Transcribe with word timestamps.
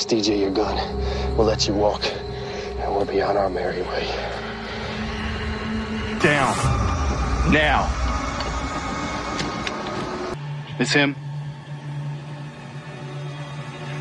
Toss 0.00 0.06
DJ 0.06 0.40
your 0.40 0.50
gun. 0.50 0.76
We'll 1.36 1.46
let 1.46 1.68
you 1.68 1.74
walk, 1.74 2.02
and 2.78 2.94
we'll 2.94 3.04
be 3.04 3.20
on 3.20 3.36
our 3.36 3.50
merry 3.50 3.82
way. 3.82 4.06
Down. 6.22 6.56
Now. 7.52 7.86
It's 10.78 10.92
him. 10.92 11.14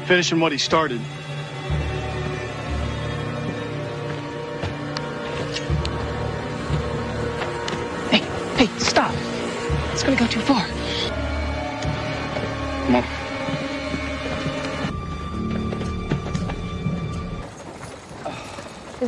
Finishing 0.06 0.40
what 0.40 0.54
he 0.54 0.58
started. 0.58 1.02
Hey, 8.10 8.20
hey, 8.56 8.68
stop. 8.80 9.14
It's 9.92 10.04
gonna 10.04 10.16
go 10.16 10.28
too 10.28 10.40
far. 10.40 10.66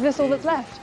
Is 0.02 0.18
this 0.18 0.20
all 0.20 0.30
that's 0.30 0.44
left? 0.44 0.82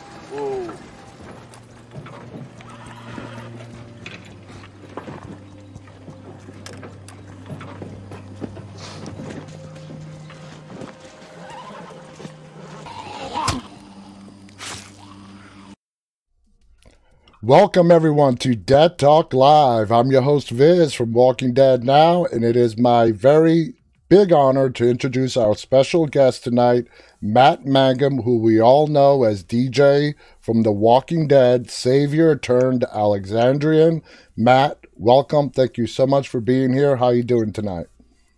Welcome 17.42 17.90
everyone 17.90 18.36
to 18.36 18.54
Dead 18.54 19.00
Talk 19.00 19.34
Live. 19.34 19.90
I'm 19.90 20.12
your 20.12 20.22
host 20.22 20.50
Viz 20.50 20.94
from 20.94 21.12
Walking 21.12 21.52
Dead 21.52 21.82
Now, 21.82 22.24
and 22.26 22.44
it 22.44 22.54
is 22.54 22.78
my 22.78 23.10
very 23.10 23.77
big 24.08 24.32
honor 24.32 24.70
to 24.70 24.88
introduce 24.88 25.36
our 25.36 25.54
special 25.54 26.06
guest 26.06 26.44
tonight, 26.44 26.86
Matt 27.20 27.66
Mangum, 27.66 28.22
who 28.22 28.38
we 28.38 28.60
all 28.60 28.86
know 28.86 29.24
as 29.24 29.44
DJ 29.44 30.14
from 30.40 30.62
The 30.62 30.72
Walking 30.72 31.28
Dead, 31.28 31.70
Savior 31.70 32.36
turned 32.36 32.84
Alexandrian. 32.84 34.02
Matt, 34.36 34.78
welcome. 34.94 35.50
Thank 35.50 35.76
you 35.76 35.86
so 35.86 36.06
much 36.06 36.28
for 36.28 36.40
being 36.40 36.72
here. 36.72 36.96
How 36.96 37.10
you 37.10 37.22
doing 37.22 37.52
tonight? 37.52 37.86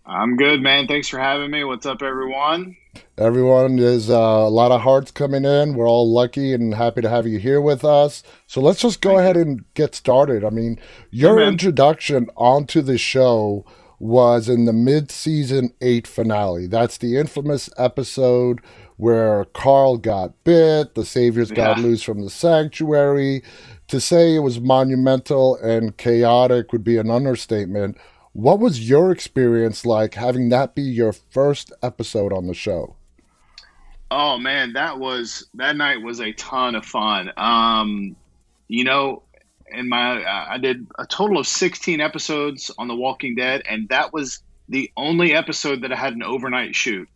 I'm 0.05 0.35
good, 0.35 0.61
man. 0.61 0.87
Thanks 0.87 1.07
for 1.07 1.19
having 1.19 1.51
me. 1.51 1.63
What's 1.63 1.85
up, 1.85 2.01
everyone? 2.01 2.75
Everyone 3.17 3.79
is 3.79 4.09
uh, 4.09 4.15
a 4.15 4.49
lot 4.49 4.71
of 4.71 4.81
hearts 4.81 5.11
coming 5.11 5.45
in. 5.45 5.75
We're 5.75 5.87
all 5.87 6.11
lucky 6.11 6.53
and 6.53 6.73
happy 6.73 7.01
to 7.01 7.09
have 7.09 7.25
you 7.27 7.39
here 7.39 7.61
with 7.61 7.85
us. 7.85 8.23
So 8.45 8.59
let's 8.59 8.81
just 8.81 8.99
go 8.99 9.17
ahead 9.17 9.37
and 9.37 9.63
get 9.73 9.95
started. 9.95 10.43
I 10.43 10.49
mean, 10.49 10.79
your 11.11 11.37
man. 11.37 11.49
introduction 11.49 12.27
onto 12.35 12.81
the 12.81 12.97
show 12.97 13.65
was 14.01 14.49
in 14.49 14.65
the 14.65 14.73
mid-season 14.73 15.71
eight 15.79 16.07
finale. 16.07 16.65
That's 16.65 16.97
the 16.97 17.17
infamous 17.17 17.69
episode 17.77 18.59
where 18.97 19.45
Carl 19.45 19.97
got 19.97 20.43
bit, 20.43 20.95
the 20.95 21.05
Saviors 21.05 21.51
got 21.51 21.79
loose 21.79 22.01
from 22.01 22.23
the 22.23 22.29
sanctuary. 22.29 23.43
To 23.87 23.99
say 23.99 24.35
it 24.35 24.39
was 24.39 24.59
monumental 24.59 25.55
and 25.57 25.97
chaotic 25.97 26.71
would 26.71 26.83
be 26.83 26.97
an 26.97 27.11
understatement. 27.11 27.97
What 28.33 28.59
was 28.59 28.89
your 28.89 29.11
experience 29.11 29.85
like 29.85 30.15
having 30.15 30.49
that 30.49 30.75
be 30.75 30.81
your 30.81 31.13
first 31.13 31.71
episode 31.83 32.31
on 32.31 32.47
the 32.47 32.53
show? 32.53 32.95
Oh 34.09 34.37
man, 34.37 34.73
that 34.73 34.99
was 34.99 35.47
that 35.55 35.75
night 35.75 36.01
was 36.01 36.19
a 36.21 36.31
ton 36.33 36.75
of 36.75 36.85
fun. 36.85 37.31
Um, 37.37 38.15
you 38.67 38.83
know, 38.83 39.23
in 39.73 39.89
my 39.89 40.23
I 40.23 40.57
did 40.57 40.87
a 40.97 41.05
total 41.05 41.39
of 41.39 41.47
16 41.47 42.01
episodes 42.01 42.71
on 42.77 42.87
The 42.87 42.95
Walking 42.95 43.35
Dead, 43.35 43.63
and 43.67 43.89
that 43.89 44.13
was 44.13 44.39
the 44.69 44.91
only 44.95 45.33
episode 45.33 45.81
that 45.81 45.91
I 45.91 45.95
had 45.95 46.13
an 46.13 46.23
overnight 46.23 46.75
shoot. 46.75 47.07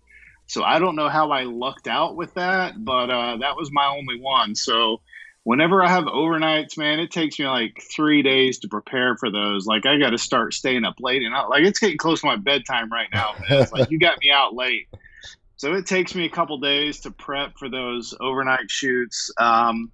So 0.47 0.63
I 0.63 0.79
don't 0.79 0.95
know 0.95 1.09
how 1.09 1.31
I 1.31 1.43
lucked 1.43 1.87
out 1.87 2.15
with 2.15 2.33
that, 2.35 2.83
but 2.83 3.09
uh, 3.09 3.37
that 3.37 3.55
was 3.55 3.71
my 3.71 3.87
only 3.87 4.19
one. 4.19 4.55
So 4.55 5.01
whenever 5.43 5.83
I 5.83 5.89
have 5.89 6.03
overnights, 6.05 6.77
man, 6.77 6.99
it 6.99 7.11
takes 7.11 7.39
me 7.39 7.47
like 7.47 7.81
three 7.95 8.21
days 8.21 8.59
to 8.59 8.67
prepare 8.67 9.15
for 9.17 9.31
those. 9.31 9.65
Like 9.65 9.85
I 9.85 9.97
got 9.97 10.11
to 10.11 10.17
start 10.17 10.53
staying 10.53 10.85
up 10.85 10.95
late, 10.99 11.23
and 11.23 11.33
I, 11.33 11.47
like 11.47 11.63
it's 11.63 11.79
getting 11.79 11.97
close 11.97 12.21
to 12.21 12.27
my 12.27 12.35
bedtime 12.35 12.91
right 12.91 13.09
now. 13.13 13.35
It's 13.49 13.71
like 13.71 13.89
you 13.89 13.97
got 13.97 14.19
me 14.21 14.31
out 14.31 14.53
late. 14.53 14.87
So 15.57 15.73
it 15.73 15.85
takes 15.85 16.13
me 16.13 16.25
a 16.25 16.29
couple 16.29 16.57
days 16.57 16.99
to 17.01 17.11
prep 17.11 17.57
for 17.57 17.69
those 17.69 18.13
overnight 18.19 18.69
shoots. 18.69 19.31
Um, 19.39 19.91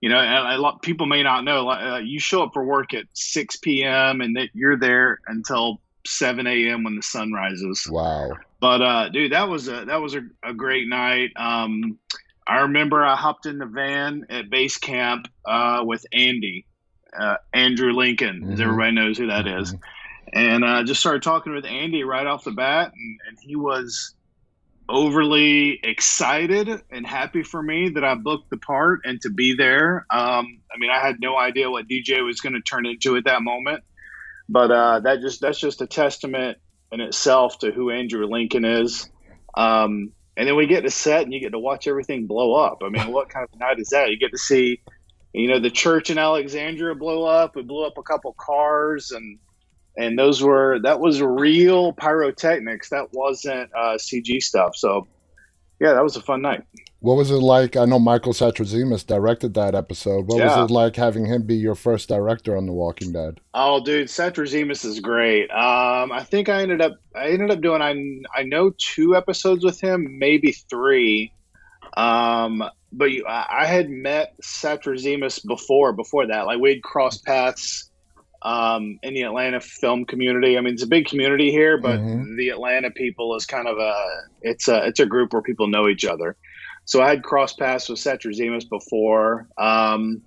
you 0.00 0.08
know, 0.08 0.18
and 0.18 0.54
a 0.54 0.58
lot 0.58 0.82
people 0.82 1.06
may 1.06 1.22
not 1.22 1.44
know. 1.44 1.64
like, 1.66 1.82
Uh, 1.84 1.98
you 1.98 2.18
show 2.20 2.42
up 2.42 2.50
for 2.54 2.64
work 2.64 2.94
at 2.94 3.04
6 3.12 3.56
p.m. 3.58 4.20
and 4.20 4.36
that 4.36 4.48
you're 4.54 4.78
there 4.78 5.18
until 5.26 5.80
7 6.06 6.46
a.m. 6.46 6.82
when 6.84 6.96
the 6.96 7.02
sun 7.02 7.32
rises. 7.32 7.86
Wow. 7.90 8.30
But 8.60 8.82
uh, 8.82 9.08
dude, 9.10 9.32
that 9.32 9.48
was 9.48 9.68
a 9.68 9.84
that 9.86 10.00
was 10.00 10.14
a, 10.14 10.22
a 10.44 10.52
great 10.54 10.88
night. 10.88 11.30
Um, 11.36 11.98
I 12.46 12.60
remember 12.60 13.04
I 13.04 13.14
hopped 13.16 13.46
in 13.46 13.58
the 13.58 13.66
van 13.66 14.26
at 14.30 14.50
base 14.50 14.76
camp 14.78 15.28
uh, 15.46 15.82
with 15.86 16.04
Andy, 16.12 16.66
uh, 17.18 17.36
Andrew 17.52 17.92
Lincoln, 17.92 18.50
as 18.52 18.58
Mhm. 18.58 18.62
everybody 18.64 18.92
knows 18.92 19.18
who 19.18 19.28
that 19.28 19.46
is, 19.46 19.74
and 20.32 20.64
uh, 20.64 20.82
just 20.82 21.00
started 21.00 21.22
talking 21.22 21.54
with 21.54 21.64
Andy 21.64 22.02
right 22.04 22.26
off 22.26 22.44
the 22.44 22.50
bat, 22.50 22.92
and, 22.94 23.18
and 23.28 23.38
he 23.40 23.56
was 23.56 24.14
overly 24.90 25.80
excited 25.82 26.68
and 26.90 27.06
happy 27.06 27.42
for 27.42 27.62
me 27.62 27.90
that 27.90 28.04
I 28.04 28.14
booked 28.14 28.50
the 28.50 28.56
part 28.56 29.00
and 29.04 29.20
to 29.22 29.30
be 29.30 29.54
there. 29.54 30.06
Um, 30.10 30.60
I 30.72 30.78
mean, 30.78 30.90
I 30.90 30.98
had 30.98 31.20
no 31.20 31.38
idea 31.38 31.70
what 31.70 31.88
DJ 31.88 32.24
was 32.24 32.40
going 32.40 32.54
to 32.54 32.60
turn 32.60 32.86
into 32.86 33.16
at 33.16 33.24
that 33.24 33.42
moment, 33.42 33.84
but 34.48 34.70
uh, 34.70 35.00
that 35.00 35.20
just 35.20 35.40
that's 35.40 35.58
just 35.58 35.80
a 35.80 35.86
testament 35.86 36.58
in 36.92 37.00
itself 37.00 37.58
to 37.60 37.70
who 37.70 37.90
Andrew 37.90 38.26
Lincoln 38.26 38.64
is. 38.64 39.08
Um, 39.54 40.12
and 40.36 40.48
then 40.48 40.56
we 40.56 40.66
get 40.66 40.82
to 40.82 40.90
set 40.90 41.22
and 41.22 41.32
you 41.32 41.40
get 41.40 41.52
to 41.52 41.58
watch 41.58 41.86
everything 41.86 42.26
blow 42.26 42.54
up. 42.54 42.82
I 42.84 42.88
mean, 42.88 43.12
what 43.12 43.28
kind 43.28 43.46
of 43.52 43.58
night 43.58 43.78
is 43.78 43.90
that? 43.90 44.10
You 44.10 44.18
get 44.18 44.32
to 44.32 44.38
see, 44.38 44.80
you 45.32 45.48
know, 45.48 45.60
the 45.60 45.70
church 45.70 46.10
in 46.10 46.18
Alexandria 46.18 46.94
blow 46.94 47.24
up. 47.24 47.56
We 47.56 47.62
blew 47.62 47.84
up 47.84 47.98
a 47.98 48.02
couple 48.02 48.34
cars 48.38 49.10
and 49.10 49.38
and 50.00 50.18
those 50.18 50.42
were 50.42 50.78
that 50.82 51.00
was 51.00 51.20
real 51.22 51.92
pyrotechnics. 51.92 52.88
That 52.90 53.08
wasn't 53.12 53.70
uh, 53.74 53.96
CG 53.98 54.42
stuff. 54.42 54.76
So 54.76 55.06
yeah, 55.80 55.92
that 55.94 56.02
was 56.02 56.16
a 56.16 56.20
fun 56.22 56.42
night. 56.42 56.64
What 57.00 57.16
was 57.16 57.30
it 57.30 57.36
like? 57.36 57.76
I 57.76 57.86
know 57.86 57.98
Michael 57.98 58.34
Satrazemis 58.34 59.06
directed 59.06 59.54
that 59.54 59.74
episode. 59.74 60.26
What 60.26 60.38
Yeah. 60.38 60.60
was 60.60 60.70
it 60.70 60.72
like 60.74 60.96
having 60.96 61.24
him 61.24 61.44
be 61.46 61.54
your 61.56 61.74
first 61.74 62.10
director 62.10 62.54
on 62.58 62.66
The 62.66 62.72
Walking 62.74 63.12
Dead? 63.12 63.40
Oh, 63.54 63.82
dude, 63.82 64.08
Satrazemis 64.08 64.84
is 64.84 65.00
great. 65.00 65.50
Um, 65.50 66.12
I 66.12 66.22
think 66.24 66.50
I 66.50 66.60
ended 66.62 66.82
up 66.82 66.96
I 67.16 67.28
ended 67.30 67.50
up 67.50 67.60
doing 67.62 67.80
I 67.80 67.94
I 68.38 68.42
know 68.42 68.72
two 68.76 69.16
episodes 69.16 69.64
with 69.64 69.80
him, 69.80 70.18
maybe 70.18 70.52
three. 70.52 71.32
Um, 71.96 72.62
but 72.92 73.10
you, 73.12 73.24
I 73.26 73.46
I 73.62 73.66
had 73.66 73.88
met 73.88 74.34
Satrazemis 74.42 75.44
before 75.46 75.92
before 75.94 76.26
that. 76.26 76.46
Like 76.46 76.58
we'd 76.60 76.82
crossed 76.82 77.24
paths 77.24 77.89
um, 78.42 78.98
in 79.02 79.14
the 79.14 79.22
Atlanta 79.22 79.60
film 79.60 80.04
community. 80.04 80.56
I 80.56 80.60
mean, 80.60 80.74
it's 80.74 80.82
a 80.82 80.86
big 80.86 81.06
community 81.06 81.50
here, 81.50 81.78
but 81.78 82.00
Mhm. 82.00 82.36
the 82.36 82.48
Atlanta 82.50 82.90
people 82.90 83.34
is 83.36 83.46
kind 83.46 83.68
of 83.68 83.78
a 83.78 83.94
it's 84.42 84.68
a 84.68 84.86
it's 84.86 85.00
a 85.00 85.06
group 85.06 85.32
where 85.32 85.42
people 85.42 85.66
know 85.68 85.88
each 85.88 86.04
other. 86.04 86.36
So 86.86 87.02
I 87.02 87.10
had 87.10 87.22
crossed 87.22 87.58
paths 87.58 87.88
with 87.88 87.98
Satrazemis 87.98 88.68
before. 88.68 89.46
Um, 89.58 90.22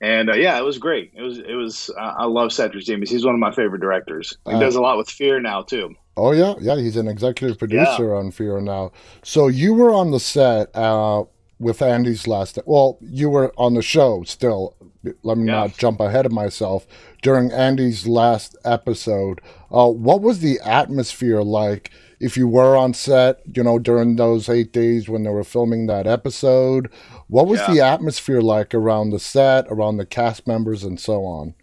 and 0.00 0.28
uh, 0.30 0.34
yeah, 0.34 0.58
it 0.58 0.64
was 0.64 0.78
great. 0.78 1.12
It 1.14 1.22
was 1.22 1.38
it 1.38 1.54
was. 1.54 1.90
Uh, 1.98 2.14
I 2.18 2.24
love 2.26 2.50
Satrazemis. 2.50 3.08
He's 3.08 3.24
one 3.24 3.34
of 3.34 3.40
my 3.40 3.52
favorite 3.52 3.80
directors. 3.80 4.36
He 4.46 4.54
Uh, 4.54 4.58
does 4.60 4.74
a 4.76 4.80
lot 4.80 4.98
with 4.98 5.08
Fear 5.08 5.40
now 5.40 5.62
too. 5.62 5.94
Oh 6.18 6.32
yeah, 6.32 6.54
yeah, 6.60 6.76
he's 6.76 6.96
an 6.96 7.08
executive 7.08 7.58
producer 7.58 8.14
on 8.14 8.30
Fear 8.30 8.60
now. 8.62 8.92
So 9.22 9.48
you 9.48 9.74
were 9.74 9.92
on 9.92 10.10
the 10.10 10.20
set 10.20 10.74
uh, 10.74 11.24
with 11.58 11.80
Andy's 11.82 12.26
last. 12.26 12.58
Well, 12.66 12.98
you 13.00 13.30
were 13.30 13.52
on 13.56 13.74
the 13.74 13.82
show 13.82 14.22
still. 14.24 14.74
Let 15.22 15.38
me 15.38 15.46
Yeah. 15.46 15.60
not 15.60 15.76
jump 15.78 16.00
ahead 16.00 16.26
of 16.26 16.32
myself. 16.32 16.86
During 17.22 17.50
Andy's 17.52 18.06
last 18.06 18.56
episode, 18.64 19.40
uh, 19.70 19.88
what 19.88 20.20
was 20.20 20.40
the 20.40 20.58
atmosphere 20.64 21.42
like? 21.42 21.90
If 22.18 22.36
you 22.36 22.48
were 22.48 22.76
on 22.76 22.94
set, 22.94 23.40
you 23.54 23.62
know, 23.62 23.78
during 23.78 24.16
those 24.16 24.48
eight 24.48 24.72
days 24.72 25.08
when 25.08 25.22
they 25.22 25.30
were 25.30 25.44
filming 25.44 25.86
that 25.86 26.06
episode, 26.06 26.88
what 27.28 27.46
was 27.46 27.60
Yeah. 27.60 27.74
the 27.74 27.80
atmosphere 27.82 28.40
like 28.40 28.74
around 28.74 29.10
the 29.10 29.18
set, 29.18 29.66
around 29.68 29.98
the 29.98 30.06
cast 30.06 30.46
members, 30.46 30.82
and 30.82 30.98
so 30.98 31.24
on? 31.24 31.54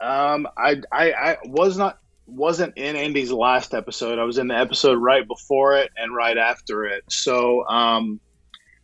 Um, 0.00 0.48
I, 0.56 0.80
I 0.90 1.12
I 1.12 1.36
was 1.44 1.76
not 1.76 1.98
wasn't 2.26 2.72
in 2.78 2.96
Andy's 2.96 3.30
last 3.32 3.74
episode. 3.74 4.18
I 4.18 4.24
was 4.24 4.38
in 4.38 4.48
the 4.48 4.56
episode 4.56 4.94
right 4.98 5.26
before 5.26 5.76
it 5.76 5.90
and 5.96 6.14
right 6.14 6.38
after 6.38 6.84
it. 6.86 7.02
So 7.10 7.66
um, 7.68 8.20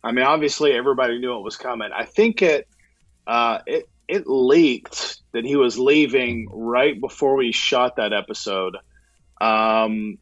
I 0.03 0.11
mean, 0.11 0.25
obviously 0.25 0.73
everybody 0.73 1.19
knew 1.19 1.37
it 1.37 1.43
was 1.43 1.57
coming. 1.57 1.89
I 1.93 2.05
think 2.05 2.41
it 2.41 2.67
uh, 3.25 3.59
it 3.65 3.89
it 4.07 4.27
leaked 4.27 5.17
that 5.33 5.43
he 5.43 5.55
was 5.55 5.77
leaving 5.77 6.47
right 6.49 6.99
before 6.99 7.35
we 7.35 7.51
shot 7.51 7.97
that 7.97 8.13
episode. 8.13 8.77
Um, 9.41 10.17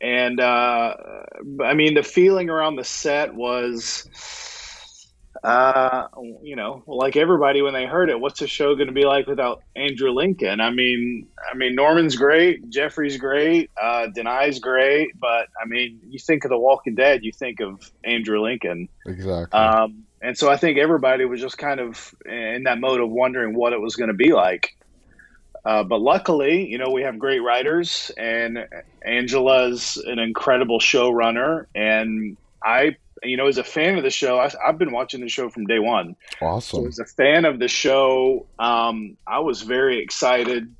and 0.00 0.38
uh, 0.40 0.94
I 1.64 1.74
mean, 1.74 1.94
the 1.94 2.02
feeling 2.02 2.50
around 2.50 2.76
the 2.76 2.84
set 2.84 3.34
was 3.34 4.08
Uh, 5.42 6.08
you 6.42 6.56
know, 6.56 6.82
like 6.86 7.16
everybody 7.16 7.62
when 7.62 7.74
they 7.74 7.86
heard 7.86 8.10
it, 8.10 8.20
what's 8.20 8.40
the 8.40 8.46
show 8.46 8.74
going 8.74 8.88
to 8.88 8.92
be 8.92 9.04
like 9.04 9.26
without 9.26 9.62
Andrew 9.74 10.10
Lincoln? 10.10 10.60
I 10.60 10.70
mean, 10.70 11.28
I 11.50 11.56
mean 11.56 11.74
Norman's 11.74 12.16
great, 12.16 12.68
Jeffrey's 12.70 13.16
great, 13.16 13.70
uh, 13.80 14.08
Danai's 14.16 14.58
great, 14.58 15.18
but 15.18 15.48
I 15.60 15.66
mean, 15.66 16.00
you 16.08 16.18
think 16.18 16.44
of 16.44 16.50
The 16.50 16.58
Walking 16.58 16.94
Dead, 16.94 17.24
you 17.24 17.32
think 17.32 17.60
of 17.60 17.90
Andrew 18.04 18.40
Lincoln. 18.40 18.88
Exactly. 19.06 19.58
Um, 19.58 20.04
and 20.22 20.36
so 20.36 20.50
I 20.50 20.56
think 20.56 20.78
everybody 20.78 21.24
was 21.24 21.40
just 21.40 21.58
kind 21.58 21.80
of 21.80 22.14
in 22.24 22.64
that 22.64 22.80
mode 22.80 23.00
of 23.00 23.10
wondering 23.10 23.54
what 23.54 23.72
it 23.72 23.80
was 23.80 23.96
going 23.96 24.08
to 24.08 24.14
be 24.14 24.32
like. 24.32 24.76
Uh, 25.66 25.82
but 25.82 26.00
luckily, 26.00 26.64
you 26.68 26.78
know, 26.78 26.90
we 26.90 27.02
have 27.02 27.18
great 27.18 27.40
writers, 27.40 28.12
and 28.16 28.68
Angela's 29.04 29.96
an 30.06 30.20
incredible 30.20 30.78
showrunner. 30.78 31.66
And 31.74 32.36
I, 32.62 32.96
you 33.22 33.36
know, 33.36 33.46
as 33.46 33.58
a 33.58 33.64
fan 33.64 33.96
of 33.96 34.02
the 34.04 34.10
show, 34.10 34.38
I, 34.38 34.50
have 34.64 34.78
been 34.78 34.92
watching 34.92 35.20
the 35.20 35.28
show 35.28 35.48
from 35.48 35.66
day 35.66 35.78
one. 35.78 36.16
Awesome. 36.40 36.82
So 36.82 36.86
as 36.88 36.98
a 36.98 37.04
fan 37.06 37.44
of 37.44 37.58
the 37.58 37.68
show, 37.68 38.46
um, 38.58 39.16
I 39.26 39.38
was 39.40 39.62
very 39.62 39.98
excited 40.02 40.74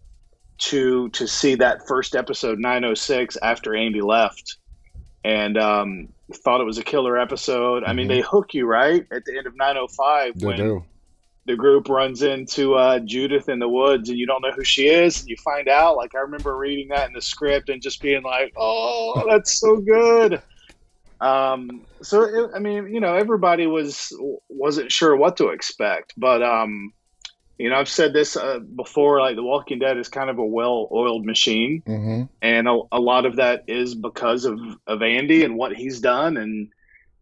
to 0.58 1.08
to 1.10 1.26
see 1.26 1.54
that 1.56 1.86
first 1.86 2.14
episode 2.14 2.58
906 2.58 3.36
after 3.42 3.74
Andy 3.74 4.00
left, 4.00 4.56
and 5.24 5.58
um, 5.58 6.08
thought 6.32 6.60
it 6.60 6.64
was 6.64 6.78
a 6.78 6.82
killer 6.84 7.18
episode. 7.18 7.84
I 7.84 7.92
mean, 7.92 8.06
Mhm. 8.06 8.08
they 8.10 8.20
hook 8.20 8.54
you 8.54 8.66
right 8.66 9.06
at 9.12 9.24
the 9.24 9.36
end 9.36 9.46
of 9.46 9.54
905 9.56 10.38
They 10.38 10.46
when 10.46 10.56
do. 10.56 10.84
the 11.46 11.56
group 11.56 11.88
runs 11.88 12.22
into 12.22 12.74
uh, 12.74 12.98
Judith 13.00 13.48
in 13.48 13.58
the 13.58 13.68
woods 13.68 14.08
and 14.08 14.18
you 14.18 14.26
don't 14.26 14.42
know 14.42 14.50
who 14.50 14.64
she 14.64 14.88
is 14.88 15.20
and 15.20 15.28
you 15.28 15.36
find 15.36 15.68
out 15.68 15.96
like 15.96 16.14
I 16.14 16.18
remember 16.18 16.56
reading 16.56 16.88
that 16.88 17.06
in 17.06 17.12
the 17.14 17.22
script 17.22 17.68
and 17.68 17.80
just 17.80 18.02
being 18.02 18.22
like 18.24 18.52
oh 18.56 19.24
that's 19.30 19.60
so 19.60 19.76
good 19.76 20.42
um 21.20 21.82
so 22.02 22.22
it, 22.22 22.50
I 22.54 22.58
mean 22.58 22.92
you 22.92 23.00
know 23.00 23.14
everybody 23.14 23.66
was 23.66 24.16
wasn't 24.48 24.92
sure 24.92 25.16
what 25.16 25.36
to 25.38 25.48
expect 25.48 26.14
but 26.16 26.42
um 26.42 26.92
you 27.58 27.70
know 27.70 27.76
I've 27.76 27.88
said 27.88 28.12
this 28.12 28.36
uh, 28.36 28.58
before 28.58 29.20
like 29.20 29.36
The 29.36 29.42
Walking 29.42 29.78
Dead 29.78 29.96
is 29.96 30.08
kind 30.08 30.28
of 30.28 30.38
a 30.38 30.44
well-oiled 30.44 31.24
machine 31.24 31.82
hmm 31.86 32.24
and 32.42 32.68
a, 32.68 32.80
a 32.92 33.00
lot 33.00 33.26
of 33.26 33.36
that 33.36 33.64
is 33.66 33.94
because 33.94 34.44
of 34.44 34.58
of 34.86 35.02
Andy 35.02 35.44
and 35.44 35.56
what 35.56 35.74
he's 35.74 36.00
done 36.00 36.36
and 36.36 36.68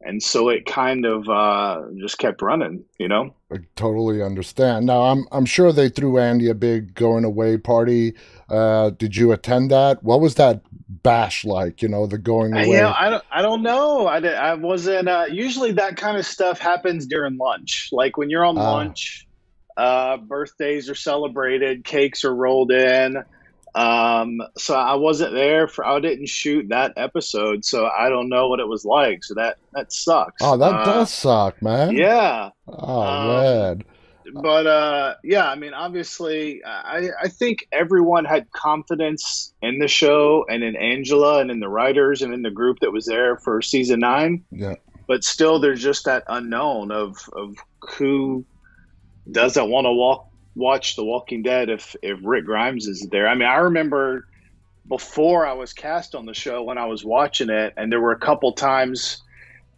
and 0.01 0.23
so 0.23 0.51
it 0.51 0.67
kind 0.67 1.07
of 1.07 1.29
uh, 1.29 1.83
just 1.99 2.19
kept 2.19 2.43
running 2.43 2.85
you 2.99 3.09
know 3.09 3.35
I 3.55 3.59
totally 3.77 4.21
understand. 4.21 4.87
Now, 4.87 5.03
I'm 5.03 5.27
I'm 5.31 5.47
sure 5.47 5.71
they 5.73 5.89
threw 5.89 6.19
Andy 6.19 6.51
a 6.51 6.55
big 6.55 6.95
going 6.95 7.25
away 7.25 7.57
party. 7.57 8.15
Uh, 8.49 8.91
did 8.91 9.17
you 9.17 9.31
attend 9.31 9.71
that? 9.71 10.03
What 10.03 10.21
was 10.21 10.35
that 10.35 10.63
bash 11.03 11.45
like? 11.45 11.83
You 11.83 11.89
know, 11.89 12.07
the 12.07 12.19
going 12.19 12.55
Uh, 12.55 12.59
away. 12.65 12.77
Yeah, 12.77 12.95
I 12.97 13.11
don't, 13.11 13.25
I 13.33 13.43
don't 13.43 13.63
know. 13.63 14.07
I, 14.07 14.19
I 14.21 14.55
wasn't. 14.55 15.09
Uh, 15.09 15.27
usually, 15.31 15.73
that 15.73 15.97
kind 15.97 16.17
of 16.17 16.25
stuff 16.27 16.59
happens 16.59 17.07
during 17.07 17.37
lunch. 17.37 17.89
Like 17.93 18.17
when 18.17 18.31
you're 18.31 18.45
on 18.45 18.57
Ah. 18.59 18.73
lunch, 18.73 19.27
uh, 19.77 20.17
birthdays 20.19 20.89
are 20.89 20.95
celebrated, 20.95 21.85
cakes 21.85 22.25
are 22.25 22.35
rolled 22.35 22.71
in. 22.71 23.17
Um, 23.77 24.41
so 24.57 24.75
I 24.77 24.95
wasn't 24.95 25.33
there 25.35 25.67
for. 25.67 25.85
I 25.85 25.99
didn't 25.99 26.29
shoot 26.29 26.69
that 26.69 26.93
episode, 26.97 27.65
so 27.65 27.87
I 27.87 28.09
don't 28.09 28.29
know 28.29 28.47
what 28.49 28.61
it 28.61 28.69
was 28.69 28.85
like. 28.85 29.25
So 29.25 29.35
that 29.35 29.57
that 29.73 29.93
sucks. 29.93 30.41
oh, 30.43 30.57
that 30.57 30.73
Uh, 30.73 30.85
does 30.85 31.11
suck, 31.13 31.61
man. 31.61 31.97
Yeah, 31.97 32.51
Oh 32.69 33.01
Um, 33.03 33.27
man. 33.29 33.85
But 34.35 34.67
uh, 34.67 35.15
yeah, 35.23 35.49
I 35.49 35.55
mean, 35.55 35.75
obviously, 35.75 36.63
I, 36.65 37.11
I 37.23 37.29
think 37.29 37.69
everyone 37.71 38.25
had 38.25 38.51
confidence 38.51 39.55
in 39.63 39.79
the 39.79 39.87
show 39.87 40.45
and 40.49 40.65
in 40.65 40.75
Angela 40.75 41.41
and 41.41 41.51
in 41.51 41.61
the 41.61 41.69
writers 41.69 42.21
and 42.21 42.35
in 42.35 42.43
the 42.43 42.51
group 42.51 42.81
that 42.81 42.93
was 42.93 43.07
there 43.07 43.37
for 43.37 43.63
season 43.63 44.01
nine. 44.01 44.45
Yeah. 44.51 44.75
But 45.07 45.23
still, 45.23 45.61
there's 45.61 45.83
just 45.83 46.07
that 46.07 46.25
unknown 46.27 46.91
of 46.91 47.29
of 47.33 47.57
who 47.97 48.45
doesn't 49.31 49.71
want 49.71 49.85
to 49.85 49.93
walk 49.93 50.29
watch 50.57 50.97
The 50.97 51.05
Walking 51.05 51.43
Dead 51.43 51.69
if 51.69 51.95
if 52.03 52.19
Rick 52.23 52.47
Grimes 52.47 52.87
is 52.89 53.07
there. 53.11 53.29
I 53.29 53.35
mean, 53.35 53.49
I 53.49 53.57
remember 53.57 54.27
before 54.89 55.47
I 55.47 55.53
was 55.53 55.73
cast 55.73 56.15
on 56.15 56.27
the 56.27 56.35
show 56.35 56.63
when 56.63 56.79
I 56.79 56.87
was 56.87 57.05
watching 57.05 57.51
it, 57.51 57.75
and 57.77 57.91
there 57.93 58.01
were 58.01 58.13
a 58.13 58.19
couple 58.19 58.53
times 58.53 59.23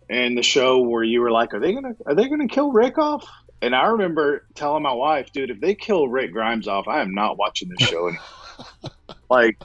in 0.09 0.35
the 0.35 0.43
show 0.43 0.81
where 0.81 1.03
you 1.03 1.21
were 1.21 1.31
like, 1.31 1.53
"Are 1.53 1.61
they 1.61 1.75
gonna 1.75 1.95
Are 2.07 2.15
they 2.15 2.29
gonna 2.29 2.49
kill 2.49 2.73
Rick 2.73 2.97
off?" 2.97 3.27
And 3.63 3.75
I 3.75 3.87
remember 3.87 4.45
telling 4.55 4.83
my 4.83 4.93
wife, 4.93 5.33
"Dude, 5.33 5.51
if 5.51 5.61
they 5.61 5.75
kill 5.75 6.09
Rick 6.09 6.33
Grimes 6.33 6.69
off, 6.69 6.89
I 6.89 7.01
am 7.01 7.15
not 7.15 7.39
watching 7.39 7.69
this 7.71 7.89
show." 7.89 8.09
anymore." 8.09 8.93
like, 9.31 9.59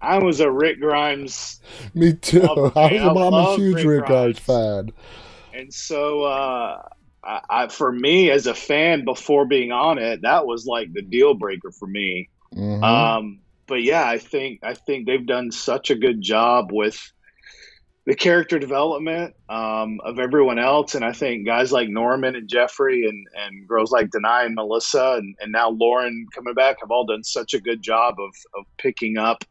I 0.00 0.18
was 0.18 0.40
a 0.40 0.50
Rick 0.50 0.80
Grimes, 0.80 1.60
Me 1.94 2.12
too. 2.14 2.40
love- 2.40 2.76
I 2.76 2.96
I 2.98 3.12
was, 3.12 3.26
I'm 3.26 3.34
a 3.34 3.56
huge 3.56 3.76
Rick 3.76 3.86
Rick 3.86 4.06
Grimes 4.06 4.38
Grimes. 4.38 4.38
fan. 4.40 4.92
and 5.54 5.72
so 5.74 6.22
uh, 6.22 6.82
I, 7.24 7.40
I, 7.50 7.68
for 7.68 7.90
me 7.90 8.30
as 8.30 8.46
a 8.46 8.54
fan, 8.54 9.04
before 9.04 9.44
being 9.46 9.72
on 9.72 9.98
it, 9.98 10.22
that 10.22 10.46
was 10.46 10.66
like 10.66 10.92
the 10.92 11.02
deal 11.02 11.34
breaker 11.34 11.70
for 11.72 11.86
me. 11.86 12.28
Mhm. 12.54 12.82
Um, 12.82 13.40
but 13.66 13.82
yeah, 13.82 14.06
I 14.08 14.18
think 14.18 14.60
I 14.62 14.74
think 14.74 15.06
they've 15.06 15.26
done 15.26 15.52
such 15.52 15.90
a 15.90 15.94
good 15.94 16.20
job 16.22 16.70
with 16.72 17.12
the 18.08 18.14
character 18.14 18.58
development 18.58 19.34
um, 19.50 20.00
of 20.02 20.18
everyone 20.18 20.58
else, 20.58 20.94
and 20.94 21.04
I 21.04 21.12
think 21.12 21.44
guys 21.44 21.70
like 21.72 21.90
Norman 21.90 22.34
and 22.36 22.48
Jeffrey 22.48 23.06
and, 23.06 23.26
and 23.36 23.68
girls 23.68 23.92
like 23.92 24.08
Danai 24.08 24.46
and 24.46 24.54
Melissa 24.54 25.16
and, 25.18 25.36
and 25.42 25.52
now 25.52 25.68
Lauren 25.68 26.26
coming 26.34 26.54
back 26.54 26.78
have 26.80 26.90
all 26.90 27.04
done 27.04 27.22
such 27.22 27.52
a 27.52 27.60
good 27.60 27.82
job 27.82 28.14
of 28.18 28.34
of 28.58 28.64
picking 28.78 29.18
up 29.18 29.44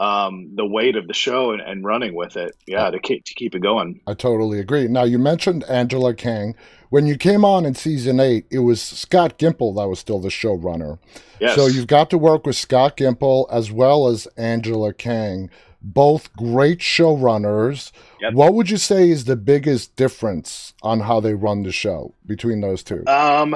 um, 0.00 0.52
the 0.56 0.64
weight 0.64 0.96
of 0.96 1.06
the 1.06 1.12
show 1.12 1.52
and, 1.52 1.60
and 1.60 1.84
running 1.84 2.14
with 2.14 2.38
it. 2.38 2.56
Yeah, 2.66 2.90
to 2.90 2.98
keep 2.98 3.26
to 3.26 3.34
keep 3.34 3.54
it 3.54 3.60
going. 3.60 4.00
I 4.06 4.14
totally 4.14 4.58
agree. 4.58 4.88
Now 4.88 5.04
you 5.04 5.18
mentioned 5.18 5.62
Angela 5.64 6.14
Kang. 6.14 6.54
When 6.88 7.06
you 7.06 7.18
came 7.18 7.44
on 7.44 7.66
in 7.66 7.74
season 7.74 8.20
eight, 8.20 8.46
it 8.50 8.60
was 8.60 8.80
Scott 8.80 9.38
Gimple 9.38 9.76
that 9.76 9.88
was 9.88 9.98
still 9.98 10.18
the 10.18 10.30
showrunner. 10.30 10.98
Yes. 11.40 11.56
So 11.56 11.66
you've 11.66 11.88
got 11.88 12.08
to 12.08 12.16
work 12.16 12.46
with 12.46 12.56
Scott 12.56 12.96
Gimple 12.96 13.48
as 13.52 13.70
well 13.70 14.08
as 14.08 14.26
Angela 14.38 14.94
Kang, 14.94 15.50
both 15.82 16.32
great 16.36 16.78
showrunners. 16.78 17.92
Yep. 18.20 18.34
What 18.34 18.54
would 18.54 18.70
you 18.70 18.76
say 18.76 19.10
is 19.10 19.24
the 19.24 19.36
biggest 19.36 19.96
difference 19.96 20.74
on 20.82 21.00
how 21.00 21.20
they 21.20 21.34
run 21.34 21.62
the 21.62 21.72
show 21.72 22.14
between 22.26 22.60
those 22.60 22.82
two? 22.82 23.04
Um, 23.06 23.54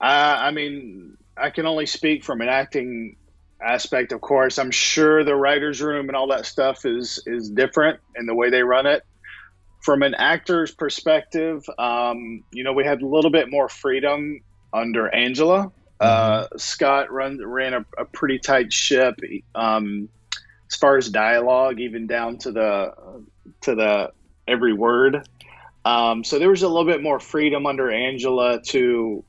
I, 0.00 0.48
I 0.48 0.50
mean, 0.50 1.16
I 1.36 1.50
can 1.50 1.66
only 1.66 1.86
speak 1.86 2.24
from 2.24 2.40
an 2.40 2.48
acting 2.48 3.16
aspect. 3.62 4.12
Of 4.12 4.20
course, 4.20 4.58
I'm 4.58 4.70
sure 4.70 5.24
the 5.24 5.34
writers' 5.34 5.82
room 5.82 6.08
and 6.08 6.16
all 6.16 6.28
that 6.28 6.46
stuff 6.46 6.84
is 6.84 7.22
is 7.26 7.50
different 7.50 8.00
in 8.16 8.26
the 8.26 8.34
way 8.34 8.50
they 8.50 8.62
run 8.62 8.86
it. 8.86 9.04
From 9.82 10.02
an 10.02 10.14
actor's 10.14 10.72
perspective, 10.72 11.64
um, 11.78 12.44
you 12.52 12.64
know, 12.64 12.72
we 12.72 12.84
had 12.84 13.00
a 13.00 13.06
little 13.06 13.30
bit 13.30 13.50
more 13.50 13.68
freedom 13.68 14.40
under 14.72 15.08
Angela. 15.14 15.72
Uh, 15.98 16.46
Scott 16.56 17.12
run, 17.12 17.38
ran 17.44 17.74
a, 17.74 17.84
a 17.98 18.04
pretty 18.06 18.38
tight 18.38 18.72
ship 18.72 19.16
um, 19.54 20.08
as 20.70 20.76
far 20.76 20.96
as 20.96 21.08
dialogue, 21.08 21.80
even 21.80 22.06
down 22.06 22.38
to 22.38 22.52
the 22.52 22.94
to 23.62 23.74
the 23.74 24.12
every 24.46 24.72
word. 24.72 25.28
Um, 25.84 26.24
so 26.24 26.38
there 26.38 26.50
was 26.50 26.62
a 26.62 26.68
little 26.68 26.84
bit 26.84 27.02
more 27.02 27.18
freedom 27.18 27.66
under 27.66 27.90
Angela 27.90 28.60
to 28.64 29.24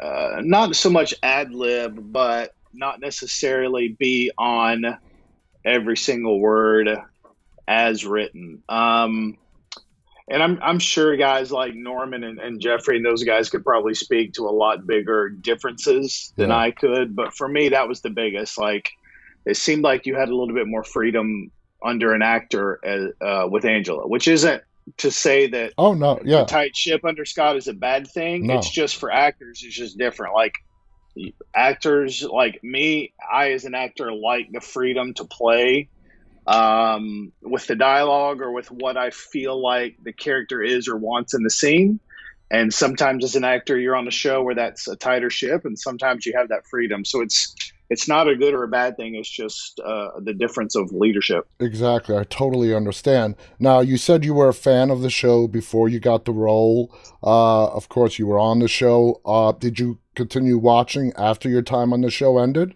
uh, 0.00 0.40
not 0.40 0.74
so 0.74 0.90
much 0.90 1.14
ad 1.22 1.54
lib, 1.54 2.12
but 2.12 2.54
not 2.72 3.00
necessarily 3.00 3.88
be 3.88 4.30
on 4.36 4.98
every 5.64 5.96
single 5.96 6.40
word 6.40 6.88
as 7.68 8.04
written. 8.04 8.62
Um, 8.68 9.38
and 10.28 10.42
I'm, 10.42 10.58
I'm 10.62 10.78
sure 10.78 11.16
guys 11.16 11.52
like 11.52 11.74
Norman 11.74 12.24
and, 12.24 12.38
and 12.38 12.60
Jeffrey 12.60 12.96
and 12.96 13.04
those 13.04 13.22
guys 13.24 13.50
could 13.50 13.62
probably 13.62 13.94
speak 13.94 14.32
to 14.34 14.48
a 14.48 14.50
lot 14.50 14.86
bigger 14.86 15.28
differences 15.28 16.32
than 16.36 16.48
Yeah. 16.48 16.56
I 16.56 16.70
could. 16.70 17.14
But 17.14 17.34
for 17.34 17.46
me, 17.46 17.68
that 17.68 17.86
was 17.86 18.00
the 18.00 18.10
biggest. 18.10 18.58
Like, 18.58 18.90
it 19.46 19.56
seemed 19.56 19.82
like 19.82 20.06
you 20.06 20.14
had 20.14 20.28
a 20.28 20.34
little 20.34 20.54
bit 20.54 20.66
more 20.66 20.84
freedom 20.84 21.50
under 21.84 22.12
an 22.12 22.22
actor 22.22 22.80
uh, 23.22 23.24
uh, 23.24 23.48
with 23.48 23.64
Angela, 23.64 24.06
which 24.06 24.28
isn't 24.28 24.62
to 24.98 25.10
say 25.10 25.46
that 25.46 25.72
Oh 25.78 25.94
no, 25.94 26.20
yeah, 26.24 26.42
a 26.42 26.46
tight 26.46 26.76
ship 26.76 27.04
under 27.04 27.24
Scott 27.24 27.56
is 27.56 27.68
a 27.68 27.74
bad 27.74 28.06
thing. 28.06 28.46
No. 28.46 28.58
It's 28.58 28.70
just 28.70 28.96
for 28.96 29.10
actors, 29.10 29.62
it's 29.64 29.74
just 29.74 29.98
different. 29.98 30.34
Like 30.34 30.54
actors 31.54 32.22
like 32.22 32.62
me, 32.62 33.12
I 33.30 33.52
as 33.52 33.64
an 33.64 33.74
actor 33.74 34.12
like 34.12 34.50
the 34.52 34.60
freedom 34.60 35.14
to 35.14 35.24
play 35.24 35.88
um, 36.46 37.32
with 37.42 37.66
the 37.66 37.76
dialogue 37.76 38.40
or 38.40 38.52
with 38.52 38.70
what 38.70 38.96
I 38.96 39.10
feel 39.10 39.60
like 39.60 39.96
the 40.02 40.12
character 40.12 40.62
is 40.62 40.88
or 40.88 40.96
wants 40.96 41.34
in 41.34 41.42
the 41.42 41.50
scene. 41.50 42.00
And 42.50 42.72
sometimes 42.72 43.24
as 43.24 43.36
an 43.36 43.44
actor, 43.44 43.78
you're 43.78 43.96
on 43.96 44.06
a 44.06 44.12
show 44.12 44.42
where 44.42 44.54
that's 44.54 44.86
a 44.86 44.96
tighter 44.96 45.30
ship, 45.30 45.64
and 45.64 45.78
sometimes 45.78 46.26
you 46.26 46.34
have 46.36 46.50
that 46.50 46.66
freedom. 46.68 47.04
So 47.04 47.22
it's 47.22 47.54
it's 47.90 48.08
not 48.08 48.28
a 48.28 48.36
good 48.36 48.54
or 48.54 48.64
a 48.64 48.68
bad 48.68 48.96
thing. 48.96 49.14
It's 49.14 49.28
just 49.28 49.80
uh, 49.84 50.08
the 50.20 50.32
difference 50.34 50.74
of 50.74 50.90
leadership. 50.92 51.46
exactly. 51.60 52.16
I 52.16 52.24
totally 52.24 52.74
understand. 52.74 53.36
Now 53.58 53.80
you 53.80 53.96
said 53.96 54.24
you 54.24 54.34
were 54.34 54.48
a 54.48 54.54
fan 54.54 54.90
of 54.90 55.02
the 55.02 55.10
show 55.10 55.46
before 55.46 55.88
you 55.88 56.00
got 56.00 56.24
the 56.24 56.32
role. 56.32 56.94
Uh, 57.22 57.66
of 57.66 57.88
course, 57.88 58.18
you 58.18 58.26
were 58.26 58.38
on 58.38 58.58
the 58.60 58.68
show. 58.68 59.20
Uh, 59.24 59.52
did 59.52 59.78
you 59.78 59.98
continue 60.14 60.58
watching 60.58 61.12
after 61.16 61.48
your 61.48 61.62
time 61.62 61.92
on 61.92 62.00
the 62.00 62.10
show 62.10 62.38
ended? 62.38 62.74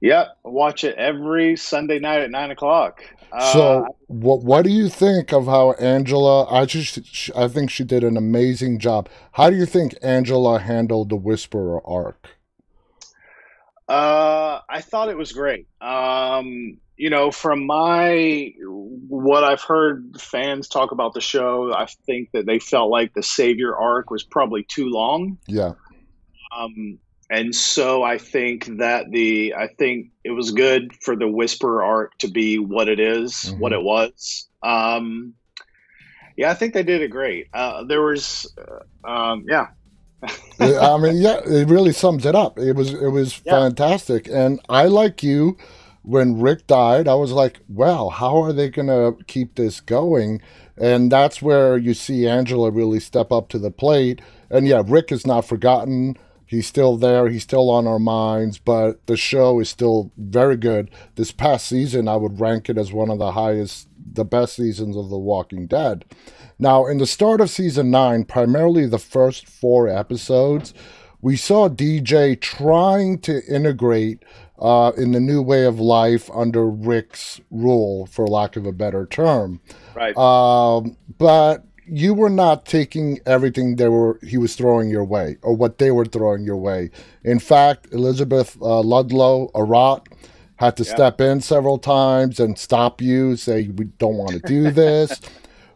Yep, 0.00 0.36
watch 0.44 0.84
it 0.84 0.96
every 0.96 1.56
Sunday 1.56 1.98
night 1.98 2.20
at 2.20 2.30
nine 2.30 2.50
o'clock. 2.50 3.02
Uh, 3.32 3.52
So, 3.52 3.96
what 4.08 4.42
what 4.42 4.62
do 4.64 4.70
you 4.70 4.88
think 4.90 5.32
of 5.32 5.46
how 5.46 5.72
Angela? 5.72 6.44
I 6.52 6.66
just 6.66 6.98
I 7.34 7.48
think 7.48 7.70
she 7.70 7.84
did 7.84 8.04
an 8.04 8.16
amazing 8.16 8.80
job. 8.80 9.08
How 9.32 9.48
do 9.48 9.56
you 9.56 9.64
think 9.64 9.94
Angela 10.02 10.58
handled 10.58 11.08
the 11.08 11.16
Whisperer 11.16 11.80
arc? 11.86 12.33
Uh, 13.88 14.60
I 14.68 14.80
thought 14.80 15.08
it 15.08 15.16
was 15.16 15.32
great. 15.32 15.66
Um, 15.80 16.78
you 16.96 17.10
know, 17.10 17.30
from 17.30 17.66
my 17.66 18.52
what 19.08 19.44
I've 19.44 19.62
heard 19.62 20.20
fans 20.20 20.68
talk 20.68 20.92
about 20.92 21.12
the 21.12 21.20
show, 21.20 21.72
I 21.74 21.86
think 22.06 22.30
that 22.32 22.46
they 22.46 22.58
felt 22.58 22.90
like 22.90 23.14
the 23.14 23.22
Savior 23.22 23.76
arc 23.76 24.10
was 24.10 24.22
probably 24.22 24.64
too 24.64 24.88
long. 24.88 25.38
Yeah, 25.46 25.72
Um, 26.56 26.98
and 27.30 27.54
so 27.54 28.02
I 28.02 28.18
think 28.18 28.78
that 28.78 29.10
the 29.10 29.54
I 29.54 29.66
think 29.66 30.12
it 30.22 30.30
was 30.30 30.52
good 30.52 30.94
for 31.02 31.16
the 31.16 31.28
whisper 31.28 31.82
arc 31.82 32.16
to 32.18 32.28
be 32.28 32.58
what 32.58 32.88
it 32.88 33.00
is, 33.00 33.52
what 33.58 33.72
it 33.72 33.82
was. 33.82 34.48
Um, 34.62 35.34
yeah, 36.36 36.50
I 36.50 36.54
think 36.54 36.74
they 36.74 36.82
did 36.82 37.02
it 37.02 37.08
great. 37.08 37.48
Uh, 37.52 37.84
there 37.84 38.02
was, 38.02 38.52
uh, 38.58 39.08
um, 39.08 39.44
yeah, 39.48 39.68
I 40.60 40.96
mean, 40.98 41.16
yeah, 41.16 41.40
it 41.44 41.68
really 41.68 41.92
sums 41.92 42.24
it 42.26 42.34
up. 42.34 42.58
It 42.58 42.74
was 42.76 42.92
it 42.94 43.08
was 43.08 43.40
Yeah. 43.44 43.52
fantastic, 43.52 44.28
and 44.30 44.60
I 44.68 44.86
like 44.86 45.22
you. 45.22 45.56
When 46.02 46.38
Rick 46.38 46.66
died, 46.66 47.08
I 47.08 47.14
was 47.14 47.32
like, 47.32 47.60
"Well, 47.68 48.10
how 48.10 48.36
are 48.42 48.52
they 48.52 48.68
going 48.68 48.88
to 48.88 49.16
keep 49.26 49.54
this 49.54 49.80
going?" 49.80 50.42
And 50.76 51.10
that's 51.10 51.40
where 51.40 51.78
you 51.78 51.94
see 51.94 52.28
Angela 52.28 52.70
really 52.70 53.00
step 53.00 53.32
up 53.32 53.48
to 53.50 53.58
the 53.58 53.70
plate. 53.70 54.20
And 54.50 54.66
yeah, 54.66 54.82
Rick 54.86 55.10
is 55.12 55.26
not 55.26 55.46
forgotten. 55.46 56.16
He's 56.46 56.66
still 56.66 56.96
there. 56.98 57.28
He's 57.28 57.42
still 57.44 57.70
on 57.70 57.86
our 57.86 57.98
minds, 57.98 58.58
but 58.58 59.04
the 59.06 59.16
show 59.16 59.60
is 59.60 59.68
still 59.70 60.10
very 60.18 60.56
good. 60.56 60.90
This 61.14 61.32
past 61.32 61.66
season, 61.66 62.06
I 62.06 62.16
would 62.16 62.38
rank 62.38 62.68
it 62.68 62.76
as 62.76 62.92
one 62.92 63.08
of 63.10 63.18
the 63.18 63.32
highest, 63.32 63.88
the 64.04 64.24
best 64.24 64.56
seasons 64.56 64.96
of 64.96 65.10
The 65.10 65.18
Walking 65.18 65.66
Dead. 65.66 66.04
Now, 66.58 66.86
in 66.86 66.98
the 66.98 67.06
start 67.06 67.40
of 67.40 67.50
season 67.50 67.90
nine, 67.90 68.24
primarily 68.24 68.86
the 68.86 68.98
first 68.98 69.48
four 69.48 69.88
episodes, 69.88 70.72
we 71.20 71.36
saw 71.36 71.68
DJ 71.68 72.40
trying 72.40 73.18
to 73.20 73.42
integrate 73.46 74.22
uh, 74.58 74.92
in 74.96 75.12
the 75.12 75.20
new 75.20 75.42
way 75.42 75.64
of 75.64 75.80
life 75.80 76.30
under 76.34 76.68
Rick's 76.68 77.40
rule, 77.50 78.06
for 78.06 78.26
lack 78.26 78.56
of 78.56 78.66
a 78.66 78.72
better 78.72 79.06
term. 79.06 79.60
right. 79.94 80.16
Um, 80.16 80.96
but 81.18 81.64
you 81.86 82.14
were 82.14 82.30
not 82.30 82.64
taking 82.64 83.20
everything 83.26 83.76
they 83.76 83.88
were 83.88 84.18
he 84.22 84.38
was 84.38 84.54
throwing 84.54 84.88
your 84.88 85.04
way 85.04 85.36
or 85.42 85.54
what 85.54 85.78
they 85.78 85.90
were 85.90 86.04
throwing 86.04 86.44
your 86.44 86.56
way. 86.56 86.90
In 87.22 87.38
fact, 87.38 87.88
Elizabeth 87.92 88.56
uh, 88.60 88.80
Ludlow, 88.80 89.50
Arat, 89.54 90.06
had 90.66 90.76
to 90.78 90.84
step 90.84 91.20
in 91.20 91.40
several 91.40 91.78
times 91.78 92.40
and 92.40 92.58
stop 92.58 93.00
you, 93.00 93.36
say 93.36 93.68
we 93.68 93.84
don't 93.84 94.16
want 94.16 94.30
to 94.30 94.40
do 94.40 94.70
this. 94.72 95.20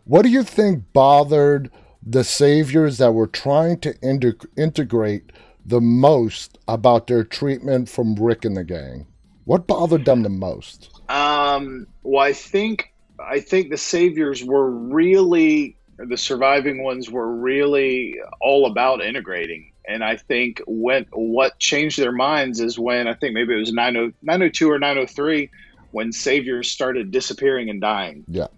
what 0.04 0.22
do 0.22 0.28
you 0.28 0.42
think 0.42 0.84
bothered 0.92 1.70
the 2.02 2.24
saviors 2.24 2.98
that 2.98 3.12
were 3.12 3.26
trying 3.26 3.78
to 3.80 3.92
integ- 3.94 4.46
integrate 4.56 5.32
the 5.66 5.80
most 5.80 6.58
about 6.66 7.06
their 7.06 7.24
treatment 7.24 7.88
from 7.88 8.14
Rick 8.14 8.44
and 8.44 8.56
the 8.56 8.64
gang? 8.64 9.06
What 9.44 9.66
bothered 9.66 10.04
them 10.04 10.22
the 10.22 10.28
most? 10.28 10.90
Um, 11.08 11.86
well, 12.02 12.22
I 12.22 12.32
think 12.32 12.92
I 13.18 13.40
think 13.40 13.70
the 13.70 13.78
saviors 13.78 14.44
were 14.44 14.70
really 14.70 15.76
the 15.98 16.16
surviving 16.16 16.82
ones 16.82 17.10
were 17.10 17.34
really 17.34 18.16
all 18.40 18.66
about 18.66 19.02
integrating, 19.02 19.72
and 19.88 20.04
I 20.04 20.16
think 20.16 20.62
when 20.66 21.06
what 21.12 21.58
changed 21.58 21.98
their 21.98 22.12
minds 22.12 22.60
is 22.60 22.78
when 22.78 23.08
I 23.08 23.14
think 23.14 23.34
maybe 23.34 23.54
it 23.54 23.58
was 23.58 23.72
90, 23.72 24.12
902 24.22 24.70
or 24.70 24.78
nine 24.78 24.96
hundred 24.96 25.10
three 25.10 25.50
when 25.90 26.12
saviors 26.12 26.70
started 26.70 27.10
disappearing 27.10 27.70
and 27.70 27.80
dying. 27.80 28.24
Yeah. 28.28 28.48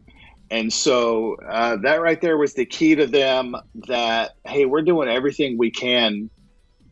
And 0.50 0.72
so 0.72 1.37
uh, 1.49 1.76
that 1.76 2.02
right 2.02 2.20
there 2.20 2.37
was 2.37 2.54
the 2.54 2.66
key 2.66 2.96
to 2.96 3.06
them 3.06 3.54
that, 3.87 4.32
hey, 4.44 4.66
we're 4.66 4.82
doing 4.82 5.08
everything 5.08 5.56
we 5.56 5.70
can 5.70 6.28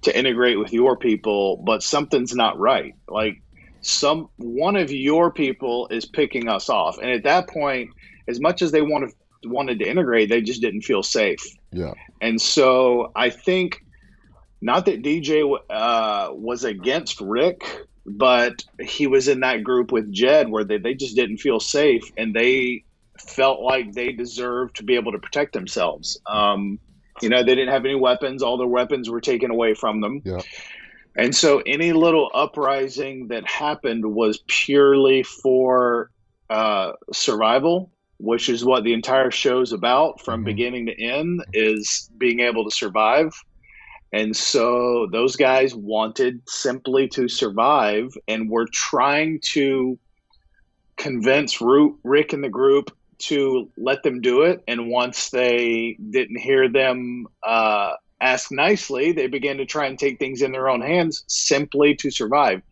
to 0.02 0.16
integrate 0.16 0.60
with 0.60 0.72
your 0.72 0.96
people, 0.96 1.56
but 1.56 1.82
something's 1.82 2.34
not 2.34 2.56
right. 2.56 2.94
Like 3.08 3.42
some 3.80 4.28
one 4.36 4.76
of 4.76 4.92
your 4.92 5.32
people 5.32 5.88
is 5.88 6.04
picking 6.04 6.48
us 6.48 6.68
off. 6.68 6.98
And 6.98 7.10
at 7.10 7.24
that 7.24 7.48
point, 7.48 7.90
as 8.28 8.38
much 8.38 8.62
as 8.62 8.70
they 8.70 8.82
wanted 8.82 9.10
wanted 9.44 9.80
to 9.80 9.88
integrate, 9.88 10.28
they 10.28 10.40
just 10.40 10.60
didn't 10.60 10.82
feel 10.82 11.02
safe. 11.02 11.44
Yeah. 11.72 11.94
And 12.20 12.40
so 12.40 13.10
I 13.16 13.30
think 13.30 13.82
not 14.60 14.86
that 14.86 15.02
DJ 15.02 15.42
uh, 15.70 16.30
was 16.32 16.64
against 16.64 17.20
Rick, 17.20 17.60
but 18.06 18.64
he 18.80 19.06
was 19.06 19.28
in 19.28 19.40
that 19.40 19.62
group 19.62 19.92
with 19.92 20.12
Jed 20.12 20.48
where 20.48 20.64
they, 20.64 20.78
they 20.78 20.94
just 20.94 21.14
didn't 21.14 21.38
feel 21.38 21.60
safe 21.60 22.02
and 22.16 22.34
they 22.34 22.84
felt 23.18 23.60
like 23.60 23.92
they 23.92 24.12
deserved 24.12 24.76
to 24.76 24.84
be 24.84 24.94
able 24.94 25.12
to 25.12 25.18
protect 25.18 25.52
themselves. 25.52 26.20
Um, 26.26 26.78
you 27.20 27.28
know, 27.28 27.42
they 27.42 27.54
didn't 27.54 27.72
have 27.72 27.84
any 27.84 27.96
weapons, 27.96 28.42
all 28.42 28.56
their 28.56 28.66
weapons 28.66 29.10
were 29.10 29.20
taken 29.20 29.50
away 29.50 29.74
from 29.74 30.00
them. 30.00 30.22
Yeah. 30.24 30.40
And 31.16 31.34
so 31.34 31.62
any 31.66 31.92
little 31.92 32.30
uprising 32.32 33.28
that 33.28 33.46
happened 33.46 34.04
was 34.06 34.42
purely 34.46 35.24
for 35.24 36.10
uh, 36.48 36.92
survival, 37.12 37.92
which 38.18 38.48
is 38.48 38.64
what 38.64 38.84
the 38.84 38.92
entire 38.92 39.30
show's 39.30 39.72
about 39.72 40.20
from 40.20 40.42
Mhm. 40.42 40.46
beginning 40.46 40.86
to 40.86 41.02
end 41.02 41.44
is 41.52 42.08
being 42.16 42.40
able 42.40 42.64
to 42.64 42.70
survive. 42.70 43.32
And 44.12 44.34
so 44.34 45.06
those 45.12 45.36
guys 45.36 45.74
wanted 45.74 46.42
simply 46.48 47.08
to 47.08 47.28
survive 47.28 48.16
and 48.26 48.50
were 48.50 48.66
trying 48.66 49.40
to 49.52 49.98
convince 50.96 51.60
Rick 51.60 52.32
and 52.32 52.42
the 52.42 52.48
group 52.48 52.90
to 53.18 53.70
let 53.76 54.02
them 54.02 54.20
do 54.20 54.42
it. 54.42 54.62
And 54.66 54.88
once 54.88 55.30
they 55.30 55.96
didn't 56.10 56.38
hear 56.38 56.68
them 56.68 57.26
uh, 57.42 57.92
ask 58.20 58.50
nicely, 58.50 59.12
they 59.12 59.26
began 59.26 59.58
to 59.58 59.66
try 59.66 59.86
and 59.86 59.98
take 59.98 60.18
things 60.18 60.42
in 60.42 60.52
their 60.52 60.68
own 60.68 60.80
hands 60.80 61.24
simply 61.26 61.94
to 61.96 62.10
survive. 62.10 62.62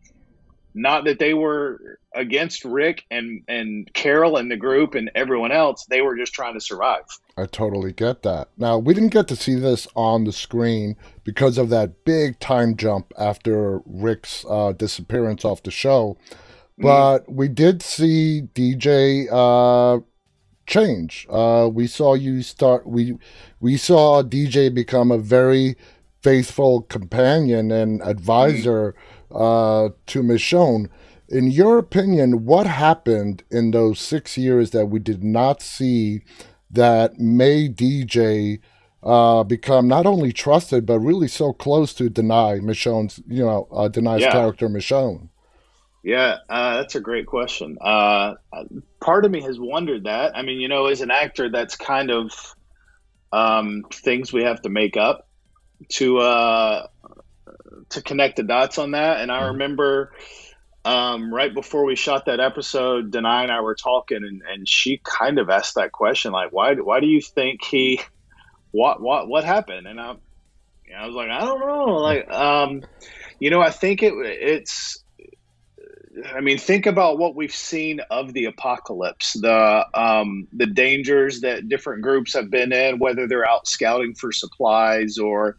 Not 0.73 1.05
that 1.05 1.19
they 1.19 1.33
were 1.33 1.99
against 2.13 2.63
Rick 2.65 3.05
and, 3.09 3.43
and 3.47 3.91
Carol 3.93 4.37
and 4.37 4.51
the 4.51 4.57
group 4.57 4.95
and 4.95 5.09
everyone 5.15 5.51
else, 5.51 5.85
they 5.89 6.01
were 6.01 6.15
just 6.15 6.33
trying 6.33 6.53
to 6.53 6.61
survive. 6.61 7.03
I 7.37 7.45
totally 7.45 7.93
get 7.93 8.23
that. 8.23 8.49
Now, 8.57 8.77
we 8.77 8.93
didn't 8.93 9.13
get 9.13 9.27
to 9.29 9.35
see 9.35 9.55
this 9.55 9.87
on 9.95 10.23
the 10.23 10.31
screen 10.31 10.95
because 11.23 11.57
of 11.57 11.69
that 11.69 12.03
big 12.05 12.39
time 12.39 12.75
jump 12.75 13.11
after 13.17 13.81
Rick's 13.85 14.45
uh, 14.49 14.73
disappearance 14.73 15.45
off 15.45 15.63
the 15.63 15.71
show, 15.71 16.17
but 16.77 17.31
we 17.31 17.47
did 17.47 17.81
see 17.81 18.43
DJ 18.53 19.27
uh, 19.31 20.01
change. 20.67 21.25
Uh, 21.29 21.69
we 21.71 21.87
saw 21.87 22.13
you 22.13 22.43
start. 22.43 22.85
We 22.85 23.17
we 23.59 23.77
saw 23.77 24.21
DJ 24.21 24.73
become 24.73 25.11
a 25.11 25.17
very 25.17 25.75
faithful 26.21 26.81
companion 26.83 27.71
and 27.71 28.01
advisor 28.03 28.93
uh, 29.31 29.89
to 30.07 30.23
Michonne. 30.23 30.89
In 31.29 31.47
your 31.47 31.77
opinion, 31.77 32.45
what 32.45 32.67
happened 32.67 33.43
in 33.51 33.71
those 33.71 33.99
six 33.99 34.37
years 34.37 34.71
that 34.71 34.85
we 34.87 34.99
did 34.99 35.23
not 35.23 35.61
see 35.61 36.21
that 36.71 37.19
made 37.19 37.75
DJ 37.77 38.59
uh, 39.03 39.43
become 39.43 39.87
not 39.87 40.05
only 40.05 40.33
trusted 40.33 40.85
but 40.85 40.99
really 40.99 41.27
so 41.27 41.53
close 41.53 41.93
to 41.93 42.09
Danai 42.09 42.61
Michonne's, 42.61 43.21
you 43.27 43.43
know, 43.43 43.67
uh, 43.71 43.89
Danai's 43.89 44.21
Yeah. 44.21 44.31
character 44.31 44.69
Michonne? 44.69 45.29
Yeah, 46.03 46.37
uh, 46.49 46.77
that's 46.77 46.95
a 46.95 47.01
great 47.01 47.25
question. 47.25 47.77
Uh, 47.81 48.35
part 49.01 49.25
of 49.25 49.31
me 49.31 49.41
has 49.41 49.59
wondered 49.59 50.05
that. 50.05 50.37
I 50.37 50.41
mean, 50.41 50.59
you 50.59 50.69
know, 50.69 50.85
as 50.85 51.01
an 51.01 51.11
actor, 51.11 51.49
that's 51.49 51.75
kind 51.75 52.11
of 52.11 52.31
um, 53.33 53.83
things 53.91 54.31
we 54.31 54.43
have 54.43 54.61
to 54.61 54.69
make 54.69 54.95
up 54.95 55.27
to 55.89 56.19
uh, 56.19 56.87
to 57.89 58.01
connect 58.01 58.37
the 58.37 58.43
dots 58.43 58.77
on 58.77 58.91
that. 58.91 59.21
And 59.21 59.31
I 59.31 59.47
remember 59.47 60.11
um, 60.85 61.33
right 61.33 61.53
before 61.53 61.85
we 61.85 61.95
shot 61.95 62.25
that 62.25 62.39
episode, 62.39 63.11
Danai 63.11 63.43
and 63.43 63.51
I 63.51 63.61
were 63.61 63.75
talking, 63.75 64.17
and, 64.17 64.41
and 64.41 64.69
she 64.69 65.01
kind 65.03 65.39
of 65.39 65.49
asked 65.49 65.75
that 65.75 65.91
question, 65.91 66.31
like, 66.31 66.51
"Why? 66.51 66.75
Why 66.75 66.99
do 66.99 67.07
you 67.07 67.21
think 67.21 67.63
he? 67.63 68.01
What? 68.71 69.01
What? 69.01 69.27
What 69.27 69.43
happened?" 69.43 69.87
And 69.87 69.99
I, 69.99 70.15
I 70.97 71.05
was 71.05 71.15
like, 71.15 71.29
"I 71.29 71.41
don't 71.41 71.59
know." 71.59 71.95
Like, 71.95 72.31
um, 72.31 72.83
you 73.39 73.49
know, 73.49 73.59
I 73.61 73.69
think 73.69 74.01
it 74.01 74.13
it's 74.15 75.03
I 76.33 76.41
mean, 76.41 76.57
think 76.57 76.85
about 76.85 77.17
what 77.17 77.35
we've 77.35 77.53
seen 77.53 77.99
of 78.09 78.33
the 78.33 78.45
apocalypse, 78.45 79.33
the 79.33 79.85
um, 79.93 80.47
the 80.53 80.65
dangers 80.65 81.41
that 81.41 81.69
different 81.69 82.01
groups 82.01 82.33
have 82.33 82.49
been 82.49 82.73
in, 82.73 82.99
whether 82.99 83.27
they're 83.27 83.47
out 83.47 83.67
scouting 83.67 84.15
for 84.15 84.31
supplies 84.31 85.17
or 85.17 85.57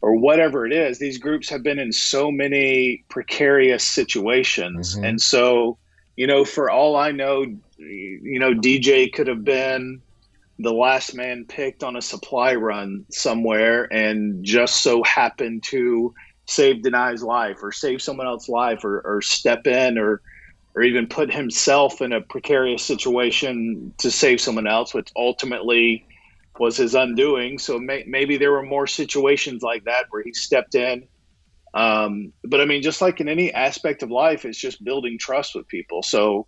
or 0.00 0.16
whatever 0.16 0.66
it 0.66 0.72
is. 0.72 0.98
These 0.98 1.18
groups 1.18 1.48
have 1.50 1.62
been 1.62 1.78
in 1.78 1.92
so 1.92 2.30
many 2.30 3.04
precarious 3.08 3.84
situations, 3.84 4.96
Mhm. 4.96 5.08
and 5.08 5.20
so 5.20 5.78
you 6.16 6.26
know, 6.26 6.46
for 6.46 6.70
all 6.70 6.96
I 6.96 7.10
know, 7.12 7.44
you 7.76 8.38
know, 8.40 8.54
DJ 8.54 9.12
could 9.12 9.26
have 9.26 9.44
been 9.44 10.00
the 10.58 10.72
last 10.72 11.14
man 11.14 11.44
picked 11.46 11.84
on 11.84 11.94
a 11.96 12.00
supply 12.00 12.54
run 12.54 13.04
somewhere, 13.10 13.86
and 13.92 14.42
just 14.42 14.82
so 14.82 15.02
happened 15.02 15.62
to 15.64 16.14
save 16.46 16.76
Danai's 16.76 17.22
life 17.22 17.58
or 17.62 17.70
save 17.70 18.00
someone 18.00 18.26
else's 18.26 18.48
life 18.48 18.82
or, 18.84 19.00
or 19.00 19.20
step 19.20 19.66
in 19.66 19.98
or 19.98 20.22
or 20.74 20.82
even 20.82 21.06
put 21.06 21.32
himself 21.32 22.02
in 22.02 22.12
a 22.12 22.20
precarious 22.20 22.82
situation 22.82 23.94
to 23.98 24.10
save 24.10 24.40
someone 24.40 24.66
else, 24.66 24.92
which 24.92 25.10
ultimately 25.16 26.06
was 26.58 26.76
his 26.76 26.94
undoing. 26.94 27.58
So 27.58 27.78
may, 27.78 28.04
maybe 28.06 28.36
there 28.36 28.52
were 28.52 28.62
more 28.62 28.86
situations 28.86 29.62
like 29.62 29.84
that 29.84 30.06
where 30.10 30.22
he 30.22 30.32
stepped 30.32 30.74
in. 30.74 31.08
Um, 31.74 32.32
but 32.42 32.60
I 32.60 32.64
mean, 32.64 32.82
just 32.82 33.02
like 33.02 33.20
in 33.20 33.28
any 33.28 33.52
aspect 33.52 34.02
of 34.02 34.10
life, 34.10 34.44
it's 34.44 34.58
just 34.58 34.82
building 34.82 35.18
trust 35.18 35.54
with 35.54 35.68
people. 35.68 36.02
So, 36.02 36.46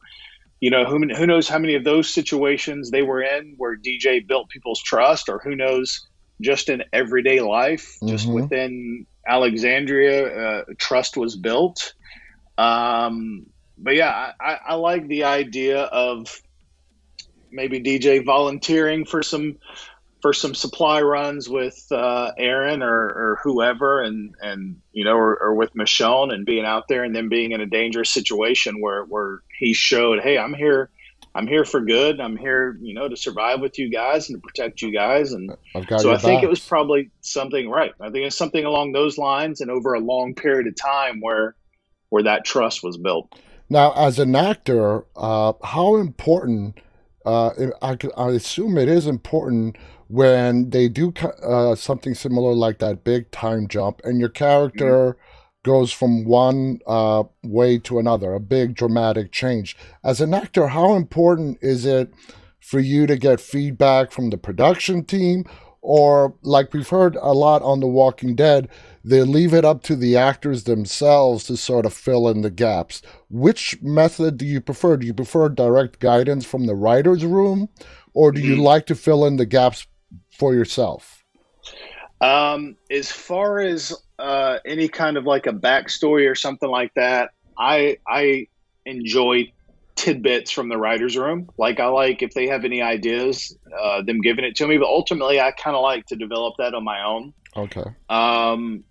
you 0.60 0.70
know, 0.70 0.84
who, 0.84 0.98
who 1.14 1.26
knows 1.26 1.48
how 1.48 1.58
many 1.58 1.74
of 1.74 1.84
those 1.84 2.08
situations 2.08 2.90
they 2.90 3.02
were 3.02 3.22
in 3.22 3.54
where 3.58 3.76
DJ 3.76 4.26
built 4.26 4.48
people's 4.48 4.82
trust, 4.82 5.28
or 5.28 5.40
who 5.44 5.54
knows, 5.54 6.00
just 6.40 6.68
in 6.68 6.82
everyday 6.92 7.40
life, 7.40 7.96
just 8.06 8.26
Mhm. 8.28 8.34
within 8.34 9.06
Alexandria, 9.26 10.60
uh, 10.60 10.64
trust 10.78 11.16
was 11.16 11.36
built. 11.36 11.92
Um, 12.56 13.46
but 13.76 13.94
yeah, 13.94 14.32
I, 14.40 14.58
I 14.68 14.74
like 14.74 15.06
the 15.06 15.24
idea 15.24 15.82
of 15.82 16.40
maybe 17.50 17.80
DJ 17.80 18.24
volunteering 18.24 19.04
for 19.04 19.22
some 19.22 19.56
for 20.20 20.32
some 20.32 20.54
supply 20.54 21.00
runs 21.00 21.48
with 21.48 21.86
uh, 21.92 22.32
Aaron 22.38 22.82
or, 22.82 22.88
or 22.88 23.38
whoever, 23.42 24.02
and 24.02 24.34
and 24.40 24.76
you 24.92 25.04
know, 25.04 25.16
or, 25.16 25.36
or 25.40 25.54
with 25.54 25.74
Michonne, 25.74 26.32
and 26.32 26.44
being 26.44 26.64
out 26.64 26.88
there, 26.88 27.04
and 27.04 27.14
then 27.14 27.28
being 27.28 27.52
in 27.52 27.60
a 27.60 27.66
dangerous 27.66 28.10
situation 28.10 28.80
where 28.80 29.04
where 29.04 29.42
he 29.58 29.72
showed, 29.72 30.20
hey, 30.20 30.38
I'm 30.38 30.54
here, 30.54 30.90
I'm 31.34 31.46
here 31.46 31.64
for 31.64 31.80
good, 31.80 32.20
I'm 32.20 32.36
here, 32.36 32.76
you 32.80 32.94
know, 32.94 33.08
to 33.08 33.16
survive 33.16 33.60
with 33.60 33.78
you 33.78 33.90
guys 33.90 34.28
and 34.28 34.40
to 34.40 34.46
protect 34.46 34.82
you 34.82 34.92
guys, 34.92 35.32
and 35.32 35.52
so 35.98 36.12
I 36.12 36.18
think 36.18 36.42
it 36.42 36.48
was 36.48 36.60
probably 36.60 37.10
something 37.20 37.68
right. 37.68 37.92
I 38.00 38.10
think 38.10 38.26
it's 38.26 38.36
something 38.36 38.64
along 38.64 38.92
those 38.92 39.18
lines, 39.18 39.60
and 39.60 39.70
over 39.70 39.94
a 39.94 40.00
long 40.00 40.34
period 40.34 40.66
of 40.66 40.74
time 40.76 41.20
where 41.20 41.54
where 42.08 42.22
that 42.24 42.44
trust 42.44 42.82
was 42.82 42.96
built. 42.96 43.34
Now, 43.70 43.92
as 43.92 44.18
an 44.18 44.34
actor, 44.34 45.04
uh, 45.14 45.52
how 45.62 45.96
important? 45.96 46.80
Uh, 47.26 47.50
I, 47.82 47.98
I 48.16 48.30
assume 48.30 48.78
it 48.78 48.88
is 48.88 49.06
important 49.06 49.76
when 50.08 50.70
they 50.70 50.88
do 50.88 51.12
uh, 51.42 51.74
something 51.74 52.14
similar 52.14 52.54
like 52.54 52.78
that 52.78 53.04
big 53.04 53.30
time 53.30 53.68
jump, 53.68 54.00
and 54.04 54.18
your 54.18 54.28
character 54.30 55.16
goes 55.64 55.92
from 55.92 56.24
one 56.24 56.80
uh, 56.86 57.22
way 57.42 57.78
to 57.78 57.98
another, 57.98 58.32
a 58.32 58.40
big 58.40 58.74
dramatic 58.74 59.32
change. 59.32 59.76
As 60.02 60.20
an 60.20 60.32
actor, 60.32 60.68
how 60.68 60.94
important 60.94 61.58
is 61.60 61.84
it 61.84 62.12
for 62.60 62.80
you 62.80 63.06
to 63.06 63.16
get 63.16 63.40
feedback 63.40 64.10
from 64.10 64.30
the 64.30 64.38
production 64.38 65.04
team? 65.04 65.44
Or, 65.80 66.34
like 66.42 66.72
we've 66.74 66.88
heard 66.88 67.16
a 67.16 67.32
lot 67.32 67.62
on 67.62 67.80
The 67.80 67.86
Walking 67.86 68.34
Dead, 68.34 68.68
they 69.04 69.22
leave 69.22 69.54
it 69.54 69.64
up 69.64 69.82
to 69.84 69.96
the 69.96 70.16
actors 70.16 70.64
themselves 70.64 71.44
to 71.44 71.56
sort 71.56 71.86
of 71.86 71.94
fill 71.94 72.28
in 72.28 72.42
the 72.42 72.50
gaps. 72.50 73.00
Which 73.30 73.80
method 73.80 74.38
do 74.38 74.44
you 74.44 74.60
prefer? 74.60 74.96
Do 74.96 75.06
you 75.06 75.14
prefer 75.14 75.48
direct 75.48 75.98
guidance 76.00 76.44
from 76.44 76.66
the 76.66 76.74
writer's 76.74 77.24
room, 77.24 77.68
or 78.12 78.32
do 78.32 78.40
you 78.40 78.56
Mhm. 78.56 78.62
like 78.62 78.86
to 78.86 78.94
fill 78.94 79.24
in 79.24 79.36
the 79.36 79.46
gaps 79.46 79.86
for 80.38 80.54
yourself? 80.54 81.24
Um, 82.20 82.76
as 82.90 83.10
far 83.10 83.58
as 83.60 83.92
uh, 84.18 84.58
any 84.64 84.88
kind 84.88 85.16
of 85.16 85.24
like 85.24 85.46
a 85.46 85.52
backstory 85.52 86.30
or 86.30 86.34
something 86.34 86.68
like 86.68 86.92
that, 86.94 87.30
I 87.58 87.98
I 88.06 88.46
enjoy 88.86 89.52
tidbits 89.96 90.50
from 90.50 90.68
the 90.68 90.76
writers' 90.76 91.16
room. 91.16 91.48
Like 91.58 91.80
I 91.80 91.86
like 91.86 92.22
if 92.22 92.32
they 92.32 92.46
have 92.48 92.64
any 92.64 92.80
ideas, 92.80 93.56
uh, 93.78 94.02
them 94.02 94.20
giving 94.20 94.44
it 94.44 94.56
to 94.56 94.66
me. 94.66 94.78
But 94.78 94.86
ultimately, 94.86 95.40
I 95.40 95.50
kind 95.50 95.76
of 95.76 95.82
like 95.82 96.06
to 96.06 96.16
develop 96.16 96.54
that 96.58 96.74
on 96.74 96.84
my 96.84 97.04
own. 97.04 97.34
Okay. 97.56 97.84
Um, 98.08 98.84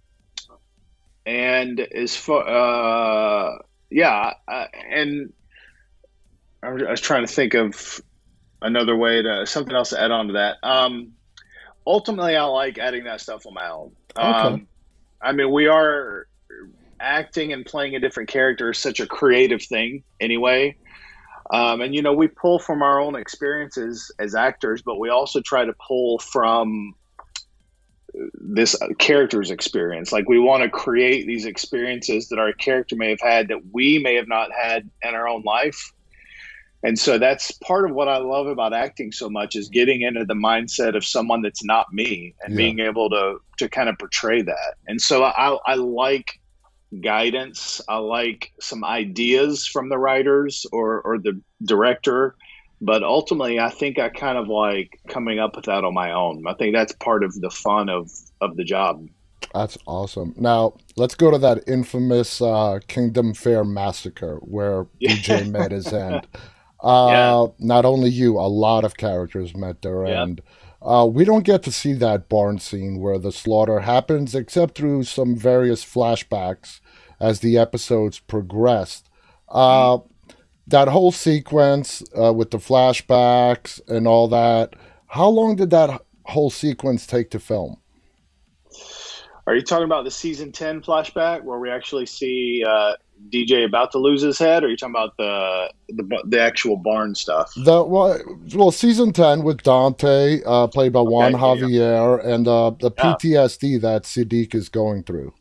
and 1.26 1.80
as 1.80 2.16
far, 2.16 2.48
uh, 2.48 3.58
yeah, 3.90 4.34
uh, 4.48 4.66
and 4.90 5.34
I 6.64 6.70
was 6.70 6.84
I 6.84 6.92
was 6.92 7.02
trying 7.02 7.26
to 7.26 7.34
think 7.34 7.54
of 7.54 8.02
another 8.62 8.96
way 8.96 9.22
to 9.22 9.46
something 9.46 9.76
else 9.76 9.90
to 9.90 10.02
add 10.02 10.12
on 10.12 10.28
to 10.28 10.34
that. 10.34 10.58
Um, 10.64 11.14
ultimately, 11.88 12.36
I 12.36 12.44
like 12.44 12.78
adding 12.78 13.06
that 13.06 13.22
stuff 13.22 13.48
on 13.48 13.54
my 13.54 13.70
own. 13.70 13.92
Um, 14.16 14.68
I 15.22 15.32
mean, 15.32 15.52
we 15.52 15.68
are 15.68 16.28
acting 17.00 17.54
and 17.54 17.66
playing 17.66 17.96
a 17.96 18.00
different 18.00 18.30
character 18.30 18.72
is 18.72 18.78
such 18.78 19.00
a 19.00 19.08
creative 19.08 19.62
thing 19.64 20.04
anyway. 20.20 20.76
Um, 21.50 21.82
and 21.82 21.96
you 21.96 22.02
know, 22.02 22.14
we 22.14 22.28
pull 22.28 22.60
from 22.60 22.82
our 22.82 23.00
own 23.00 23.16
experiences 23.16 24.12
as 24.20 24.36
actors, 24.36 24.82
but 24.82 25.00
we 25.00 25.10
also 25.10 25.40
try 25.42 25.66
to 25.66 25.74
pull 25.88 26.20
from 26.20 26.94
this 28.34 28.76
character's 28.98 29.52
experience. 29.52 30.12
Like 30.12 30.28
we 30.28 30.40
want 30.40 30.64
to 30.64 30.70
create 30.70 31.26
these 31.26 31.46
experiences 31.46 32.30
that 32.30 32.40
our 32.40 32.52
character 32.54 32.96
may 32.96 33.10
have 33.10 33.22
had 33.22 33.48
that 33.50 33.60
we 33.72 34.00
may 34.00 34.16
have 34.16 34.28
not 34.28 34.50
had 34.52 34.90
in 35.04 35.16
our 35.16 35.28
own 35.28 35.44
life. 35.44 35.94
And 36.84 36.98
so 36.98 37.18
that's 37.18 37.52
part 37.54 37.90
of 37.90 37.96
what 37.96 38.08
I 38.08 38.18
love 38.18 38.48
about 38.48 38.72
acting 38.74 39.12
so 39.12 39.30
much 39.30 39.56
is 39.56 39.68
getting 39.70 40.02
into 40.04 40.26
the 40.26 40.36
mindset 40.36 40.96
of 40.96 41.04
someone 41.04 41.42
that's 41.42 41.64
not 41.64 41.92
me 41.92 42.36
and 42.44 42.54
Yeah. 42.54 42.58
being 42.58 42.80
able 42.80 43.10
to 43.10 43.40
to 43.58 43.68
kind 43.68 43.90
of 43.90 43.98
portray 43.98 44.42
that. 44.44 44.76
And 44.88 45.02
so 45.02 45.24
I, 45.24 45.58
I 45.66 45.74
like 45.74 46.40
guidance. 47.02 47.82
I 47.90 47.98
like 47.98 48.52
some 48.62 48.84
ideas 48.86 49.66
from 49.68 49.90
the 49.90 49.98
writers 49.98 50.66
or, 50.72 51.02
or 51.02 51.18
the 51.18 51.42
director. 51.64 52.36
But 52.80 53.02
ultimately, 53.04 53.60
I 53.60 53.72
think 53.72 53.98
I 53.98 54.10
kind 54.10 54.38
of 54.38 54.48
like 54.48 55.00
coming 55.10 55.40
up 55.40 55.56
with 55.56 55.66
that 55.66 55.84
on 55.84 55.96
my 55.96 56.12
own. 56.12 56.46
I 56.48 56.54
think 56.54 56.76
that's 56.76 56.94
part 56.94 57.24
of 57.24 57.34
the 57.42 57.50
fun 57.50 57.90
of, 57.90 58.12
of 58.40 58.56
the 58.56 58.64
job. 58.64 59.08
That's 59.54 59.78
awesome. 59.88 60.36
Now, 60.38 60.76
let's 60.96 61.16
go 61.16 61.32
to 61.32 61.40
that 61.40 61.68
infamous 61.68 62.40
uh, 62.40 62.80
Kingdom 62.88 63.34
Fair 63.34 63.64
massacre 63.64 64.36
where 64.42 64.86
Yeah. 65.00 65.14
DJ 65.16 65.50
met 65.50 65.72
his 65.72 65.88
end. 65.94 66.28
Uh, 66.80 67.48
Not 67.60 67.86
only 67.86 68.10
you, 68.10 68.38
a 68.38 68.48
lot 68.48 68.84
of 68.86 68.98
characters 68.98 69.56
met 69.56 69.82
their 69.82 70.06
Yeah. 70.06 70.22
end. 70.22 70.42
Uh, 70.82 71.08
we 71.12 71.26
don't 71.26 71.44
get 71.44 71.64
to 71.64 71.72
see 71.72 71.94
that 71.94 72.30
barn 72.30 72.60
scene 72.60 73.00
where 73.00 73.18
the 73.18 73.32
slaughter 73.32 73.80
happens 73.80 74.36
except 74.36 74.76
through 74.76 75.04
some 75.04 75.36
various 75.36 75.84
flashbacks 75.84 76.80
as 77.20 77.40
the 77.40 77.58
episodes 77.58 78.20
progressed. 78.20 79.10
Uh, 79.50 79.98
that 80.68 80.88
whole 80.90 81.12
sequence 81.12 82.04
uh, 82.18 82.32
with 82.32 82.52
the 82.52 82.58
flashbacks 82.60 83.82
and 83.88 84.08
all 84.08 84.28
that, 84.28 84.76
how 85.08 85.28
long 85.30 85.56
did 85.56 85.72
that 85.72 86.02
whole 86.26 86.50
sequence 86.52 87.08
take 87.08 87.32
to 87.32 87.40
film? 87.40 87.78
Are 89.48 89.56
you 89.56 89.62
talking 89.62 89.86
about 89.86 90.04
the 90.04 90.12
season 90.12 90.52
10 90.52 90.82
flashback 90.82 91.42
where 91.44 91.58
we 91.58 91.70
actually 91.72 92.06
see 92.06 92.64
uh, 92.68 92.94
DJ 93.32 93.66
about 93.66 93.92
to 93.92 93.98
lose 93.98 94.22
his 94.22 94.38
head? 94.40 94.64
Or 94.64 94.68
are 94.68 94.70
you 94.70 94.78
talking 94.78 94.96
about 94.96 95.18
the, 95.18 95.72
the, 95.90 96.24
the 96.26 96.40
actual 96.40 96.78
barn 96.78 97.16
stuff? 97.16 97.52
The 97.56 97.84
well, 97.84 98.20
well, 98.56 98.72
season 98.72 99.14
ten 99.14 99.44
with 99.44 99.64
Dante, 99.64 100.42
uh, 100.46 100.68
played 100.68 100.94
by 100.94 101.02
Juan 101.02 101.36
Okay, 101.36 101.68
yeah, 101.68 101.68
Javier, 101.68 102.26
and 102.26 102.48
uh, 102.48 102.72
the 102.80 102.92
Yeah. 102.98 103.16
PTSD 103.16 103.82
that 103.82 104.04
Siddiq 104.04 104.56
is 104.56 104.70
going 104.70 105.04
through. 105.04 105.34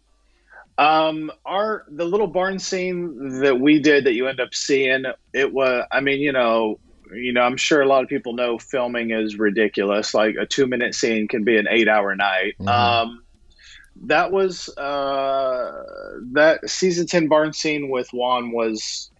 Um, 0.78 1.32
our 1.46 1.84
the 1.90 2.04
little 2.04 2.26
barn 2.26 2.58
scene 2.58 3.40
that 3.40 3.60
we 3.60 3.78
did 3.78 4.04
that 4.04 4.12
you 4.14 4.26
end 4.28 4.40
up 4.40 4.52
seeing, 4.52 5.04
it 5.32 5.52
was. 5.52 5.86
I 5.90 6.00
mean, 6.00 6.20
you 6.20 6.32
know, 6.32 6.78
you 7.14 7.32
know, 7.32 7.40
I'm 7.42 7.56
sure 7.56 7.80
a 7.80 7.86
lot 7.86 8.02
of 8.02 8.10
people 8.10 8.34
know 8.34 8.58
filming 8.58 9.10
is 9.10 9.38
ridiculous. 9.38 10.12
Like 10.12 10.34
a 10.38 10.44
two 10.44 10.66
minute 10.66 10.94
scene 10.94 11.28
can 11.28 11.44
be 11.44 11.56
an 11.56 11.66
eight 11.70 11.88
hour 11.88 12.14
night. 12.14 12.56
Mhm. 12.60 12.68
Um, 12.68 13.22
that 14.04 14.30
was 14.32 14.68
uh 14.76 15.82
that 16.32 16.68
season 16.68 17.06
ten 17.06 17.28
barn 17.28 17.52
scene 17.52 17.90
with 17.90 18.08
Juan 18.12 18.52
was. 18.52 19.10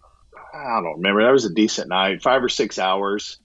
I 0.53 0.79
don't 0.81 0.97
remember. 0.97 1.23
That 1.23 1.31
was 1.31 1.45
a 1.45 1.53
decent 1.53 1.89
night, 1.89 2.21
five 2.21 2.43
or 2.43 2.49
six 2.49 2.79
hours. 2.79 3.37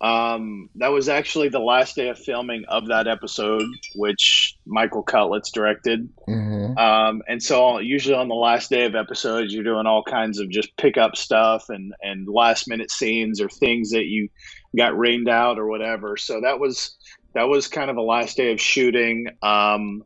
Um, 0.00 0.70
that 0.76 0.88
was 0.88 1.08
actually 1.08 1.48
the 1.48 1.58
last 1.58 1.96
day 1.96 2.08
of 2.08 2.18
filming 2.18 2.64
of 2.68 2.86
that 2.88 3.08
episode, 3.08 3.66
which 3.96 4.56
Michael 4.64 5.04
Cudlitz 5.04 5.52
directed. 5.52 6.08
hmm 6.26 6.78
Um, 6.78 7.22
and 7.26 7.42
so 7.42 7.78
usually 7.78 8.14
on 8.14 8.28
the 8.28 8.34
last 8.34 8.70
day 8.70 8.84
of 8.84 8.94
episodes, 8.94 9.52
you're 9.52 9.64
doing 9.64 9.86
all 9.86 10.04
kinds 10.04 10.38
of 10.38 10.50
just 10.50 10.76
pickup 10.76 11.16
stuff 11.16 11.68
and, 11.68 11.94
and 12.00 12.28
last 12.28 12.68
minute 12.68 12.92
scenes 12.92 13.40
or 13.40 13.48
things 13.48 13.90
that 13.90 14.04
you 14.04 14.28
got 14.76 14.96
rained 14.96 15.28
out 15.28 15.58
or 15.58 15.66
whatever. 15.66 16.16
So 16.16 16.42
that 16.42 16.60
was, 16.60 16.96
that 17.34 17.48
was 17.48 17.66
kind 17.66 17.90
of 17.90 17.96
the 17.96 18.02
last 18.02 18.36
day 18.36 18.52
of 18.52 18.60
shooting. 18.60 19.26
Um, 19.42 20.04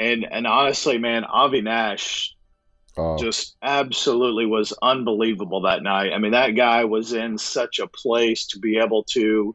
and, 0.00 0.26
and 0.30 0.46
honestly, 0.46 0.98
man, 0.98 1.24
Avi 1.24 1.60
Nash 1.60 2.34
Uh, 2.96 3.16
just 3.16 3.56
absolutely 3.62 4.46
was 4.46 4.72
unbelievable 4.82 5.60
that 5.62 5.82
night. 5.82 6.12
I 6.12 6.18
mean, 6.18 6.32
that 6.32 6.56
guy 6.56 6.84
was 6.84 7.12
in 7.12 7.38
such 7.38 7.78
a 7.78 7.86
place 7.86 8.46
to 8.48 8.58
be 8.58 8.78
able 8.78 9.04
to 9.12 9.54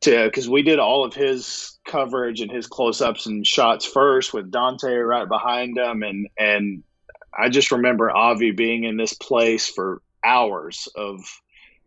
to 0.00 0.24
because 0.24 0.48
we 0.48 0.62
did 0.62 0.78
all 0.78 1.04
of 1.04 1.14
his 1.14 1.78
coverage 1.84 2.40
and 2.40 2.50
his 2.50 2.66
close-ups 2.66 3.26
and 3.26 3.46
shots 3.46 3.84
first 3.84 4.32
with 4.32 4.50
Dante 4.50 4.94
right 4.94 5.28
behind 5.28 5.76
him 5.76 6.02
and 6.02 6.28
and 6.38 6.82
I 7.36 7.48
just 7.48 7.70
remember 7.70 8.10
Avi 8.10 8.52
being 8.52 8.84
in 8.84 8.96
this 8.96 9.14
place 9.14 9.68
for 9.68 10.02
hours 10.24 10.88
of 10.96 11.20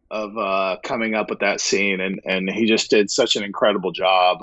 of 0.10 0.38
uh, 0.38 0.78
coming 0.84 1.16
up 1.16 1.30
with 1.30 1.40
that 1.40 1.62
scene 1.62 2.02
and 2.02 2.22
and 2.26 2.50
he 2.50 2.66
just 2.66 2.90
did 2.90 3.10
such 3.10 3.36
an 3.36 3.44
incredible 3.44 3.92
job. 3.92 4.40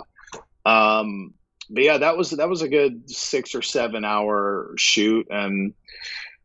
Um, 0.65 1.35
but 1.71 1.83
yeah, 1.83 1.99
that 1.99 2.17
was 2.17 2.31
that 2.31 2.49
was 2.49 2.63
a 2.63 2.69
good 2.69 3.09
six 3.11 3.55
or 3.55 3.63
seven 3.63 4.05
hour 4.05 4.75
shoot, 4.77 5.27
and 5.31 5.75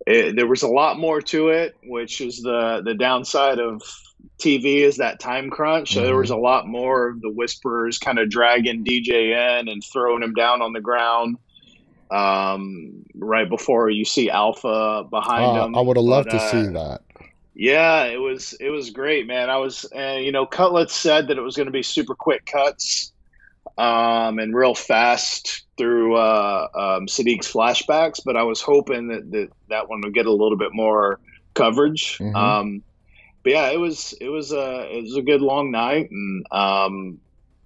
it, 0.05 0.36
there 0.36 0.47
was 0.47 0.63
a 0.63 0.67
lot 0.67 0.99
more 0.99 1.21
to 1.21 1.49
it, 1.49 1.75
which 1.83 2.21
is 2.21 2.41
the 2.41 2.81
the 2.83 2.93
downside 2.93 3.59
of 3.59 3.81
TV 4.39 4.77
is 4.81 4.97
that 4.97 5.19
time 5.19 5.49
crunch. 5.49 5.93
So 5.93 6.01
there 6.03 6.17
was 6.17 6.29
a 6.29 6.38
lot 6.38 6.67
more 6.67 7.09
of 7.09 7.21
the 7.21 7.29
whisperers 7.29 7.99
kind 7.99 8.19
of 8.19 8.29
dragging 8.29 8.83
DJ 8.83 9.59
in 9.59 9.69
and 9.69 9.83
throwing 9.83 10.23
him 10.23 10.33
down 10.33 10.62
on 10.62 10.73
the 10.73 10.81
ground. 10.81 11.38
Um, 12.12 13.05
right 13.15 13.49
before 13.49 13.89
you 13.89 14.05
see 14.05 14.29
Alpha 14.29 15.03
behind 15.09 15.57
Uh, 15.57 15.65
him. 15.65 15.75
I 15.75 15.81
would 15.81 15.97
have 15.97 16.03
loved 16.05 16.29
But, 16.29 16.38
to 16.38 16.43
uh, 16.43 16.51
see 16.51 16.67
that. 16.73 17.01
yeah, 17.55 18.03
it 18.03 18.19
was 18.19 18.53
it 18.59 18.69
was 18.69 18.91
great, 18.91 19.25
man. 19.25 19.49
I 19.49 19.57
was, 19.57 19.86
uh, 19.95 20.17
you 20.19 20.31
know, 20.31 20.45
Cudlitz 20.45 20.91
said 20.91 21.27
that 21.29 21.38
it 21.38 21.41
was 21.41 21.55
going 21.55 21.65
to 21.65 21.71
be 21.71 21.81
super 21.81 22.13
quick 22.13 22.45
cuts, 22.45 23.12
um, 23.77 24.39
and 24.39 24.55
real 24.55 24.75
fast 24.75 25.63
through 25.77 26.15
uh, 26.15 26.67
um, 26.75 27.07
Siddiq's 27.07 27.51
flashbacks. 27.51 28.21
But 28.23 28.38
I 28.38 28.43
was 28.43 28.62
hoping 28.62 29.07
that 29.07 29.31
that, 29.31 29.49
that 29.69 29.89
one 29.89 30.01
would 30.03 30.13
get 30.13 30.25
a 30.25 30.31
little 30.31 30.57
bit 30.57 30.73
more 30.73 31.19
coverage. 31.53 32.17
Mhm. 32.19 32.36
Um, 32.36 32.83
but 33.43 33.51
yeah, 33.51 33.71
it 33.71 33.79
was 33.79 34.13
it 34.21 34.29
was 34.29 34.51
a 34.51 34.97
it 34.97 35.01
was 35.01 35.17
a 35.17 35.21
good 35.21 35.41
long 35.41 35.71
night, 35.71 36.09
and 36.09 36.45
um, 36.51 37.19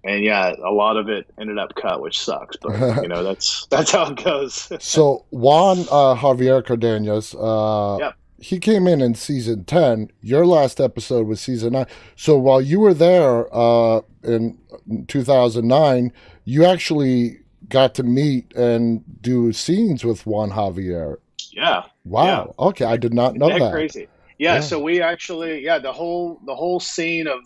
and 0.04 0.24
yeah, 0.24 0.54
a 0.64 0.72
lot 0.72 0.98
of 0.98 1.10
it 1.10 1.28
ended 1.40 1.58
up 1.60 1.76
cut, 1.76 2.02
which 2.02 2.20
sucks. 2.20 2.58
But 2.58 3.02
you 3.04 3.08
know, 3.08 3.24
that's 3.24 3.68
that's 3.68 3.92
how 3.92 4.12
it 4.12 4.24
goes. 4.24 4.70
So 4.80 5.26
Juan 5.30 5.80
uh, 5.92 6.16
Javier 6.16 6.66
Cardenas, 6.66 7.36
uh, 7.36 7.98
Yep. 8.00 8.16
He 8.40 8.60
came 8.60 8.88
in 8.88 9.02
in 9.02 9.16
season 9.16 9.64
ten. 9.66 10.12
Your 10.22 10.46
last 10.46 10.80
episode 10.80 11.28
was 11.28 11.42
season 11.42 11.74
nine. 11.74 11.88
So 12.16 12.38
while 12.38 12.62
you 12.62 12.80
were 12.80 12.94
there 12.94 13.48
uh, 13.56 14.02
in 14.24 14.58
2009, 15.08 16.12
you 16.46 16.66
actually 16.66 17.40
got 17.70 17.96
to 17.96 18.04
meet 18.04 18.54
and 18.56 19.04
do 19.22 19.52
scenes 19.54 20.04
with 20.04 20.26
Juan 20.26 20.52
Javier. 20.52 21.18
yeah. 21.52 21.84
Wow. 22.06 22.54
Okay, 22.60 22.86
I 22.86 22.96
did 22.98 23.14
not 23.14 23.36
know 23.36 23.50
Isn't 23.50 23.60
that. 23.60 23.72
crazy? 23.74 24.08
Yeah, 24.38 24.56
Yeah. 24.56 24.60
So 24.62 24.80
we 24.80 25.02
actually, 25.02 25.64
yeah, 25.66 25.80
the 25.80 25.92
whole 25.92 26.40
the 26.46 26.56
whole 26.56 26.80
scene 26.80 27.28
of 27.28 27.40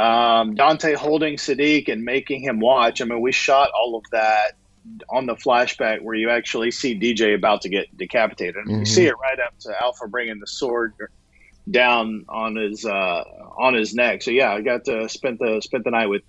um, 0.00 0.54
Dante 0.54 0.94
holding 0.94 1.36
Siddiq 1.36 1.88
and 1.90 2.04
making 2.04 2.42
him 2.42 2.60
watch. 2.60 3.00
I 3.00 3.06
mean, 3.06 3.20
we 3.20 3.32
shot 3.32 3.70
all 3.76 3.96
of 3.96 4.04
that 4.12 4.52
on 5.10 5.26
the 5.26 5.34
flashback 5.34 6.02
where 6.02 6.14
you 6.14 6.30
actually 6.30 6.70
see 6.70 6.98
DJ 6.98 7.34
about 7.34 7.62
to 7.62 7.68
get 7.68 7.94
decapitated. 7.96 8.56
And 8.56 8.68
Mhm. 8.68 8.78
You 8.80 8.86
see 8.86 9.06
it 9.06 9.14
right 9.20 9.38
up 9.38 9.58
to 9.60 9.82
Alpha 9.82 10.08
bringing 10.08 10.40
the 10.40 10.46
sword 10.46 10.94
down 11.70 12.24
on 12.28 12.56
his 12.56 12.84
uh, 12.84 13.22
on 13.58 13.74
his 13.74 13.94
neck. 13.94 14.22
So 14.22 14.30
yeah, 14.30 14.52
I 14.52 14.60
got 14.60 14.84
to 14.86 15.08
spend 15.08 15.38
the 15.38 15.60
spent 15.60 15.84
the 15.84 15.90
night 15.90 16.06
with 16.06 16.22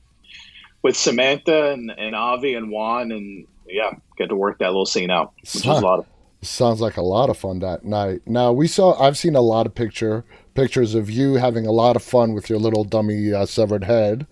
with 0.84 0.98
Samantha 0.98 1.72
and, 1.72 1.92
and 1.98 2.16
Avi 2.16 2.56
and 2.56 2.72
Juan 2.72 3.12
and 3.12 3.46
yeah, 3.68 3.92
got 4.18 4.30
to 4.30 4.36
work 4.36 4.60
that 4.60 4.68
little 4.68 4.86
scene 4.86 5.10
out, 5.10 5.34
which 5.42 5.66
was 5.66 5.66
a 5.66 5.86
lot 5.86 6.00
of 6.00 6.06
Sounds 6.44 6.82
like 6.82 6.98
a 6.98 7.04
lot 7.04 7.30
of 7.30 7.38
fun 7.38 7.60
that 7.60 7.86
night. 7.86 8.22
Now 8.26 8.52
we 8.52 8.68
saw. 8.68 9.00
I've 9.00 9.16
seen 9.16 9.36
a 9.36 9.42
lot 9.42 9.68
of 9.68 9.76
picture 9.76 10.26
pictures 10.56 10.96
of 10.96 11.08
you 11.08 11.36
having 11.36 11.68
a 11.68 11.72
lot 11.72 11.96
of 11.96 12.02
fun 12.02 12.34
with 12.34 12.50
your 12.50 12.58
little 12.58 12.84
dummy 12.84 13.32
uh, 13.32 13.46
severed 13.46 13.84
head. 13.84 14.26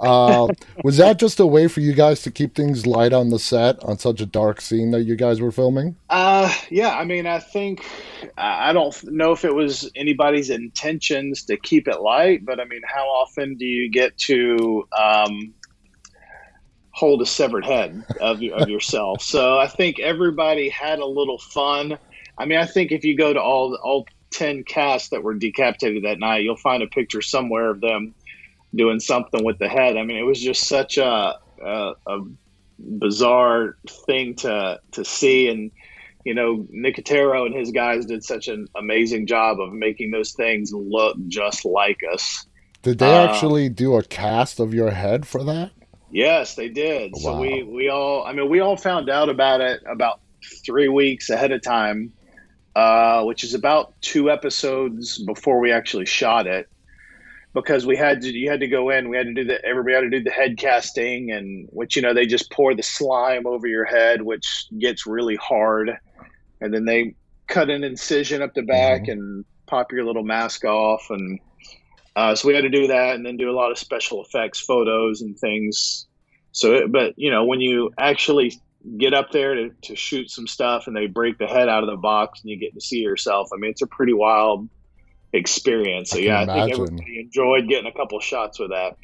Uh, 0.00 0.48
was 0.82 0.96
that 0.96 1.18
just 1.18 1.38
a 1.38 1.46
way 1.46 1.68
for 1.68 1.80
you 1.80 1.92
guys 1.92 2.22
to 2.22 2.30
keep 2.30 2.54
things 2.54 2.86
light 2.86 3.12
on 3.12 3.30
the 3.30 3.38
set 3.38 3.82
on 3.84 3.98
such 3.98 4.20
a 4.20 4.26
dark 4.26 4.60
scene 4.60 4.90
that 4.90 5.02
you 5.02 5.14
guys 5.14 5.40
were 5.40 5.52
filming? 5.52 5.96
Uh, 6.10 6.52
yeah. 6.68 6.96
I 6.96 7.04
mean, 7.04 7.26
I 7.26 7.38
think 7.38 7.84
I 8.36 8.72
don't 8.72 9.04
know 9.04 9.32
if 9.32 9.44
it 9.44 9.54
was 9.54 9.90
anybody's 9.94 10.50
intentions 10.50 11.44
to 11.44 11.56
keep 11.56 11.86
it 11.86 12.00
light, 12.00 12.44
but 12.44 12.58
I 12.60 12.64
mean, 12.64 12.82
how 12.84 13.04
often 13.04 13.56
do 13.56 13.64
you 13.64 13.90
get 13.90 14.16
to 14.18 14.88
um, 14.98 15.54
hold 16.90 17.22
a 17.22 17.26
severed 17.26 17.64
head 17.64 18.04
of 18.20 18.42
of 18.42 18.68
yourself? 18.68 19.22
So 19.22 19.58
I 19.58 19.68
think 19.68 20.00
everybody 20.00 20.68
had 20.70 20.98
a 20.98 21.06
little 21.06 21.38
fun. 21.38 21.98
I 22.36 22.46
mean, 22.46 22.58
I 22.58 22.66
think 22.66 22.90
if 22.90 23.04
you 23.04 23.16
go 23.16 23.32
to 23.32 23.40
all 23.40 23.78
all 23.80 24.06
ten 24.32 24.64
casts 24.64 25.10
that 25.10 25.22
were 25.22 25.34
decapitated 25.34 26.02
that 26.02 26.18
night, 26.18 26.42
you'll 26.42 26.56
find 26.56 26.82
a 26.82 26.88
picture 26.88 27.22
somewhere 27.22 27.70
of 27.70 27.80
them 27.80 28.12
doing 28.74 29.00
something 29.00 29.44
with 29.44 29.58
the 29.58 29.68
head. 29.68 29.96
I 29.96 30.02
mean, 30.04 30.16
it 30.18 30.22
was 30.22 30.40
just 30.40 30.66
such 30.68 30.98
a 30.98 31.38
a, 31.62 31.92
a 32.06 32.18
bizarre 32.78 33.76
thing 34.06 34.34
to 34.36 34.80
to 34.92 35.04
see 35.04 35.48
and 35.48 35.70
you 36.24 36.32
know, 36.32 36.66
Nicotero 36.74 37.44
and 37.44 37.54
his 37.54 37.70
guys 37.70 38.06
did 38.06 38.24
such 38.24 38.48
an 38.48 38.66
amazing 38.74 39.26
job 39.26 39.60
of 39.60 39.74
making 39.74 40.10
those 40.10 40.32
things 40.32 40.72
look 40.72 41.18
just 41.28 41.66
like 41.66 42.00
us. 42.14 42.46
Did 42.82 42.98
they 42.98 43.12
Uh, 43.12 43.26
actually 43.26 43.68
do 43.68 43.96
a 43.96 44.02
cast 44.02 44.58
of 44.58 44.72
your 44.72 44.90
head 44.90 45.26
for 45.26 45.44
that? 45.44 45.72
Yes, 46.10 46.54
they 46.54 46.68
did. 46.70 47.14
So 47.16 47.38
we 47.38 47.62
we 47.62 47.88
all 47.90 48.24
I 48.24 48.32
mean 48.32 48.48
we 48.48 48.60
all 48.60 48.76
found 48.76 49.10
out 49.10 49.28
about 49.28 49.60
it 49.60 49.82
about 49.86 50.20
3 50.64 50.88
weeks 50.88 51.28
ahead 51.30 51.52
of 51.52 51.62
time. 51.62 52.12
Uh, 52.76 53.22
which 53.22 53.44
is 53.44 53.54
about 53.54 53.94
two 54.00 54.28
episodes 54.28 55.18
before 55.18 55.60
we 55.60 55.70
actually 55.70 56.06
shot 56.06 56.48
it 56.48 56.68
because 57.54 57.86
we 57.86 57.96
had 57.96 58.20
to 58.20 58.32
you 58.32 58.50
had 58.50 58.60
to 58.60 58.66
go 58.66 58.90
in 58.90 59.08
we 59.08 59.16
had 59.16 59.26
to 59.26 59.32
do 59.32 59.44
the 59.44 59.64
everybody 59.64 59.94
had 59.94 60.00
to 60.00 60.10
do 60.10 60.22
the 60.22 60.30
head 60.30 60.58
casting 60.58 61.30
and 61.30 61.68
which 61.70 61.96
you 61.96 62.02
know 62.02 62.12
they 62.12 62.26
just 62.26 62.50
pour 62.50 62.74
the 62.74 62.82
slime 62.82 63.46
over 63.46 63.66
your 63.66 63.84
head 63.84 64.22
which 64.22 64.66
gets 64.78 65.06
really 65.06 65.36
hard. 65.36 65.98
And 66.60 66.72
then 66.72 66.84
they 66.84 67.14
cut 67.46 67.70
an 67.70 67.84
incision 67.84 68.42
up 68.42 68.54
the 68.54 68.62
back 68.62 69.08
and 69.08 69.44
pop 69.66 69.92
your 69.92 70.04
little 70.04 70.24
mask 70.24 70.64
off. 70.64 71.06
And 71.10 71.38
uh, 72.16 72.34
so 72.34 72.48
we 72.48 72.54
had 72.54 72.62
to 72.62 72.70
do 72.70 72.86
that 72.88 73.14
and 73.14 73.24
then 73.24 73.36
do 73.36 73.50
a 73.50 73.52
lot 73.52 73.70
of 73.70 73.78
special 73.78 74.22
effects 74.24 74.60
photos 74.60 75.20
and 75.20 75.38
things. 75.38 76.06
So 76.52 76.74
it, 76.74 76.92
but 76.92 77.14
you 77.16 77.30
know 77.30 77.44
when 77.44 77.60
you 77.60 77.92
actually 77.98 78.60
get 78.98 79.14
up 79.14 79.30
there 79.30 79.54
to, 79.54 79.70
to 79.82 79.96
shoot 79.96 80.30
some 80.30 80.46
stuff 80.46 80.86
and 80.86 80.94
they 80.94 81.06
break 81.06 81.38
the 81.38 81.46
head 81.46 81.68
out 81.68 81.82
of 81.82 81.90
the 81.90 81.96
box 81.96 82.42
and 82.42 82.50
you 82.50 82.58
get 82.58 82.74
to 82.74 82.82
see 82.82 82.98
yourself 82.98 83.48
i 83.50 83.56
mean 83.56 83.70
it's 83.70 83.80
a 83.80 83.86
pretty 83.86 84.12
wild 84.12 84.68
experience 85.34 86.10
so 86.10 86.18
yeah 86.18 86.42
i 86.42 86.46
think 86.66 86.72
everybody 86.72 87.20
enjoyed 87.20 87.68
getting 87.68 87.86
a 87.86 87.92
couple 87.92 88.18
shots 88.20 88.58
with 88.58 88.70
that 88.70 88.96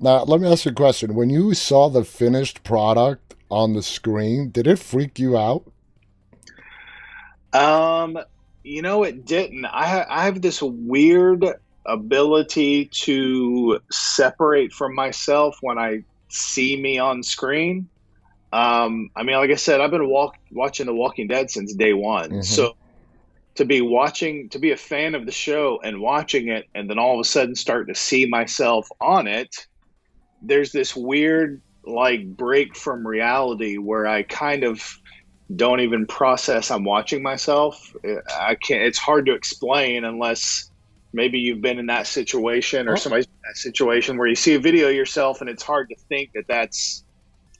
Now, 0.00 0.24
let 0.24 0.40
me 0.40 0.48
ask 0.50 0.64
you 0.64 0.70
a 0.70 0.74
question. 0.74 1.14
When 1.14 1.28
you 1.28 1.52
saw 1.52 1.90
the 1.90 2.04
finished 2.04 2.64
product 2.64 3.34
on 3.50 3.74
the 3.74 3.82
screen, 3.82 4.48
did 4.50 4.66
it 4.66 4.78
freak 4.78 5.18
you 5.18 5.36
out? 5.36 5.62
Um, 7.52 8.18
you 8.62 8.82
know, 8.82 9.02
it 9.04 9.24
didn't. 9.26 9.66
I 9.66 10.04
I 10.08 10.24
have 10.24 10.40
this 10.40 10.62
weird 10.62 11.44
ability 11.86 12.86
to 12.86 13.78
separate 13.90 14.72
from 14.72 14.94
myself 14.94 15.58
when 15.60 15.78
I 15.78 16.02
see 16.28 16.80
me 16.80 16.98
on 16.98 17.22
screen. 17.22 17.88
Um, 18.52 19.10
I 19.14 19.22
mean, 19.22 19.36
like 19.36 19.50
I 19.50 19.56
said, 19.56 19.80
I've 19.80 19.90
been 19.90 20.08
walk- 20.08 20.38
watching 20.50 20.86
The 20.86 20.94
Walking 20.94 21.28
Dead 21.28 21.50
since 21.50 21.74
day 21.74 21.92
one. 21.92 22.30
Mhm. 22.30 22.44
So 22.44 22.74
to 23.56 23.64
be 23.64 23.80
watching, 23.80 24.48
to 24.50 24.58
be 24.58 24.72
a 24.72 24.76
fan 24.76 25.14
of 25.14 25.26
the 25.26 25.32
show 25.32 25.80
and 25.82 26.00
watching 26.00 26.48
it, 26.48 26.66
and 26.74 26.90
then 26.90 26.98
all 26.98 27.14
of 27.14 27.20
a 27.20 27.24
sudden 27.24 27.54
start 27.54 27.88
to 27.88 27.94
see 27.94 28.26
myself 28.26 28.88
on 29.00 29.26
it, 29.26 29.66
there's 30.42 30.72
this 30.72 30.96
weird 30.96 31.62
like 31.86 32.26
break 32.36 32.74
from 32.76 33.06
reality 33.06 33.76
where 33.76 34.06
I 34.06 34.22
kind 34.22 34.64
of 34.64 34.82
don't 35.54 35.80
even 35.80 36.06
process 36.06 36.70
I'm 36.70 36.84
watching 36.84 37.22
myself. 37.22 37.94
I 38.38 38.56
can't. 38.56 38.82
It's 38.82 38.98
hard 38.98 39.26
to 39.26 39.34
explain 39.34 40.04
unless 40.04 40.70
maybe 41.12 41.38
you've 41.38 41.60
been 41.60 41.78
in 41.78 41.86
that 41.86 42.06
situation 42.06 42.88
or 42.88 42.92
Oh. 42.92 42.96
somebody's 42.96 43.26
in 43.26 43.32
that 43.46 43.56
situation 43.56 44.16
where 44.16 44.26
you 44.26 44.34
see 44.34 44.54
a 44.54 44.58
video 44.58 44.88
of 44.88 44.94
yourself 44.94 45.40
and 45.40 45.50
it's 45.50 45.62
hard 45.62 45.88
to 45.90 45.96
think 46.08 46.30
that 46.34 46.44
that's 46.48 47.03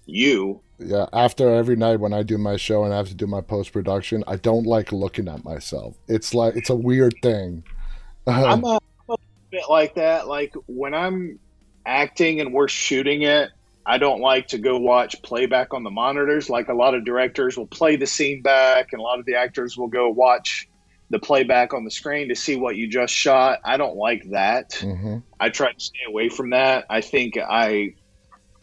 you. 0.07 0.61
Yeah, 0.79 1.07
after 1.13 1.55
every 1.55 1.77
night 1.77 2.01
when 2.01 2.13
I 2.13 2.23
do 2.23 2.37
my 2.37 2.57
show 2.57 2.85
and 2.85 2.93
I 2.93 2.97
have 2.97 3.09
to 3.09 3.15
do 3.15 3.27
my 3.27 3.41
post 3.41 3.73
production, 3.73 4.25
I 4.27 4.37
don't 4.37 4.67
like 4.67 4.93
looking 4.93 5.29
at 5.29 5.45
myself. 5.45 5.97
It's 6.09 6.35
like 6.35 6.57
it's 6.57 6.71
a 6.71 6.75
weird 6.75 7.15
thing. 7.23 7.65
I'm 8.27 8.65
a, 8.65 8.79
I'm 9.09 9.15
a 9.15 9.17
bit 9.51 9.65
like 9.71 9.95
that. 9.95 10.27
Like 10.27 10.55
when 10.67 10.95
I'm 10.95 11.39
acting 11.87 12.41
and 12.41 12.53
we're 12.53 12.69
shooting 12.69 13.23
it, 13.23 13.51
I 13.87 13.99
don't 13.99 14.21
like 14.21 14.49
to 14.49 14.59
go 14.59 14.79
watch 14.79 15.21
playback 15.23 15.75
on 15.75 15.85
the 15.85 15.91
monitors. 15.91 16.49
Like 16.49 16.69
a 16.69 16.75
lot 16.75 16.95
of 16.95 17.05
directors 17.05 17.57
will 17.57 17.67
play 17.67 17.97
the 17.97 18.07
scene 18.07 18.43
back, 18.43 18.93
and 18.93 19.01
a 19.01 19.03
lot 19.03 19.19
of 19.19 19.27
the 19.27 19.37
actors 19.37 19.77
will 19.77 19.89
go 19.89 20.09
watch 20.09 20.69
the 21.11 21.19
playback 21.19 21.75
on 21.75 21.85
the 21.85 21.91
screen 21.91 22.29
to 22.31 22.35
see 22.35 22.57
what 22.57 22.77
you 22.77 22.89
just 22.89 23.15
shot. 23.15 23.61
I 23.65 23.77
don't 23.77 23.97
like 23.97 24.31
that. 24.31 24.75
hmm 24.81 25.19
I 25.39 25.51
try 25.51 25.73
to 25.73 25.81
stay 25.81 25.99
away 26.09 26.31
from 26.31 26.51
that. 26.51 26.87
I 26.89 27.03
think 27.03 27.37
I 27.37 27.95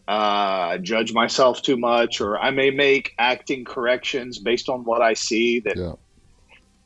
uh, 0.08 0.78
judge 0.78 1.12
myself 1.12 1.62
too 1.62 1.76
much, 1.76 2.20
or 2.20 2.38
I 2.38 2.50
may 2.50 2.70
make 2.70 3.12
acting 3.18 3.64
corrections 3.64 4.38
based 4.38 4.68
on 4.68 4.84
what 4.84 5.00
I 5.00 5.14
see 5.14 5.60
that, 5.60 5.76
Yeah. 5.76 5.94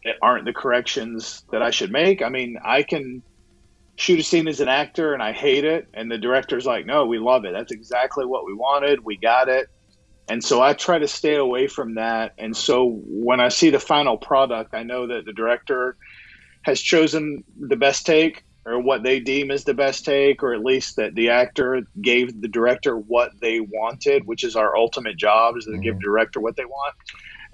that 0.04 0.16
aren't 0.22 0.44
the 0.44 0.52
corrections 0.52 1.42
that 1.50 1.62
I 1.62 1.70
should 1.70 1.90
make. 1.90 2.22
I 2.22 2.28
mean, 2.28 2.58
I 2.64 2.82
can 2.82 3.22
shoot 3.96 4.20
a 4.20 4.22
scene 4.22 4.46
as 4.46 4.60
an 4.60 4.68
actor 4.68 5.14
and 5.14 5.22
I 5.22 5.32
hate 5.32 5.64
it, 5.64 5.88
and 5.94 6.10
the 6.10 6.18
director's 6.18 6.66
like, 6.66 6.84
"No, 6.84 7.06
we 7.06 7.18
love 7.18 7.44
it. 7.46 7.52
That's 7.52 7.72
exactly 7.72 8.26
what 8.26 8.44
we 8.44 8.52
wanted. 8.52 9.04
We 9.04 9.16
got 9.16 9.48
it." 9.48 9.68
And 10.28 10.42
so 10.42 10.60
I 10.60 10.74
try 10.74 10.98
to 10.98 11.08
stay 11.08 11.36
away 11.36 11.68
from 11.68 11.94
that. 11.94 12.32
And 12.36 12.56
so 12.56 13.00
when 13.06 13.40
I 13.40 13.48
see 13.48 13.70
the 13.70 13.80
final 13.80 14.18
product, 14.18 14.74
I 14.74 14.82
know 14.82 15.06
that 15.06 15.24
the 15.24 15.32
director 15.32 15.96
has 16.62 16.80
chosen 16.80 17.44
the 17.58 17.76
best 17.76 18.04
take 18.04 18.42
or 18.66 18.80
what 18.80 19.04
they 19.04 19.20
deem 19.20 19.52
as 19.52 19.62
the 19.64 19.72
best 19.72 20.04
take, 20.04 20.42
or 20.42 20.52
at 20.52 20.64
least 20.64 20.96
that 20.96 21.14
the 21.14 21.30
actor 21.30 21.86
gave 22.02 22.40
the 22.40 22.48
director 22.48 22.96
what 22.96 23.30
they 23.40 23.60
wanted, 23.60 24.26
which 24.26 24.42
is 24.42 24.56
our 24.56 24.76
ultimate 24.76 25.16
job, 25.16 25.56
is 25.56 25.66
to 25.66 25.78
give 25.78 26.00
director 26.00 26.40
what 26.40 26.56
they 26.56 26.64
want. 26.64 26.94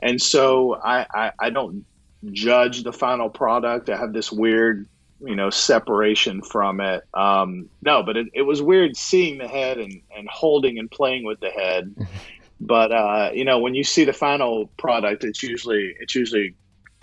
And 0.01 0.21
so 0.21 0.81
I, 0.83 1.07
I, 1.15 1.33
I 1.39 1.51
don't 1.51 1.85
judge 2.33 2.83
the 2.83 2.95
final 2.95 3.29
product. 3.29 3.91
I 3.91 3.97
have 3.99 4.15
this 4.15 4.33
weird, 4.33 4.89
you 5.21 5.37
know, 5.37 5.51
separation 5.51 6.41
from 6.41 6.81
it. 6.81 7.05
Um, 7.13 7.69
no, 7.83 8.03
but 8.03 8.17
it, 8.17 8.29
it 8.33 8.43
was 8.43 8.63
weird 8.63 8.97
seeing 8.97 9.37
the 9.37 9.49
head 9.49 9.79
and, 9.79 10.01
and 10.17 10.27
holding 10.29 10.79
and 10.79 10.91
playing 10.91 11.25
with 11.25 11.41
the 11.41 11.51
head. 11.51 11.95
but 12.61 12.91
uh, 12.91 13.31
you 13.35 13.45
know, 13.45 13.59
when 13.59 13.75
you 13.75 13.85
see 13.85 14.05
the 14.05 14.15
final 14.15 14.69
product, 14.79 15.25
it's 15.25 15.43
usually 15.43 15.95
it's 16.01 16.15
usually 16.15 16.55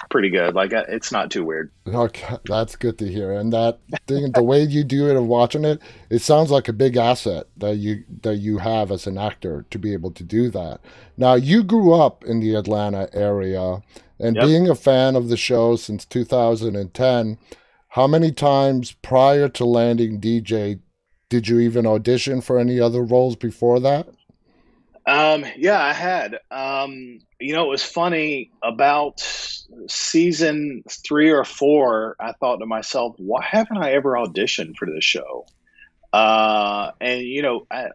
pretty 0.09 0.29
good. 0.29 0.55
Like 0.55 0.73
uh, 0.73 0.85
it's 0.87 1.11
not 1.11 1.31
too 1.31 1.43
weird. 1.43 1.71
Okay, 1.87 2.37
that's 2.45 2.75
good 2.75 2.97
to 2.99 3.07
hear. 3.07 3.31
And 3.31 3.51
that 3.53 3.79
thing, 4.07 4.31
the 4.31 4.43
way 4.43 4.63
you 4.63 4.83
do 4.83 5.09
it 5.09 5.15
and 5.17 5.27
watching 5.27 5.65
it, 5.65 5.81
it 6.09 6.19
sounds 6.19 6.51
like 6.51 6.67
a 6.67 6.73
big 6.73 6.97
asset 6.97 7.47
that 7.57 7.77
you 7.77 8.03
that 8.21 8.35
you 8.37 8.57
have 8.59 8.91
as 8.91 9.07
an 9.07 9.17
actor 9.17 9.65
to 9.71 9.79
be 9.79 9.93
able 9.93 10.11
to 10.11 10.23
do 10.23 10.49
that. 10.51 10.81
Now, 11.17 11.33
you 11.35 11.63
grew 11.63 11.93
up 11.93 12.23
in 12.23 12.39
the 12.39 12.55
Atlanta 12.55 13.09
area, 13.13 13.81
and 14.19 14.35
Yep. 14.35 14.45
being 14.45 14.69
a 14.69 14.75
fan 14.75 15.15
of 15.15 15.29
the 15.29 15.37
show 15.37 15.75
since 15.75 16.05
2010, 16.05 17.37
how 17.89 18.07
many 18.07 18.31
times 18.31 18.91
prior 18.91 19.49
to 19.49 19.65
landing 19.65 20.19
DJ 20.19 20.79
did 21.29 21.47
you 21.47 21.59
even 21.59 21.85
audition 21.85 22.41
for 22.41 22.57
any 22.59 22.79
other 22.79 23.03
roles 23.03 23.35
before 23.35 23.79
that? 23.79 24.07
Um, 25.05 25.45
yeah, 25.57 25.81
I 25.81 25.93
had. 25.93 26.39
Um, 26.51 27.19
you 27.39 27.53
know, 27.53 27.65
it 27.65 27.69
was 27.69 27.83
funny 27.83 28.51
about 28.63 29.21
season 29.87 30.83
three 30.89 31.31
or 31.31 31.43
four. 31.43 32.15
I 32.19 32.33
thought 32.33 32.57
to 32.57 32.65
myself, 32.65 33.15
why 33.17 33.43
haven't 33.43 33.77
I 33.77 33.93
ever 33.93 34.13
auditioned 34.13 34.75
for 34.75 34.87
this 34.87 35.03
show? 35.03 35.45
Uh, 36.11 36.91
and 36.99 37.21
you 37.21 37.41
know, 37.41 37.67
I, 37.71 37.89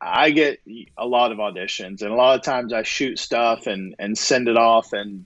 I 0.00 0.30
get 0.30 0.60
a 0.96 1.06
lot 1.06 1.32
of 1.32 1.38
auditions, 1.38 2.02
and 2.02 2.12
a 2.12 2.14
lot 2.14 2.38
of 2.38 2.44
times 2.44 2.72
I 2.72 2.82
shoot 2.82 3.18
stuff 3.18 3.66
and 3.66 3.94
and 3.98 4.16
send 4.16 4.48
it 4.48 4.56
off, 4.56 4.92
and 4.92 5.24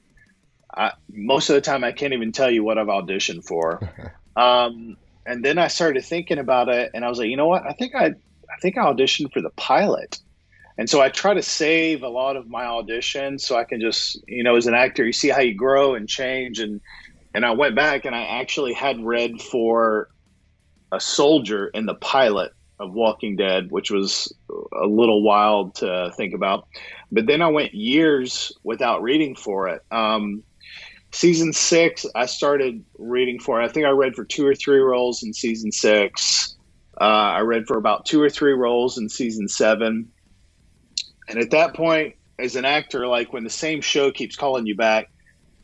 I, 0.74 0.92
most 1.10 1.50
of 1.50 1.54
the 1.54 1.60
time 1.60 1.82
I 1.82 1.92
can't 1.92 2.12
even 2.12 2.32
tell 2.32 2.50
you 2.50 2.62
what 2.62 2.78
I've 2.78 2.86
auditioned 2.86 3.44
for. 3.44 3.80
um, 4.36 4.96
and 5.26 5.44
then 5.44 5.58
I 5.58 5.68
started 5.68 6.04
thinking 6.04 6.38
about 6.38 6.68
it, 6.68 6.90
and 6.94 7.04
I 7.04 7.08
was 7.08 7.18
like, 7.18 7.28
you 7.28 7.36
know 7.36 7.48
what? 7.48 7.66
I 7.66 7.72
think 7.72 7.94
I 7.94 8.06
I 8.06 8.60
think 8.60 8.78
I 8.78 8.84
auditioned 8.84 9.32
for 9.32 9.40
the 9.40 9.50
pilot. 9.50 10.18
And 10.78 10.88
so 10.88 11.00
I 11.00 11.08
try 11.08 11.34
to 11.34 11.42
save 11.42 12.02
a 12.02 12.08
lot 12.08 12.36
of 12.36 12.48
my 12.48 12.64
auditions 12.64 13.42
so 13.42 13.56
I 13.56 13.64
can 13.64 13.80
just, 13.80 14.18
you 14.26 14.42
know, 14.42 14.56
as 14.56 14.66
an 14.66 14.74
actor, 14.74 15.04
you 15.04 15.12
see 15.12 15.28
how 15.28 15.40
you 15.40 15.54
grow 15.54 15.94
and 15.94 16.08
change. 16.08 16.58
And 16.58 16.80
and 17.34 17.44
I 17.44 17.52
went 17.52 17.76
back 17.76 18.04
and 18.04 18.14
I 18.14 18.22
actually 18.22 18.72
had 18.72 19.04
read 19.04 19.40
for 19.40 20.08
a 20.92 20.98
soldier 21.00 21.68
in 21.68 21.86
the 21.86 21.94
pilot 21.94 22.52
of 22.80 22.92
Walking 22.92 23.36
Dead, 23.36 23.70
which 23.70 23.90
was 23.90 24.32
a 24.50 24.86
little 24.86 25.22
wild 25.22 25.74
to 25.76 26.12
think 26.16 26.34
about. 26.34 26.66
But 27.12 27.26
then 27.26 27.42
I 27.42 27.48
went 27.48 27.74
years 27.74 28.50
without 28.64 29.02
reading 29.02 29.36
for 29.36 29.68
it. 29.68 29.82
Um, 29.90 30.42
season 31.12 31.52
six, 31.52 32.06
I 32.14 32.26
started 32.26 32.84
reading 32.98 33.38
for 33.38 33.60
it. 33.60 33.64
I 33.64 33.68
think 33.68 33.86
I 33.86 33.90
read 33.90 34.14
for 34.14 34.24
two 34.24 34.46
or 34.46 34.54
three 34.54 34.78
roles 34.78 35.22
in 35.22 35.34
season 35.34 35.70
six. 35.70 36.56
Uh, 37.00 37.04
I 37.04 37.40
read 37.40 37.66
for 37.66 37.76
about 37.76 38.06
two 38.06 38.20
or 38.20 38.30
three 38.30 38.52
roles 38.52 38.98
in 38.98 39.08
season 39.08 39.46
seven. 39.48 40.10
And 41.30 41.38
at 41.38 41.50
that 41.50 41.74
point, 41.74 42.16
as 42.38 42.56
an 42.56 42.64
actor, 42.64 43.06
like 43.06 43.32
when 43.32 43.44
the 43.44 43.50
same 43.50 43.80
show 43.80 44.10
keeps 44.10 44.36
calling 44.36 44.66
you 44.66 44.74
back, 44.74 45.10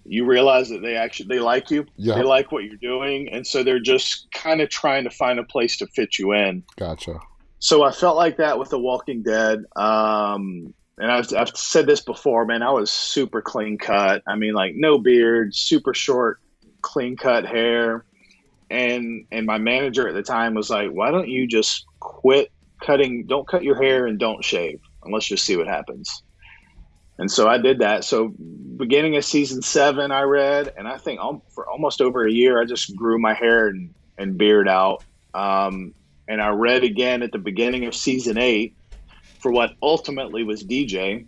you 0.04 0.24
realize 0.24 0.68
that 0.68 0.82
they 0.82 0.94
actually 0.94 1.26
they 1.26 1.40
like 1.40 1.70
you. 1.70 1.84
Yeah. 1.96 2.14
They 2.14 2.22
like 2.22 2.52
what 2.52 2.64
you're 2.64 2.76
doing, 2.76 3.28
and 3.28 3.46
so 3.46 3.62
they're 3.62 3.80
just 3.80 4.30
kind 4.32 4.60
of 4.60 4.70
trying 4.70 5.04
to 5.04 5.10
find 5.10 5.38
a 5.38 5.44
place 5.44 5.76
to 5.78 5.86
fit 5.88 6.18
you 6.18 6.32
in. 6.32 6.62
Gotcha. 6.76 7.18
So 7.58 7.82
I 7.82 7.90
felt 7.90 8.16
like 8.16 8.36
that 8.36 8.58
with 8.58 8.70
The 8.70 8.78
Walking 8.78 9.22
Dead. 9.22 9.64
Um, 9.74 10.72
and 10.98 11.10
I've, 11.10 11.32
I've 11.34 11.56
said 11.56 11.86
this 11.86 12.00
before, 12.00 12.44
man. 12.44 12.62
I 12.62 12.70
was 12.70 12.90
super 12.90 13.42
clean 13.42 13.78
cut. 13.78 14.22
I 14.26 14.36
mean, 14.36 14.54
like 14.54 14.74
no 14.76 14.98
beard, 14.98 15.54
super 15.54 15.92
short, 15.92 16.40
clean 16.82 17.16
cut 17.16 17.44
hair. 17.44 18.04
And 18.70 19.26
and 19.30 19.46
my 19.46 19.58
manager 19.58 20.08
at 20.08 20.14
the 20.14 20.22
time 20.22 20.54
was 20.54 20.70
like, 20.70 20.90
"Why 20.90 21.10
don't 21.10 21.28
you 21.28 21.46
just 21.46 21.84
quit 22.00 22.50
cutting? 22.82 23.26
Don't 23.26 23.46
cut 23.46 23.62
your 23.62 23.80
hair 23.80 24.06
and 24.06 24.18
don't 24.18 24.44
shave, 24.44 24.80
and 25.06 25.14
let's 25.14 25.26
just 25.26 25.44
see 25.44 25.56
what 25.56 25.66
happens." 25.66 26.22
And 27.18 27.30
so 27.30 27.48
I 27.48 27.58
did 27.58 27.78
that. 27.78 28.04
So 28.04 28.34
beginning 28.76 29.16
of 29.16 29.24
season 29.24 29.62
seven, 29.62 30.10
I 30.10 30.22
read, 30.22 30.72
and 30.76 30.86
I 30.86 30.98
think 30.98 31.20
for 31.50 31.68
almost 31.68 32.00
over 32.00 32.26
a 32.26 32.30
year, 32.32 32.60
I 32.60 32.66
just 32.66 32.94
grew 32.94 33.18
my 33.18 33.32
hair 33.32 33.68
and, 33.68 33.94
and 34.18 34.36
beard 34.36 34.68
out. 34.68 35.04
Um, 35.32 35.94
and 36.28 36.42
I 36.42 36.48
read 36.48 36.84
again 36.84 37.22
at 37.22 37.32
the 37.32 37.38
beginning 37.38 37.86
of 37.86 37.94
season 37.94 38.36
eight 38.36 38.74
for 39.38 39.50
what 39.50 39.70
ultimately 39.82 40.44
was 40.44 40.62
DJ. 40.62 41.26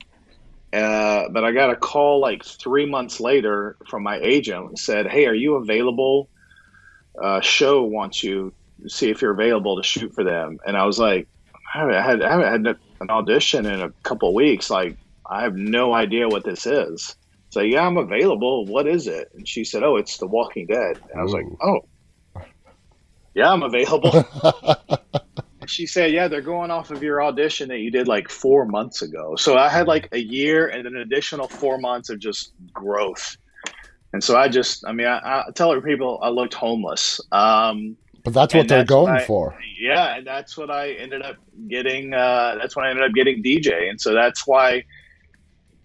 Uh, 0.72 1.28
but 1.30 1.44
I 1.44 1.52
got 1.52 1.70
a 1.70 1.76
call 1.76 2.20
like 2.20 2.44
three 2.44 2.84
months 2.84 3.20
later 3.20 3.76
from 3.88 4.02
my 4.02 4.18
agent 4.18 4.68
and 4.68 4.78
said, 4.78 5.06
"Hey, 5.06 5.26
are 5.26 5.34
you 5.34 5.54
available? 5.54 6.28
Uh, 7.20 7.40
show 7.40 7.82
wants 7.84 8.22
you. 8.22 8.52
See 8.86 9.08
if 9.08 9.22
you're 9.22 9.32
available 9.32 9.76
to 9.76 9.82
shoot 9.82 10.14
for 10.14 10.24
them." 10.24 10.58
And 10.66 10.76
I 10.76 10.84
was 10.84 10.98
like, 10.98 11.26
"I 11.74 11.78
haven't 11.78 11.94
had, 11.94 12.22
I 12.22 12.30
haven't 12.30 12.52
had 12.66 12.76
an 13.00 13.10
audition 13.10 13.66
in 13.66 13.80
a 13.80 13.90
couple 14.02 14.32
weeks. 14.34 14.70
Like, 14.70 14.96
I 15.28 15.42
have 15.42 15.56
no 15.56 15.94
idea 15.94 16.28
what 16.28 16.44
this 16.44 16.66
is." 16.66 17.16
So 17.50 17.60
yeah, 17.60 17.86
I'm 17.86 17.96
available. 17.96 18.66
What 18.66 18.86
is 18.86 19.06
it? 19.06 19.30
And 19.34 19.48
she 19.48 19.64
said, 19.64 19.82
"Oh, 19.82 19.96
it's 19.96 20.18
The 20.18 20.26
Walking 20.26 20.66
Dead." 20.66 21.00
And 21.10 21.20
I 21.20 21.22
was 21.22 21.32
like, 21.32 21.46
"Oh, 21.62 21.80
yeah, 23.34 23.50
I'm 23.52 23.62
available." 23.62 24.24
she 25.66 25.86
said, 25.86 26.12
"Yeah, 26.12 26.28
they're 26.28 26.40
going 26.40 26.70
off 26.70 26.90
of 26.90 27.02
your 27.02 27.22
audition 27.22 27.68
that 27.68 27.78
you 27.78 27.90
did 27.90 28.08
like 28.08 28.28
four 28.28 28.66
months 28.66 29.02
ago." 29.02 29.36
So 29.36 29.56
I 29.56 29.68
had 29.68 29.86
like 29.86 30.08
a 30.12 30.18
year 30.18 30.68
and 30.68 30.86
an 30.86 30.96
additional 30.96 31.48
four 31.48 31.78
months 31.78 32.10
of 32.10 32.18
just 32.18 32.52
growth. 32.72 33.36
And 34.12 34.24
so 34.24 34.36
I 34.36 34.48
just, 34.48 34.86
I 34.86 34.92
mean, 34.92 35.06
I, 35.06 35.18
I 35.18 35.50
tell 35.54 35.70
other 35.70 35.82
people 35.82 36.18
I 36.22 36.30
looked 36.30 36.54
homeless. 36.54 37.20
Um, 37.30 37.96
But 38.24 38.34
that's 38.34 38.52
what 38.54 38.60
And 38.62 38.68
they're 38.70 38.78
that's 38.78 38.88
going 38.88 39.12
what 39.12 39.22
I- 39.22 39.26
for. 39.26 39.58
yeah, 39.80 40.16
and 40.16 40.26
that's 40.26 40.56
what 40.56 40.70
I 40.70 40.92
ended 40.92 41.22
up 41.22 41.36
getting. 41.68 42.12
Uh, 42.12 42.56
that's 42.60 42.76
when 42.76 42.84
I 42.86 42.90
ended 42.90 43.04
up 43.04 43.12
getting 43.14 43.42
DJ, 43.42 43.88
and 43.88 44.00
so 44.00 44.12
that's 44.12 44.46
why 44.46 44.84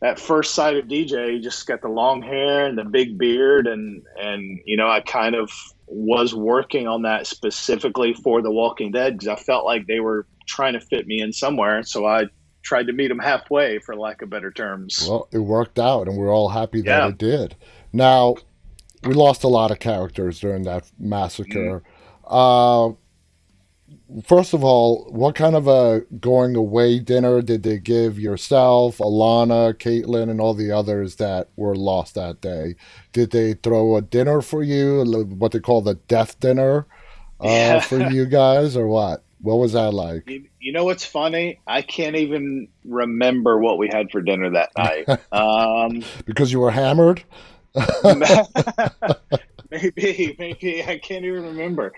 that 0.02 0.20
first 0.20 0.54
sight 0.54 0.76
of 0.76 0.86
DJ, 0.88 1.42
just 1.42 1.66
got 1.66 1.82
the 1.82 1.88
long 1.88 2.22
hair 2.22 2.66
and 2.66 2.78
the 2.78 2.84
big 2.84 3.18
beard, 3.18 3.68
and 3.68 4.04
and 4.20 4.60
you 4.66 4.76
know 4.78 4.90
I 4.90 5.00
kind 5.02 5.36
of 5.36 5.52
was 5.88 6.34
working 6.34 6.88
on 6.88 7.04
that 7.04 7.28
specifically 7.28 8.14
for 8.14 8.42
The 8.42 8.52
Walking 8.52 8.92
Dead 8.92 9.14
because 9.14 9.28
I 9.28 9.36
felt 9.36 9.64
like 9.66 9.86
they 9.86 10.00
were 10.00 10.26
trying 10.48 10.74
to 10.74 10.80
fit 10.82 11.06
me 11.08 11.22
in 11.22 11.32
somewhere, 11.32 11.84
so 11.84 12.06
I 12.06 12.26
tried 12.64 12.88
to 12.88 12.94
meet 12.94 13.10
them 13.10 13.20
halfway, 13.20 13.78
for 13.80 13.96
lack 13.96 14.22
of 14.22 14.30
better 14.30 14.50
terms. 14.52 15.06
Well, 15.08 15.28
it 15.32 15.38
worked 15.40 15.78
out, 15.80 16.08
and 16.08 16.18
we're 16.18 16.34
all 16.34 16.50
happy 16.50 16.82
that 16.82 16.88
Yeah. 17.04 17.08
it 17.10 17.18
did. 17.18 17.56
Now, 17.92 18.36
we 19.04 19.14
lost 19.14 19.44
a 19.44 19.50
lot 19.50 19.70
of 19.70 19.80
characters 19.80 20.40
during 20.40 20.64
that 20.64 20.90
massacre. 20.98 21.84
Uh, 22.26 22.92
first 24.26 24.54
of 24.54 24.64
all, 24.64 25.06
what 25.12 25.36
kind 25.36 25.56
of 25.56 25.68
a 25.68 26.02
going 26.20 26.56
away 26.56 27.00
dinner 27.00 27.42
did 27.42 27.64
they 27.64 27.78
give 27.80 28.20
yourself, 28.20 28.98
Alanna, 29.00 29.74
Katelyn, 29.74 30.30
and 30.30 30.40
all 30.42 30.54
the 30.54 30.72
others 30.72 31.16
that 31.16 31.50
were 31.56 31.76
lost 31.76 32.16
that 32.16 32.42
day? 32.42 32.76
Did 33.12 33.32
they 33.32 33.54
throw 33.54 33.96
a 33.96 34.02
dinner 34.02 34.42
for 34.42 34.64
you, 34.64 35.04
what 35.38 35.52
they 35.52 35.60
call 35.60 35.82
the 35.82 35.96
death 35.96 36.40
dinner, 36.40 36.86
uh, 37.40 37.48
Yeah. 37.48 37.80
for 37.82 38.10
you 38.10 38.26
guys, 38.28 38.76
or 38.78 38.88
what? 38.88 39.24
What 39.42 39.56
was 39.56 39.74
that 39.74 39.94
like? 39.94 40.30
You, 40.30 40.46
you 40.62 40.72
know 40.72 40.86
what's 40.86 41.04
funny? 41.06 41.60
I 41.68 41.82
can't 41.82 42.16
even 42.16 42.70
remember 42.86 43.60
what 43.60 43.78
we 43.78 43.90
had 43.90 44.10
for 44.12 44.22
dinner 44.22 44.50
that 44.52 44.72
night. 44.78 45.10
Um, 45.34 46.02
Because 46.26 46.52
you 46.54 46.62
were 46.62 46.72
hammered. 46.72 47.24
maybe, 49.74 50.36
maybe 50.40 50.84
I 50.84 50.98
can't 50.98 51.26
even 51.26 51.44
remember. 51.44 51.94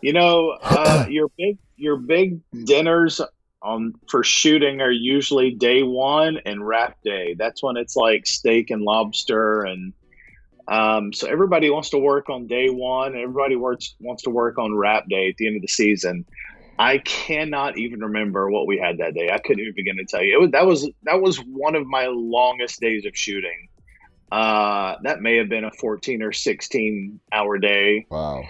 You 0.00 0.12
know, 0.12 0.56
uh, 0.62 1.06
your 1.10 1.28
big 1.36 1.58
your 1.76 1.96
big 1.96 2.40
dinners 2.64 3.20
on 3.62 3.94
for 4.08 4.22
shooting 4.22 4.80
are 4.80 4.90
usually 4.90 5.52
day 5.52 5.82
one 5.82 6.38
and 6.44 6.66
wrap 6.66 6.98
day. 7.02 7.34
That's 7.38 7.62
when 7.62 7.76
it's 7.76 7.96
like 7.96 8.26
steak 8.26 8.70
and 8.70 8.82
lobster, 8.82 9.62
and 9.62 9.92
um, 10.68 11.12
so 11.12 11.28
everybody 11.28 11.70
wants 11.70 11.90
to 11.90 11.98
work 11.98 12.28
on 12.28 12.46
day 12.46 12.68
one. 12.68 13.16
Everybody 13.16 13.56
works 13.56 13.94
wants 14.00 14.22
to 14.24 14.30
work 14.30 14.58
on 14.58 14.74
wrap 14.74 15.08
day 15.08 15.28
at 15.28 15.36
the 15.36 15.46
end 15.46 15.56
of 15.56 15.62
the 15.62 15.68
season. 15.68 16.24
I 16.78 16.98
cannot 16.98 17.78
even 17.78 18.00
remember 18.00 18.50
what 18.50 18.66
we 18.66 18.78
had 18.78 18.98
that 18.98 19.14
day. 19.14 19.30
I 19.32 19.38
couldn't 19.38 19.60
even 19.60 19.74
begin 19.74 19.96
to 19.96 20.04
tell 20.04 20.22
you. 20.22 20.34
It 20.34 20.40
was, 20.40 20.50
that 20.50 20.66
was 20.66 20.90
that 21.04 21.22
was 21.22 21.38
one 21.38 21.74
of 21.74 21.86
my 21.86 22.06
longest 22.10 22.80
days 22.80 23.06
of 23.06 23.16
shooting. 23.16 23.68
Uh, 24.32 24.96
that 25.02 25.20
may 25.20 25.36
have 25.36 25.48
been 25.48 25.64
a 25.64 25.70
14 25.70 26.22
or 26.22 26.32
16 26.32 27.20
hour 27.32 27.58
day 27.58 28.06
Wow. 28.10 28.42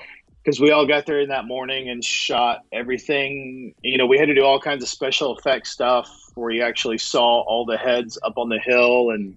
because 0.43 0.59
we 0.59 0.71
all 0.71 0.87
got 0.87 1.05
there 1.07 1.21
in 1.21 1.29
that 1.29 1.45
morning 1.47 1.91
and 1.91 2.03
shot 2.03 2.61
everything. 2.73 3.75
You 3.83 3.99
know, 3.99 4.07
we 4.07 4.19
had 4.19 4.27
to 4.29 4.35
do 4.35 4.43
all 4.43 4.59
kinds 4.61 4.83
of 4.83 4.89
special 4.89 5.37
effects 5.37 5.71
stuff 5.71 6.11
where 6.35 6.51
you 6.51 6.63
actually 6.63 6.99
saw 6.99 7.43
all 7.43 7.67
the 7.67 7.77
heads 7.77 8.19
up 8.23 8.39
on 8.39 8.49
the 8.49 8.59
hill 8.59 9.11
and 9.11 9.37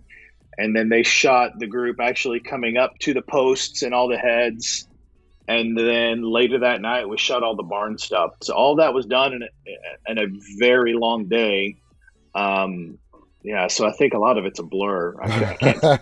and 0.58 0.76
then 0.76 0.90
they 0.90 1.04
shot 1.04 1.58
the 1.58 1.68
group 1.68 2.02
actually 2.02 2.40
coming 2.42 2.76
up 2.78 2.92
to 3.00 3.14
the 3.14 3.22
posts 3.22 3.82
and 3.82 3.94
all 3.94 4.08
the 4.10 4.18
heads. 4.18 4.88
and 5.48 5.78
then 5.78 6.22
later 6.22 6.60
that 6.60 6.80
night 6.82 7.08
we 7.10 7.18
shot 7.18 7.44
all 7.44 7.56
the 7.56 7.64
barn 7.64 7.98
stuff. 7.98 8.32
So 8.44 8.54
all 8.54 8.76
that 8.76 8.94
was 8.94 9.06
done 9.06 9.34
in 9.34 9.44
a, 9.44 10.12
in 10.12 10.18
a 10.20 10.26
very 10.60 10.94
long 10.94 11.28
day. 11.28 11.78
Um, 12.36 12.98
yeah, 13.42 13.68
so 13.68 13.88
I 13.88 13.92
think 13.94 14.14
a 14.14 14.20
lot 14.20 14.38
of 14.38 14.46
it's 14.46 14.60
a 14.60 14.64
blur. 14.64 15.16
I 15.22 16.00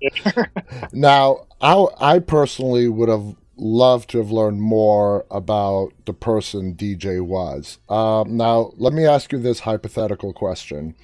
now, 0.92 1.46
I, 1.60 1.86
I 1.98 2.18
personally 2.20 2.88
would 2.88 3.08
have 3.08 3.34
loved 3.56 4.10
to 4.10 4.18
have 4.18 4.30
learned 4.30 4.60
more 4.60 5.24
about 5.30 5.92
the 6.04 6.12
person 6.12 6.74
DJ 6.74 7.20
was. 7.20 7.78
Um, 7.88 8.36
now, 8.36 8.72
let 8.76 8.92
me 8.92 9.06
ask 9.06 9.32
you 9.32 9.38
this 9.38 9.60
hypothetical 9.60 10.32
question. 10.32 10.94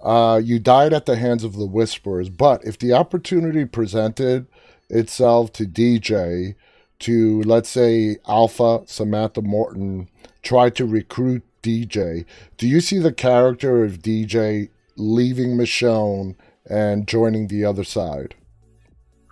Uh, 0.00 0.40
you 0.42 0.58
died 0.58 0.92
at 0.92 1.06
the 1.06 1.16
hands 1.16 1.42
of 1.42 1.56
the 1.56 1.66
Whisperers, 1.66 2.28
but 2.28 2.64
if 2.64 2.78
the 2.78 2.92
opportunity 2.92 3.64
presented 3.64 4.46
itself 4.88 5.52
to 5.54 5.64
DJ 5.64 6.54
to, 7.00 7.42
let's 7.42 7.68
say, 7.68 8.18
Alpha 8.28 8.82
Samantha 8.86 9.42
Morton 9.42 10.08
try 10.42 10.70
to 10.70 10.86
recruit 10.86 11.42
DJ, 11.62 12.24
do 12.56 12.68
you 12.68 12.80
see 12.80 12.98
the 12.98 13.12
character 13.12 13.84
of 13.84 13.98
DJ 13.98 14.68
leaving 14.96 15.56
Michonne 15.56 16.36
and 16.68 17.06
joining 17.06 17.48
the 17.48 17.64
other 17.64 17.84
side? 17.84 18.34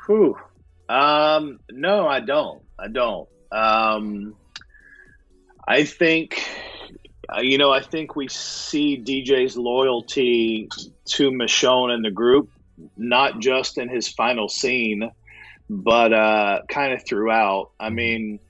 Whew. 0.06 0.36
Um, 0.88 1.60
no, 1.70 2.06
I 2.06 2.20
don't. 2.20 2.62
I 2.78 2.88
don't. 2.88 3.28
Um, 3.50 4.34
I 5.66 5.84
think, 5.84 6.46
uh, 7.34 7.40
you 7.40 7.58
know, 7.58 7.70
I 7.70 7.80
think 7.80 8.16
we 8.16 8.28
see 8.28 9.00
DJ's 9.00 9.56
loyalty 9.56 10.68
to 11.06 11.30
Michonne 11.30 11.90
and 11.90 12.04
the 12.04 12.10
group, 12.10 12.50
not 12.96 13.38
just 13.38 13.78
in 13.78 13.88
his 13.88 14.08
final 14.08 14.48
scene, 14.48 15.10
but 15.70 16.12
uh, 16.12 16.60
kind 16.68 16.92
of 16.92 17.04
throughout. 17.06 17.70
I 17.80 17.88
mean, 17.88 18.40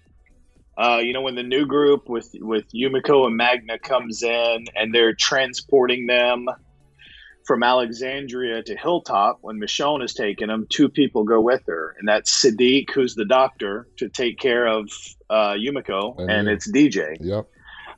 uh, 0.77 1.01
you 1.03 1.13
know, 1.13 1.21
when 1.21 1.37
the 1.37 1.45
new 1.45 1.67
group 1.67 2.09
with 2.09 2.35
with 2.41 2.71
Yumiko 2.73 3.27
and 3.27 3.37
Magna 3.37 3.79
comes 3.79 4.25
in 4.25 4.65
and 4.75 4.93
they're 4.93 5.15
transporting 5.15 6.07
them 6.07 6.49
from 7.45 7.63
Alexandria 7.63 8.63
to 8.63 8.77
Hilltop, 8.77 9.39
when 9.43 9.61
Michonne 9.61 10.03
is 10.03 10.15
taking 10.15 10.49
them, 10.49 10.67
two 10.69 10.89
people 10.89 11.25
go 11.25 11.41
with 11.41 11.63
her, 11.67 11.95
and 11.99 12.09
that's 12.09 12.31
Siddiq, 12.33 12.91
who's 12.91 13.15
the 13.15 13.25
doctor, 13.25 13.87
to 13.99 14.09
take 14.09 14.39
care 14.39 14.67
of 14.67 14.91
uh, 15.31 15.53
Yumiko, 15.53 16.19
and, 16.19 16.31
and 16.31 16.49
it's 16.49 16.71
DJ. 16.71 17.17
Yep. 17.21 17.47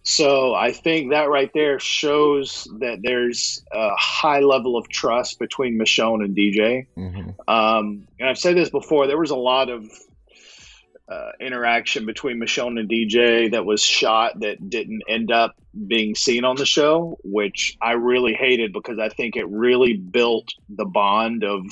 So 0.03 0.55
I 0.55 0.71
think 0.71 1.11
that 1.11 1.29
right 1.29 1.51
there 1.53 1.81
shows 1.81 2.69
that 2.79 3.01
there's 3.03 3.65
a 3.73 3.91
high 3.97 4.39
level 4.39 4.77
of 4.77 4.89
trust 4.89 5.41
between 5.41 5.77
Michonne 5.77 6.25
and 6.25 6.37
DJ. 6.37 6.87
Mm-hmm. 6.97 7.31
Um, 7.49 8.07
and 8.21 8.29
I've 8.29 8.39
said 8.39 8.57
this 8.57 8.71
before. 8.71 9.09
There 9.09 9.19
was 9.19 9.33
a 9.33 9.37
lot 9.37 9.69
of 9.69 9.91
uh, 11.09 11.31
interaction 11.41 12.05
between 12.05 12.41
Michonne 12.41 12.81
and 12.81 12.89
DJ 12.89 13.51
that 13.53 13.65
was 13.65 13.83
shot 13.83 14.41
that 14.41 14.69
didn't 14.69 15.03
end 15.09 15.31
up 15.31 15.55
being 15.87 16.15
seen 16.15 16.45
on 16.45 16.57
the 16.57 16.67
show, 16.67 17.17
which 17.23 17.77
I 17.81 17.93
really 17.93 18.35
hated 18.35 18.73
because 18.73 18.99
I 18.99 19.09
think 19.09 19.37
it 19.37 19.49
really 19.49 19.95
built 19.95 20.49
the 20.69 20.85
bond 20.85 21.45
of 21.45 21.63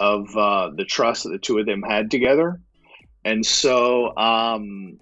of 0.00 0.34
uh, 0.36 0.70
the 0.76 0.84
trust 0.84 1.24
that 1.24 1.30
the 1.30 1.38
two 1.38 1.58
of 1.58 1.66
them 1.66 1.82
had 1.82 2.10
together. 2.10 2.60
And 3.24 3.44
so, 3.44 4.16
um, 4.16 4.98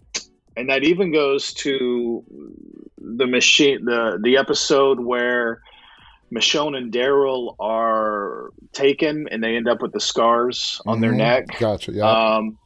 and 0.57 0.71
that 0.71 0.85
even 0.85 1.13
goes 1.13 1.53
to 1.55 2.25
the 2.99 3.27
machine, 3.27 3.85
the 3.85 4.19
the 4.23 4.39
episode 4.39 4.99
where 4.99 5.61
Michonne 6.35 6.77
and 6.77 6.93
Daryl 6.93 7.55
are 7.61 8.51
taken 8.73 9.29
and 9.31 9.43
they 9.45 9.55
end 9.55 9.69
up 9.69 9.83
with 9.83 9.93
the 9.93 10.01
scars 10.01 10.81
on 10.87 10.95
mm-hmm. 10.95 11.03
their 11.03 11.13
neck. 11.13 11.47
Gotcha. 11.61 11.93
Yeah. 11.93 12.11
Um, 12.11 12.59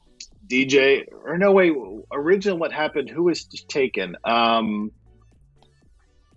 DJ 0.50 1.04
or 1.24 1.38
no 1.38 1.52
way 1.52 1.72
original 2.12 2.58
what 2.58 2.72
happened 2.72 3.08
who 3.08 3.24
was 3.24 3.44
taken 3.44 4.16
um 4.24 4.90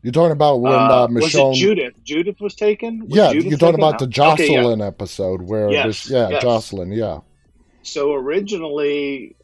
you're 0.02 0.12
talking 0.12 0.34
about 0.34 0.60
when 0.60 0.74
uh, 0.74 0.78
uh, 0.78 1.08
Michonne 1.08 1.50
was 1.50 1.60
Judith 1.60 1.94
Judith 2.04 2.40
was 2.40 2.56
taken 2.56 3.08
was 3.08 3.16
yeah 3.16 3.34
Judith 3.34 3.50
you're 3.50 3.58
talking 3.58 3.80
about 3.80 4.00
the 4.00 4.08
Jocelyn 4.08 4.50
okay, 4.50 4.80
yeah. 4.80 4.86
episode 4.86 5.42
where 5.42 5.72
yes, 5.72 5.86
this, 5.86 6.10
yeah 6.12 6.30
yes. 6.30 6.44
Jocelyn 6.44 6.92
yeah 6.92 7.20
so 7.82 8.14
originally 8.14 9.36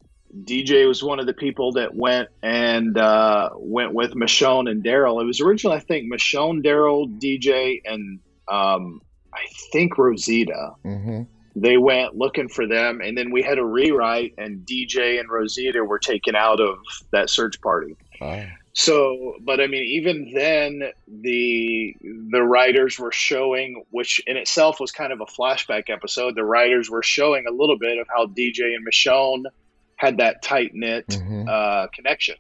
DJ 0.44 0.88
was 0.88 1.04
one 1.04 1.20
of 1.20 1.26
the 1.26 1.34
people 1.34 1.72
that 1.74 1.96
went 1.96 2.30
and 2.44 2.96
uh, 2.98 3.50
went 3.56 3.96
with 3.96 4.12
Michonne 4.12 4.70
and 4.70 4.84
Daryl. 4.84 5.20
It 5.24 5.26
was 5.26 5.42
originally, 5.42 5.78
I 5.78 5.80
think, 5.80 6.14
Michonne, 6.14 6.64
Daryl, 6.64 7.10
DJ, 7.20 7.82
and 7.84 8.20
um, 8.48 9.02
I 9.34 9.40
think 9.72 9.98
Rosita. 9.98 10.74
Mm-hmm 10.86 11.24
they 11.56 11.78
went 11.78 12.16
looking 12.16 12.48
for 12.48 12.68
them 12.68 13.02
and 13.02 13.18
then 13.18 13.32
we 13.32 13.42
had 13.42 13.58
a 13.58 13.66
rewrite 13.66 14.34
and 14.38 14.66
dj 14.66 15.20
and 15.20 15.30
rosita 15.30 15.84
were 15.84 16.00
taken 16.00 16.36
out 16.36 16.60
of 16.60 16.78
that 17.12 17.30
search 17.30 17.60
party 17.62 17.96
oh. 18.22 18.44
so 18.74 19.36
but 19.42 19.60
i 19.60 19.68
mean 19.68 19.84
even 19.84 20.32
then 20.34 20.84
the 21.22 21.96
the 22.32 22.42
writers 22.44 23.00
were 23.00 23.12
showing 23.12 23.84
which 23.90 24.22
in 24.28 24.38
itself 24.38 24.80
was 24.80 24.92
kind 24.92 25.12
of 25.12 25.22
a 25.22 25.26
flashback 25.26 25.90
episode 25.90 26.36
the 26.36 26.44
writers 26.44 26.90
were 26.90 27.04
showing 27.04 27.46
a 27.48 27.52
little 27.52 27.78
bit 27.78 27.98
of 27.98 28.08
how 28.16 28.26
dj 28.26 28.76
and 28.76 28.86
michonne 28.86 29.44
had 29.96 30.18
that 30.18 30.42
tight 30.42 30.72
knit 30.74 31.06
mm-hmm. 31.08 31.48
uh, 31.50 31.88
connection 31.88 32.36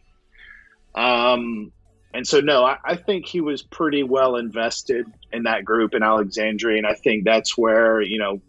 um 0.95 1.71
and 2.13 2.27
so 2.27 2.39
no 2.39 2.63
I, 2.63 2.77
I 2.83 2.95
think 2.95 3.25
he 3.25 3.41
was 3.41 3.61
pretty 3.61 4.03
well 4.03 4.35
invested 4.35 5.05
in 5.31 5.43
that 5.43 5.65
group 5.65 5.93
in 5.93 6.03
alexandria 6.03 6.77
and 6.77 6.87
i 6.87 6.93
think 6.93 7.25
that's 7.25 7.57
where 7.57 8.01
you 8.01 8.19
know 8.19 8.41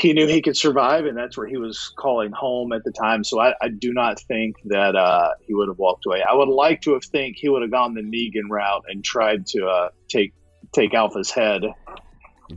he 0.00 0.12
knew 0.12 0.26
he 0.26 0.40
could 0.40 0.56
survive, 0.56 1.04
and 1.04 1.16
that's 1.16 1.36
where 1.36 1.46
he 1.46 1.56
was 1.56 1.92
calling 1.96 2.32
home 2.32 2.72
at 2.72 2.84
the 2.84 2.90
time. 2.90 3.22
So 3.22 3.40
I, 3.40 3.54
I 3.60 3.68
do 3.68 3.92
not 3.92 4.18
think 4.20 4.56
that 4.64 4.96
uh, 4.96 5.32
he 5.46 5.54
would 5.54 5.68
have 5.68 5.78
walked 5.78 6.06
away. 6.06 6.22
I 6.22 6.34
would 6.34 6.48
like 6.48 6.80
to 6.82 6.94
have 6.94 7.04
think 7.04 7.36
he 7.36 7.48
would 7.48 7.62
have 7.62 7.70
gone 7.70 7.94
the 7.94 8.02
Negan 8.02 8.48
route 8.48 8.84
and 8.88 9.04
tried 9.04 9.46
to 9.48 9.66
uh, 9.66 9.88
take 10.08 10.32
take 10.72 10.94
Alpha's 10.94 11.30
head. 11.30 11.62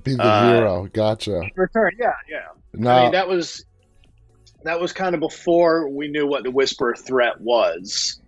Be 0.03 0.15
the 0.15 0.23
uh, 0.23 0.53
hero. 0.53 0.89
Gotcha. 0.91 1.49
Return. 1.55 1.91
Yeah, 1.99 2.13
yeah. 2.29 2.39
No. 2.73 2.89
I 2.89 3.03
mean, 3.03 3.11
that 3.11 3.27
was 3.27 3.65
that 4.63 4.79
was 4.79 4.93
kind 4.93 5.13
of 5.13 5.19
before 5.19 5.89
we 5.89 6.07
knew 6.07 6.25
what 6.25 6.43
the 6.43 6.51
Whisper 6.51 6.95
threat 6.95 7.41
was. 7.41 8.21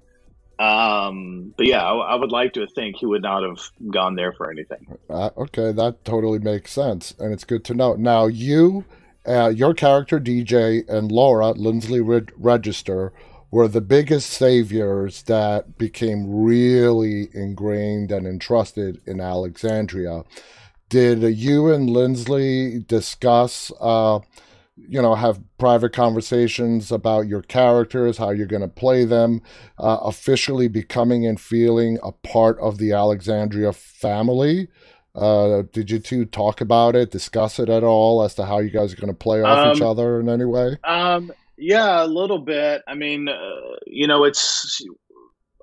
Um, 0.59 1.53
but 1.57 1.67
yeah, 1.67 1.83
I, 1.83 2.13
I, 2.13 2.15
would 2.15 2.31
like 2.31 2.53
to 2.53 2.65
think 2.65 2.95
he 2.95 3.05
would 3.05 3.21
not 3.21 3.43
have 3.43 3.59
gone 3.91 4.15
there 4.15 4.31
for 4.31 4.49
anything. 4.49 4.97
Uh, 5.09 5.29
okay, 5.35 5.73
that 5.73 6.05
totally 6.05 6.39
makes 6.39 6.71
sense, 6.71 7.13
and 7.19 7.33
it's 7.33 7.43
good 7.43 7.65
to 7.65 7.73
know. 7.73 7.95
Now, 7.95 8.27
you 8.27 8.85
uh, 9.27 9.49
your 9.49 9.73
character 9.73 10.19
DJ 10.19 10.87
and 10.89 11.11
Laura 11.11 11.51
Lindsley 11.51 12.01
Register 12.01 13.13
were 13.51 13.67
the 13.67 13.81
biggest 13.81 14.29
saviors 14.31 15.23
that 15.23 15.77
became 15.77 16.43
really 16.43 17.29
ingrained 17.33 18.11
and 18.11 18.27
entrusted 18.27 19.01
in 19.05 19.21
Alexandria. 19.21 20.23
Did 20.89 21.21
you 21.37 21.71
and 21.71 21.89
Lindsley 21.89 22.79
discuss, 22.87 23.71
uh, 23.79 24.19
you 24.75 25.01
know, 25.01 25.15
have 25.15 25.41
private 25.57 25.93
conversations 25.93 26.91
about 26.91 27.27
your 27.27 27.41
characters, 27.41 28.17
how 28.17 28.31
you're 28.31 28.45
going 28.45 28.61
to 28.61 28.67
play 28.67 29.05
them, 29.05 29.41
uh, 29.79 29.99
officially 30.01 30.67
becoming 30.67 31.25
and 31.25 31.39
feeling 31.39 31.97
a 32.03 32.11
part 32.11 32.59
of 32.59 32.77
the 32.77 32.91
Alexandria 32.91 33.73
family? 33.73 34.67
Uh, 35.15 35.63
did 35.71 35.89
you 35.89 35.99
two 35.99 36.25
talk 36.25 36.61
about 36.61 36.95
it, 36.95 37.11
discuss 37.11 37.59
it 37.59 37.69
at 37.69 37.83
all 37.83 38.21
as 38.23 38.35
to 38.35 38.45
how 38.45 38.59
you 38.59 38.69
guys 38.69 38.91
are 38.91 38.97
going 38.97 39.07
to 39.07 39.13
play 39.13 39.41
off 39.41 39.67
um, 39.67 39.75
each 39.75 39.81
other 39.81 40.19
in 40.19 40.27
any 40.27 40.45
way? 40.45 40.77
Um, 40.83 41.31
yeah, 41.57 42.03
a 42.03 42.07
little 42.07 42.39
bit. 42.39 42.83
I 42.87 42.95
mean, 42.95 43.29
uh, 43.29 43.75
you 43.87 44.07
know, 44.07 44.25
it's. 44.25 44.83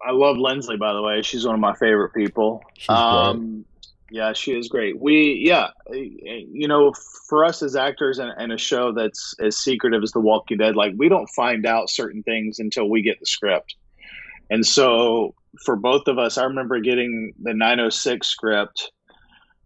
I 0.04 0.10
love 0.10 0.36
Lindsley, 0.36 0.76
by 0.78 0.92
the 0.94 1.02
way. 1.02 1.22
She's 1.22 1.44
one 1.46 1.54
of 1.54 1.60
my 1.60 1.74
favorite 1.74 2.12
people. 2.14 2.62
Um, 2.88 3.64
yeah, 4.10 4.32
she 4.32 4.52
is 4.52 4.68
great. 4.68 5.00
We, 5.00 5.42
yeah, 5.46 5.68
you 5.90 6.66
know, 6.66 6.92
for 7.28 7.44
us 7.44 7.62
as 7.62 7.76
actors 7.76 8.18
and, 8.18 8.32
and, 8.36 8.52
a 8.52 8.58
show 8.58 8.92
that's 8.92 9.34
as 9.40 9.58
secretive 9.58 10.02
as 10.02 10.10
The 10.10 10.20
Walking 10.20 10.58
Dead, 10.58 10.76
like 10.76 10.92
we 10.96 11.08
don't 11.08 11.28
find 11.30 11.64
out 11.64 11.88
certain 11.88 12.22
things 12.24 12.58
until 12.58 12.90
we 12.90 13.00
get 13.00 13.20
the 13.20 13.26
script. 13.26 13.76
And 14.50 14.66
so 14.66 15.34
for 15.64 15.76
both 15.76 16.08
of 16.08 16.18
us, 16.18 16.36
I 16.36 16.44
remember 16.44 16.80
getting 16.80 17.32
the 17.40 17.54
906 17.54 18.26
script 18.26 18.90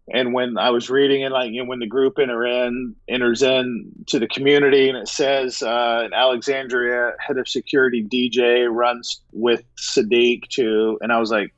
and 0.09 0.33
when 0.33 0.57
I 0.57 0.69
was 0.69 0.89
reading 0.89 1.21
it, 1.21 1.31
like 1.31 1.51
you 1.51 1.63
know, 1.63 1.69
when 1.69 1.79
the 1.79 1.87
group 1.87 2.17
enter 2.17 2.45
in 2.45 2.95
enters 3.09 3.43
in 3.43 3.91
to 4.07 4.19
the 4.19 4.27
community, 4.27 4.87
and 4.87 4.97
it 4.97 5.09
says 5.09 5.61
uh, 5.61 6.07
Alexandria, 6.13 7.13
head 7.19 7.37
of 7.37 7.47
security 7.47 8.03
DJ 8.03 8.67
runs 8.69 9.21
with 9.33 9.63
Siddiq 9.75 10.47
to, 10.51 10.97
and 11.01 11.11
I 11.11 11.19
was 11.19 11.29
like, 11.29 11.53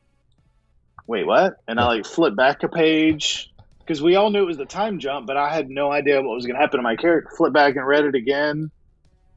wait, 1.06 1.28
what? 1.28 1.58
And 1.68 1.80
I 1.80 1.86
like 1.86 2.06
flip 2.06 2.36
back 2.36 2.64
a 2.64 2.70
page 2.70 3.54
because 3.80 4.02
we 4.02 4.16
all 4.16 4.32
knew 4.32 4.44
it 4.44 4.48
was 4.48 4.58
the 4.58 4.66
time 4.66 4.98
jump, 4.98 5.28
but 5.28 5.38
I 5.38 5.54
had 5.54 5.70
no 5.70 5.92
idea 5.92 6.22
what 6.22 6.36
was 6.36 6.46
going 6.46 6.56
to 6.56 6.62
happen 6.62 6.80
to 6.80 6.84
my 6.84 6.96
character. 6.96 7.30
Flip 7.38 7.54
back 7.54 7.76
and 7.76 7.86
read 7.86 8.06
it 8.06 8.16
again, 8.16 8.72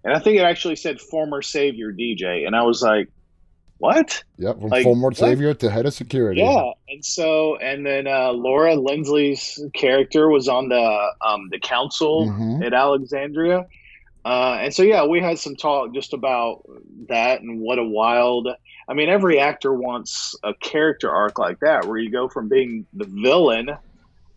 and 0.05 0.15
I 0.15 0.21
think 0.21 0.39
it 0.39 0.45
actually 0.45 0.77
said 0.77 1.03
former 1.03 1.43
savior 1.43 1.93
DJ, 1.93 2.47
and 2.47 2.57
I 2.57 2.63
was 2.63 2.81
like, 2.81 3.09
what? 3.83 4.23
Yep, 4.39 4.61
from 4.61 4.69
like, 4.69 4.85
former 4.85 5.13
savior 5.13 5.55
to 5.55 5.69
head 5.69 5.87
of 5.87 5.93
security. 5.93 6.41
Yeah, 6.41 6.71
and 6.89 7.05
so 7.05 7.57
and 7.57 7.85
then 7.85 8.07
uh, 8.07 8.31
Laura 8.31 8.77
Lindsley's 8.77 9.61
character 9.75 10.29
was 10.29 10.49
on 10.49 10.69
the 10.69 11.13
um, 11.21 11.49
the 11.51 11.59
council 11.59 12.29
mm-hmm. 12.29 12.63
at 12.63 12.75
Alexandria. 12.75 13.67
Uh, 14.25 14.59
and 14.61 14.73
so 14.73 14.85
yeah, 14.85 15.05
we 15.05 15.21
had 15.21 15.37
some 15.37 15.57
talk 15.57 15.93
just 15.93 16.13
about 16.13 16.63
that 17.09 17.41
and 17.41 17.59
what 17.59 17.81
a 17.81 17.85
wild. 17.85 18.47
I 18.89 18.95
mean, 18.95 19.09
every 19.09 19.41
actor 19.41 19.73
wants 19.75 20.37
a 20.45 20.55
character 20.55 21.11
arc 21.11 21.41
like 21.41 21.59
that, 21.59 21.87
where 21.87 21.99
you 21.99 22.09
go 22.09 22.29
from 22.29 22.49
being 22.49 22.87
the 22.93 23.07
villain 23.07 23.69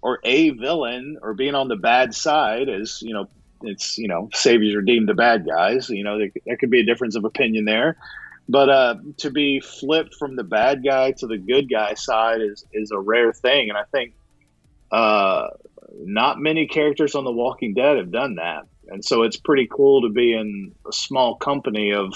or 0.02 0.20
a 0.24 0.50
villain 0.50 1.20
or 1.22 1.36
being 1.36 1.54
on 1.54 1.68
the 1.68 1.76
bad 1.76 2.16
side 2.16 2.68
as 2.68 3.00
you 3.04 3.14
know 3.14 3.28
it's 3.62 3.98
you 3.98 4.08
know 4.08 4.30
saviors 4.34 4.76
are 4.76 4.82
deemed 4.82 5.10
the 5.10 5.16
bad 5.16 5.48
guys 5.48 5.90
you 5.90 6.04
know 6.04 6.20
there, 6.20 6.30
there 6.46 6.58
could 6.58 6.70
be 6.70 6.80
a 6.80 6.86
difference 6.86 7.16
of 7.16 7.26
opinion 7.26 7.66
there 7.66 7.98
but 8.48 8.70
uh, 8.70 8.96
to 9.18 9.32
be 9.32 9.60
flipped 9.60 10.16
from 10.16 10.36
the 10.36 10.44
bad 10.44 10.84
guy 10.84 11.12
to 11.12 11.28
the 11.28 11.38
good 11.38 11.70
guy 11.70 11.94
side 11.96 12.42
is 12.42 12.66
is 12.74 12.92
a 12.92 13.00
rare 13.00 13.34
thing. 13.34 13.70
And 13.70 13.78
i 13.78 13.84
think 13.92 14.14
uh, 14.92 15.48
not 16.04 16.40
many 16.40 16.68
characters 16.68 17.16
on 17.16 17.24
the 17.24 17.32
walking 17.32 17.74
dead 17.74 17.98
have 17.98 18.12
done 18.12 18.36
that. 18.36 18.64
And 18.88 19.04
so 19.04 19.24
it's 19.24 19.38
pretty 19.38 19.68
cool 19.72 20.04
to 20.04 20.10
be 20.10 20.34
in 20.34 20.74
a 20.88 20.94
small 20.94 21.36
company 21.36 21.92
of 21.92 22.14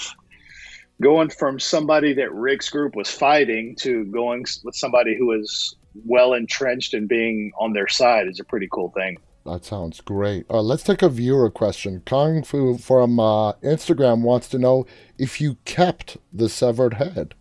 going 1.02 1.30
from 1.30 1.58
somebody 1.58 2.14
that 2.14 2.32
rick's 2.32 2.68
group 2.68 2.94
was 2.94 3.10
fighting 3.10 3.74
to 3.80 4.04
going 4.06 4.44
with 4.62 4.76
somebody 4.76 5.16
who 5.16 5.32
is 5.32 5.74
well 6.04 6.34
entrenched 6.34 6.94
and 6.94 7.08
being 7.08 7.52
on 7.58 7.72
their 7.72 7.88
side 7.88 8.28
is 8.28 8.38
a 8.38 8.44
pretty 8.44 8.68
cool 8.70 8.90
thing 8.90 9.18
That 9.46 9.64
sounds 9.64 10.00
great. 10.00 10.44
Uh, 10.50 10.60
let's 10.60 10.82
take 10.82 11.02
a 11.02 11.08
viewer 11.08 11.50
question. 11.50 12.02
Kung 12.04 12.42
Fu 12.42 12.76
from 12.76 13.18
uh, 13.18 13.54
Instagram 13.54 14.22
wants 14.22 14.48
to 14.50 14.58
know 14.58 14.86
if 15.18 15.40
you 15.40 15.56
kept 15.64 16.18
the 16.32 16.48
severed 16.48 16.94
head. 16.94 17.34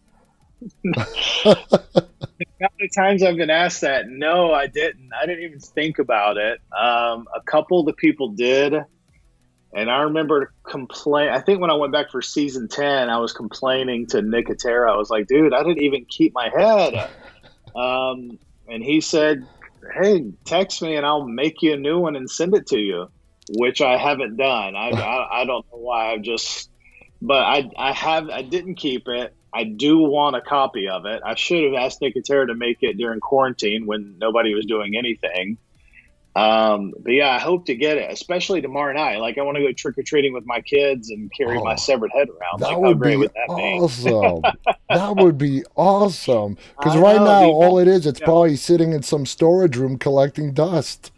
How 1.44 1.56
many 2.78 2.90
times 2.96 3.24
I've 3.24 3.38
been 3.38 3.50
asked 3.50 3.82
that? 3.82 4.08
No, 4.08 4.54
I 4.54 4.68
didn't. 4.68 5.10
I 5.20 5.26
didn't 5.26 5.44
even 5.44 5.60
think 5.60 6.00
about 6.00 6.38
it. 6.38 6.60
Um, 6.78 7.28
a 7.36 7.42
couple 7.46 7.80
of 7.80 7.86
the 7.86 7.94
people 7.94 8.30
did, 8.30 8.74
and 9.74 9.90
I 9.90 10.02
remember 10.02 10.54
complain. 10.64 11.30
I 11.30 11.40
think 11.40 11.62
when 11.62 11.70
I 11.70 11.76
went 11.76 11.94
back 11.94 12.12
for 12.12 12.22
season 12.22 12.68
ten, 12.68 13.10
I 13.10 13.18
was 13.18 13.32
complaining 13.32 14.08
to 14.08 14.18
Nicotero. 14.18 14.92
I 14.92 14.98
was 14.98 15.10
like, 15.10 15.28
"Dude, 15.28 15.54
I 15.54 15.64
didn't 15.64 15.82
even 15.82 16.06
keep 16.06 16.34
my 16.34 16.50
head." 16.50 17.10
Um, 17.76 18.40
and 18.68 18.84
he 18.84 19.00
said, 19.00 19.46
"Hey, 19.94 20.32
text 20.46 20.82
me 20.82 20.96
and 20.96 21.06
I'll 21.06 21.28
make 21.28 21.62
you 21.62 21.74
a 21.74 21.78
new 21.78 22.00
one 22.00 22.16
and 22.16 22.30
send 22.30 22.56
it 22.56 22.68
to 22.68 22.80
you," 22.80 23.08
which 23.50 23.82
I 23.82 23.98
haven't 23.98 24.38
done. 24.38 24.76
I 24.76 24.90
I, 24.92 25.42
I 25.42 25.46
don't 25.46 25.66
know 25.72 25.80
why. 25.80 26.14
I've 26.14 26.22
just, 26.22 26.70
but 27.22 27.44
I 27.44 27.70
I 27.78 27.94
have 27.94 28.30
I 28.30 28.42
didn't 28.42 28.76
keep 28.76 29.08
it. 29.08 29.34
I 29.54 29.64
do 29.64 29.98
want 29.98 30.36
a 30.36 30.42
copy 30.42 30.88
of 30.88 31.06
it. 31.06 31.22
I 31.26 31.36
should 31.36 31.64
have 31.64 31.74
asked 31.74 32.02
Nicotero 32.02 32.48
to 32.48 32.56
make 32.56 32.78
it 32.82 32.98
during 32.98 33.20
quarantine 33.20 33.88
when 33.88 34.18
nobody 34.20 34.54
was 34.54 34.66
doing 34.66 34.96
anything. 34.96 35.58
Um, 36.36 36.94
but 37.00 37.12
yeah, 37.12 37.30
I 37.30 37.40
hope 37.40 37.66
to 37.66 37.76
get 37.76 37.98
it, 37.98 38.12
especially 38.12 38.62
tomorrow 38.62 38.94
night. 38.94 39.20
Like 39.20 39.38
I 39.38 39.42
want 39.42 39.58
to 39.58 39.64
go 39.64 39.72
trick 39.74 39.98
or 39.98 40.04
treating 40.04 40.34
with 40.34 40.46
my 40.46 40.62
kids 40.62 41.10
and 41.10 41.32
carry 41.36 41.58
Oh, 41.58 41.64
my 41.64 41.76
severed 41.76 42.12
head 42.14 42.30
around. 42.30 42.60
That 42.60 42.70
like 42.70 42.78
would 42.78 43.02
be 43.02 43.16
that 43.16 43.50
awesome. 43.50 44.42
that 44.90 45.16
would 45.16 45.38
be 45.38 45.64
awesome. 45.76 46.58
Because 46.78 46.98
right 46.98 47.18
know, 47.18 47.26
now, 47.26 47.44
all 47.50 47.80
it 47.80 47.88
is, 47.88 48.06
it's 48.06 48.20
yeah. 48.20 48.26
probably 48.26 48.56
sitting 48.56 48.94
in 48.94 49.02
some 49.02 49.26
storage 49.26 49.76
room 49.76 49.98
collecting 49.98 50.54
dust. 50.54 51.12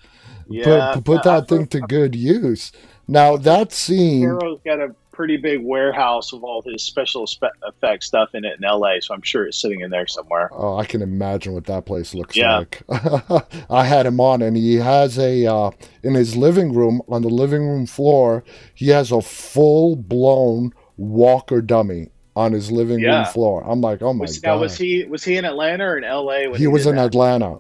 Yeah, 0.47 0.93
put, 0.95 1.03
put 1.05 1.27
I- 1.27 1.39
that 1.39 1.47
thing 1.49 1.67
to 1.67 1.81
good 1.81 2.15
use. 2.15 2.71
Now 3.07 3.35
that 3.35 3.73
scene, 3.73 4.21
Hero's 4.21 4.59
got 4.65 4.79
a 4.79 4.95
pretty 5.11 5.37
big 5.37 5.61
warehouse 5.63 6.31
with 6.33 6.41
all 6.43 6.61
his 6.61 6.81
special 6.83 7.27
spe- 7.27 7.43
effects 7.67 8.07
stuff 8.07 8.29
in 8.33 8.45
it 8.45 8.57
in 8.59 8.67
LA, 8.67 8.99
so 9.01 9.13
I'm 9.13 9.21
sure 9.21 9.45
it's 9.45 9.61
sitting 9.61 9.81
in 9.81 9.89
there 9.89 10.07
somewhere. 10.07 10.49
oh, 10.53 10.77
I 10.77 10.85
can 10.85 11.01
imagine 11.01 11.53
what 11.53 11.65
that 11.65 11.85
place 11.85 12.13
looks 12.13 12.35
Yeah. 12.37 12.57
like. 12.59 12.81
I 13.69 13.83
had 13.85 14.05
him 14.05 14.19
on, 14.19 14.41
and 14.41 14.55
he 14.57 14.75
has 14.75 15.19
a 15.19 15.45
uh, 15.45 15.71
in 16.03 16.13
his 16.15 16.35
living 16.35 16.73
room 16.73 17.01
on 17.07 17.21
the 17.21 17.29
living 17.29 17.67
room 17.67 17.85
floor. 17.85 18.43
He 18.73 18.87
has 18.89 19.11
a 19.11 19.21
full 19.21 19.95
blown 19.95 20.73
Walker 20.97 21.61
dummy 21.61 22.09
on 22.35 22.53
his 22.53 22.71
living 22.71 23.01
room 23.01 23.25
floor. 23.25 23.63
I'm 23.69 23.81
like, 23.81 24.01
oh 24.01 24.13
my 24.13 24.21
Was, 24.21 24.39
god. 24.39 24.47
now, 24.55 24.57
was 24.61 24.77
he 24.77 25.03
was 25.05 25.23
he 25.23 25.35
in 25.37 25.45
Atlanta 25.45 25.83
or 25.85 25.97
in 25.97 26.03
LA? 26.03 26.49
When 26.49 26.55
he 26.55 26.67
was 26.67 26.85
in 26.85 26.95
that? 26.95 27.07
Atlanta. 27.07 27.59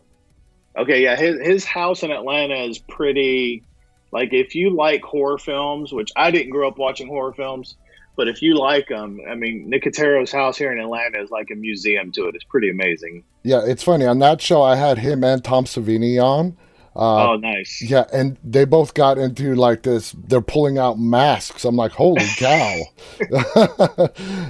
Okay, 0.77 1.03
yeah, 1.03 1.17
his 1.17 1.39
his 1.41 1.65
house 1.65 2.01
in 2.03 2.11
Atlanta 2.11 2.55
is 2.55 2.79
pretty. 2.79 3.63
Like, 4.11 4.33
if 4.33 4.55
you 4.55 4.75
like 4.75 5.03
horror 5.03 5.37
films, 5.37 5.93
which 5.93 6.11
I 6.15 6.31
didn't 6.31 6.49
grow 6.49 6.67
up 6.67 6.77
watching 6.77 7.07
horror 7.07 7.33
films, 7.33 7.75
but 8.17 8.27
if 8.27 8.41
you 8.41 8.57
like 8.57 8.87
them, 8.87 9.21
I 9.29 9.35
mean, 9.35 9.69
Nicotero's 9.69 10.31
house 10.31 10.57
here 10.57 10.71
in 10.71 10.79
Atlanta 10.79 11.21
is 11.21 11.31
like 11.31 11.49
a 11.51 11.55
museum 11.55 12.11
to 12.13 12.27
it. 12.27 12.35
It's 12.35 12.43
pretty 12.43 12.69
amazing. 12.69 13.23
Yeah, 13.43 13.61
it's 13.65 13.83
funny. 13.83 14.05
On 14.05 14.19
that 14.19 14.41
show, 14.41 14.61
I 14.61 14.75
had 14.75 14.97
him 14.97 15.23
and 15.23 15.43
Tom 15.43 15.65
Savini 15.65 16.21
on. 16.21 16.57
Uh, 16.93 17.31
oh, 17.31 17.35
nice. 17.37 17.81
Yeah, 17.81 18.03
and 18.11 18.37
they 18.43 18.65
both 18.65 18.93
got 18.93 19.17
into 19.17 19.55
like 19.55 19.83
this. 19.83 20.11
They're 20.27 20.41
pulling 20.41 20.77
out 20.77 20.99
masks. 20.99 21.63
I'm 21.63 21.77
like, 21.77 21.93
holy 21.93 22.25
cow! 22.37 22.79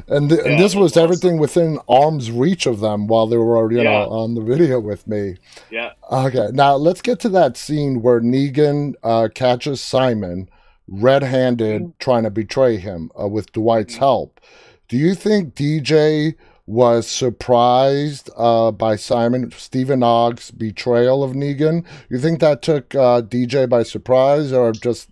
and, 0.08 0.30
th- 0.30 0.42
and 0.46 0.60
this 0.60 0.76
was 0.76 0.92
awesome. 0.94 1.04
everything 1.04 1.38
within 1.40 1.80
arm's 1.88 2.32
reach 2.32 2.66
of 2.66 2.80
them 2.80 3.08
while 3.08 3.28
they 3.28 3.38
were, 3.38 3.72
you 3.72 3.78
Yeah. 3.82 3.84
know, 4.06 4.10
on 4.10 4.34
the 4.36 4.42
video 4.42 4.80
with 4.80 5.08
me. 5.08 5.36
Yeah. 5.70 5.92
Okay, 6.12 6.50
now 6.54 6.76
let's 6.76 7.02
get 7.02 7.20
to 7.22 7.30
that 7.30 7.58
scene 7.58 8.02
where 8.02 8.20
Negan 8.22 8.96
uh, 9.04 9.28
catches 9.34 9.82
Simon 9.82 10.50
red-handed 10.88 11.82
Mm-hmm. 11.82 11.92
trying 12.00 12.24
to 12.24 12.30
betray 12.32 12.78
him 12.78 13.12
uh, 13.20 13.28
with 13.28 13.52
Dwight's 13.54 13.96
help. 13.98 14.42
Do 14.88 14.98
you 14.98 15.16
think 15.16 15.56
DJ 15.56 16.36
was 16.72 17.06
surprised 17.06 18.30
uh, 18.38 18.72
by 18.72 18.96
Simon 18.96 19.52
Stephen 19.52 20.02
Ogg's 20.04 20.52
betrayal 20.52 21.22
of 21.22 21.34
Negan? 21.34 21.86
You 22.10 22.18
think 22.18 22.40
that 22.40 22.62
took 22.62 22.96
uh, 22.96 23.22
DJ 23.22 23.68
by 23.68 23.84
surprise, 23.84 24.54
or 24.54 24.72
just 24.72 25.10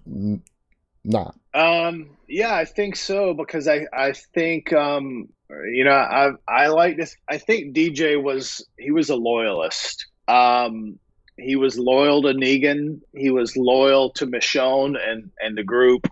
not? 1.03 1.36
Um, 1.53 2.12
yeah, 2.30 2.55
I 2.55 2.64
think 2.64 2.95
so 2.95 3.34
because 3.34 3.68
I 3.68 3.88
I 3.91 4.14
think 4.14 4.72
um, 4.72 5.28
you 5.74 5.84
know 5.84 5.91
I 5.91 6.32
I 6.47 6.68
like 6.68 6.95
this. 6.95 7.18
I 7.28 7.38
think 7.38 7.76
DJ 7.76 8.22
was 8.22 8.66
he 8.78 8.91
was 8.91 9.10
a 9.10 9.18
loyalist. 9.18 10.07
Um, 10.30 10.97
he 11.38 11.57
was 11.57 11.78
loyal 11.78 12.22
to 12.22 12.30
Negan. 12.30 13.01
He 13.14 13.32
was 13.32 13.57
loyal 13.57 14.12
to 14.12 14.26
Michonne 14.28 14.95
and 14.97 15.30
and 15.41 15.57
the 15.57 15.64
group, 15.64 16.07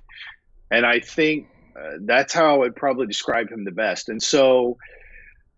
and 0.72 0.86
I 0.86 1.00
think 1.00 1.48
uh, 1.80 2.00
that's 2.02 2.34
how 2.34 2.54
I 2.54 2.58
would 2.58 2.76
probably 2.76 3.08
describe 3.08 3.50
him 3.50 3.64
the 3.64 3.72
best. 3.72 4.10
And 4.10 4.22
so. 4.22 4.78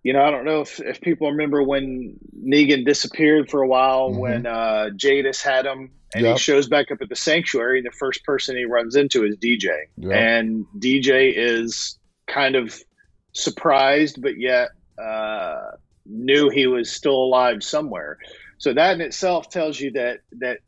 You 0.03 0.13
know, 0.13 0.21
I 0.23 0.31
don't 0.31 0.45
know 0.45 0.61
if, 0.61 0.79
if 0.79 1.01
people 1.01 1.29
remember 1.29 1.61
when 1.61 2.17
Negan 2.41 2.85
disappeared 2.85 3.49
for 3.49 3.61
a 3.61 3.67
while 3.67 4.11
Mhm. 4.11 4.17
when 4.19 4.45
uh, 4.45 4.89
Jadis 4.95 5.41
had 5.43 5.65
him 5.65 5.91
and 6.15 6.23
Yep. 6.25 6.33
he 6.33 6.39
shows 6.39 6.67
back 6.69 6.89
up 6.91 6.99
at 7.01 7.09
the 7.09 7.15
sanctuary. 7.15 7.79
and 7.79 7.85
The 7.85 7.91
first 7.91 8.23
person 8.23 8.55
he 8.55 8.63
runs 8.65 8.95
into 8.95 9.25
is 9.25 9.35
DJ, 9.37 9.67
Yep. 9.97 10.11
and 10.11 10.65
DJ 10.79 11.33
is 11.35 11.97
kind 12.27 12.55
of 12.55 12.79
surprised, 13.33 14.21
but 14.21 14.39
yet 14.39 14.69
uh, 15.01 15.71
knew 16.05 16.49
he 16.49 16.67
was 16.67 16.89
still 16.91 17.15
alive 17.15 17.63
somewhere. 17.63 18.17
So 18.57 18.73
that 18.73 18.93
in 18.95 19.01
itself 19.01 19.49
tells 19.49 19.79
you 19.79 19.91
that 19.91 20.19
that 20.39 20.59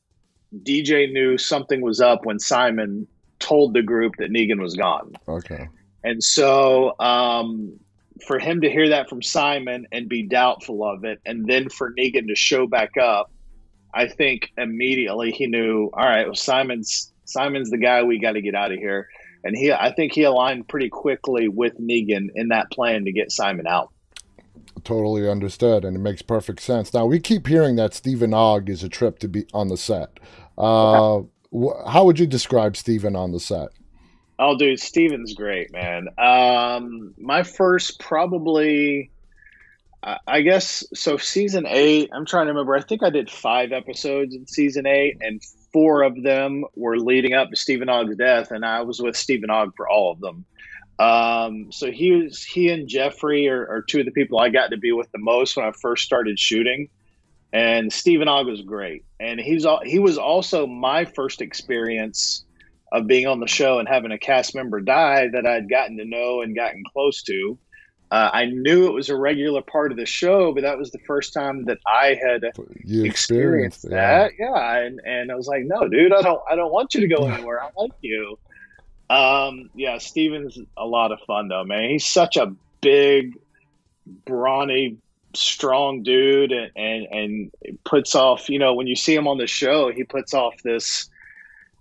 DJ 0.64 1.12
knew 1.12 1.38
something 1.38 1.82
was 1.82 2.00
up 2.02 2.26
when 2.26 2.40
Simon 2.40 3.08
told 3.40 3.74
the 3.74 3.82
group 3.82 4.14
that 4.20 4.30
Negan 4.32 4.62
was 4.62 4.76
gone. 4.76 5.14
Okay. 5.28 5.68
And 6.04 6.24
so, 6.24 6.94
um, 7.00 7.80
for 8.28 8.40
him 8.40 8.62
to 8.62 8.70
hear 8.70 8.90
that 8.90 9.10
from 9.10 9.22
Simon 9.22 9.88
and 9.92 10.08
be 10.08 10.24
doubtful 10.24 10.84
of 10.84 11.04
it, 11.04 11.20
and 11.26 11.46
then 11.46 11.70
for 11.70 11.94
Negan 11.94 12.28
to 12.28 12.36
show 12.36 12.68
back 12.68 12.98
up, 12.98 13.32
I 13.94 14.08
think 14.08 14.52
immediately 14.58 15.32
he 15.32 15.48
knew. 15.48 15.90
All 15.94 16.06
right, 16.06 16.26
well, 16.26 16.36
Simon's 16.36 17.12
Simon's 17.26 17.70
the 17.70 17.78
guy 17.78 18.04
we 18.04 18.20
got 18.20 18.34
to 18.34 18.42
get 18.42 18.56
out 18.56 18.72
of 18.72 18.78
here. 18.80 19.08
And 19.44 19.56
he, 19.56 19.72
I 19.72 19.92
think 19.92 20.14
he 20.14 20.24
aligned 20.24 20.68
pretty 20.68 20.90
quickly 20.90 21.48
with 21.48 21.74
Negan 21.80 22.28
in 22.36 22.50
that 22.50 22.70
plan 22.72 23.06
to 23.06 23.12
get 23.12 23.32
Simon 23.32 23.66
out. 23.66 23.92
Totally 24.84 25.30
understood, 25.30 25.84
and 25.84 25.96
it 25.96 26.00
makes 26.00 26.22
perfect 26.22 26.62
sense. 26.62 26.94
Now 26.94 27.06
we 27.06 27.20
keep 27.20 27.48
hearing 27.48 27.76
that 27.76 27.94
Stephen 27.94 28.34
Ogg 28.34 28.70
is 28.70 28.84
a 28.84 28.90
trip 28.90 29.20
to 29.20 29.28
be 29.28 29.46
on 29.54 29.68
the 29.68 29.78
set. 29.78 30.20
Uh, 30.58 31.22
wh- 31.54 31.90
how 31.90 32.06
would 32.06 32.20
you 32.20 32.28
describe 32.28 32.78
Stephen 32.78 33.16
on 33.16 33.32
the 33.32 33.40
set? 33.40 33.70
Oh, 34.42 34.58
dude, 34.58 34.80
Stephen's 34.80 35.36
great, 35.36 35.72
man. 35.72 36.08
Um, 36.18 37.14
my 37.20 37.44
first 37.44 38.00
probably, 38.00 39.12
I 40.02 40.42
guess, 40.42 40.84
so 40.96 41.18
season 41.18 41.68
eight. 41.68 42.10
I'm 42.12 42.26
trying 42.26 42.48
to 42.48 42.52
remember. 42.52 42.74
I 42.74 42.82
think 42.82 43.04
I 43.04 43.12
did 43.12 43.30
five 43.30 43.72
episodes 43.72 44.34
in 44.34 44.48
season 44.48 44.88
eight, 44.88 45.20
and 45.22 45.44
four 45.72 46.02
of 46.02 46.24
them 46.24 46.66
were 46.76 46.98
leading 46.98 47.36
up 47.36 47.52
to 47.52 47.56
Stephen 47.56 47.88
Ogg's 47.88 48.18
death, 48.18 48.50
and 48.50 48.66
I 48.66 48.82
was 48.82 49.00
with 49.00 49.16
Stephen 49.16 49.52
Ogg 49.52 49.76
for 49.78 49.88
all 49.88 50.12
of 50.12 50.20
them. 50.20 50.44
Um, 50.98 51.72
so 51.72 51.92
he 51.92 52.12
was 52.12 52.44
he 52.44 52.70
and 52.70 52.88
Jeffrey 52.88 53.48
are, 53.48 53.68
are 53.68 53.84
two 53.84 54.00
of 54.00 54.06
the 54.06 54.12
people 54.12 54.40
I 54.40 54.50
got 54.50 54.72
to 54.72 54.78
be 54.78 54.92
with 54.92 55.12
the 55.12 55.20
most 55.20 55.56
when 55.56 55.68
I 55.68 55.72
first 55.72 56.04
started 56.04 56.40
shooting. 56.40 56.90
And 57.54 57.94
Stephen 57.94 58.28
Ogg 58.28 58.48
was 58.48 58.62
great, 58.62 59.06
and 59.20 59.40
he's 59.40 59.68
he 59.84 60.00
was 60.00 60.18
also 60.18 60.66
my 60.66 61.06
first 61.06 61.42
experience 61.42 62.44
of 62.92 63.08
being 63.08 63.28
on 63.28 63.40
the 63.40 63.48
show 63.48 63.80
and 63.80 63.88
having 63.88 64.12
a 64.12 64.18
cast 64.18 64.54
member 64.54 64.82
die 64.82 65.28
that 65.30 65.46
I'd 65.46 65.70
gotten 65.70 65.98
to 65.98 66.06
know 66.06 66.42
and 66.42 66.56
gotten 66.56 66.84
close 66.92 67.24
to. 67.24 67.58
Uh, 68.12 68.30
I 68.34 68.46
knew 68.46 68.88
it 68.88 68.94
was 68.94 69.08
a 69.08 69.16
regular 69.16 69.62
part 69.62 69.92
of 69.92 69.98
the 69.98 70.06
show, 70.06 70.54
but 70.54 70.64
that 70.64 70.78
was 70.78 70.92
the 70.92 71.00
first 71.00 71.34
time 71.34 71.64
that 71.66 71.78
I 71.88 72.20
had 72.22 72.44
You 72.84 73.06
experienced 73.06 73.86
experienced 73.86 73.90
that. 73.90 74.34
Yeah, 74.38 74.78
and, 74.80 75.00
and 75.06 75.32
I 75.32 75.36
was 75.36 75.48
like, 75.48 75.64
no, 75.64 75.88
dude, 75.88 76.12
I 76.12 76.22
don't, 76.22 76.42
I 76.50 76.56
don't 76.56 76.74
want 76.74 76.94
you 76.94 77.00
to 77.00 77.08
go 77.08 77.26
anywhere. 77.28 77.64
I 77.64 77.70
like 77.78 77.94
you. 78.02 78.38
Um, 79.10 79.70
yeah, 79.76 79.98
Stephen's 79.98 80.60
a 80.76 80.86
lot 80.86 81.14
of 81.14 81.20
fun 81.28 81.48
though, 81.48 81.64
man. 81.64 81.90
He's 81.90 82.06
such 82.06 82.36
a 82.36 82.54
big, 82.82 83.38
brawny, 84.26 84.98
strong 85.34 86.04
dude, 86.04 86.52
and, 86.52 86.72
and 86.76 87.08
and 87.12 87.52
puts 87.86 88.16
off. 88.16 88.50
You 88.50 88.60
know, 88.60 88.74
when 88.74 88.88
you 88.88 88.96
see 88.96 89.14
him 89.16 89.28
on 89.28 89.38
the 89.38 89.48
show, 89.48 89.92
he 89.92 90.04
puts 90.04 90.34
off 90.34 90.56
this 90.64 91.10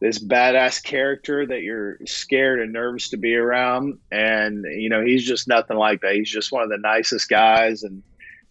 this 0.01 0.19
badass 0.19 0.83
character 0.83 1.47
that 1.47 1.63
you're 1.63 1.99
scared 2.07 2.61
and 2.61 2.73
nervous 2.73 3.11
to 3.11 3.17
be 3.17 3.35
around. 3.35 3.99
And 4.11 4.65
you 4.71 4.89
know, 4.89 5.05
he's 5.05 5.27
just 5.27 5.47
nothing 5.49 5.77
like 5.77 6.01
that. 6.01 6.15
He's 6.15 6.31
just 6.31 6.53
one 6.53 6.63
of 6.63 6.71
the 6.71 6.79
nicest 6.79 7.29
guys, 7.29 7.83
and 7.83 8.03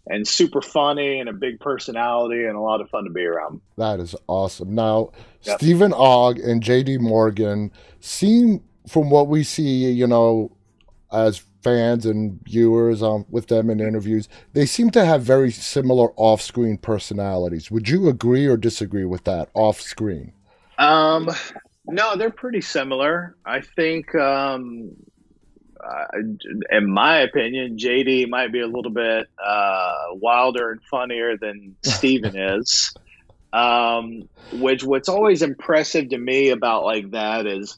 and 0.08 0.28
super 0.28 0.62
funny 0.62 1.20
and 1.20 1.30
a 1.30 1.34
big 1.34 1.60
personality 1.60 2.45
and 2.45 2.56
a 2.56 2.60
lot 2.60 2.82
of 2.82 2.89
fun 2.89 3.04
to 3.04 3.10
be 3.12 3.26
around. 3.26 3.62
That 3.78 4.00
is 4.00 4.16
awesome. 4.28 4.74
Now, 4.74 5.12
Yep. 5.43 5.58
Stephen 5.60 5.93
Ogg 5.93 6.39
and 6.39 6.62
JD 6.64 7.00
Morgan 7.00 7.72
seem, 8.00 8.62
from 8.88 9.10
what 9.10 9.28
we 9.28 9.43
see, 9.43 9.89
you 9.91 10.08
know, 10.08 10.52
as 11.12 11.43
fans 11.64 12.06
and 12.06 12.39
viewers 12.43 13.04
um, 13.04 13.26
with 13.30 13.47
them 13.47 13.70
in 13.70 13.80
interviews, 13.80 14.28
they 14.54 14.66
seem 14.66 14.89
to 14.91 15.06
have 15.06 15.22
very 15.22 15.52
similar 15.52 16.10
off 16.16 16.41
screen 16.41 16.78
personalities. 16.78 17.70
Would 17.70 17.88
you 17.88 18.10
agree 18.10 18.47
or 18.47 18.58
disagree 18.58 19.06
with 19.06 19.24
that 19.26 19.50
off 19.54 19.80
screen? 19.80 20.34
Um, 20.80 21.30
no, 21.86 22.15
they're 22.15 22.32
pretty 22.32 22.61
similar. 22.61 23.36
I 23.45 23.61
think, 23.61 24.15
um, 24.15 24.91
uh, 25.84 26.05
in 26.71 26.89
my 26.89 27.19
opinion, 27.19 27.77
JD 27.77 28.30
might 28.30 28.51
be 28.51 28.61
a 28.61 28.67
little 28.67 28.91
bit 28.91 29.27
uh, 29.43 29.93
wilder 30.13 30.71
and 30.71 30.82
funnier 30.84 31.38
than 31.38 31.75
Stephen 31.84 32.36
is. 32.36 32.93
Um, 33.51 34.30
which 34.53 34.84
what's 34.84 35.09
always 35.09 35.41
impressive 35.41 36.09
to 36.09 36.17
me 36.17 36.49
about 36.49 36.86
like 36.86 37.11
that 37.11 37.47
is, 37.47 37.77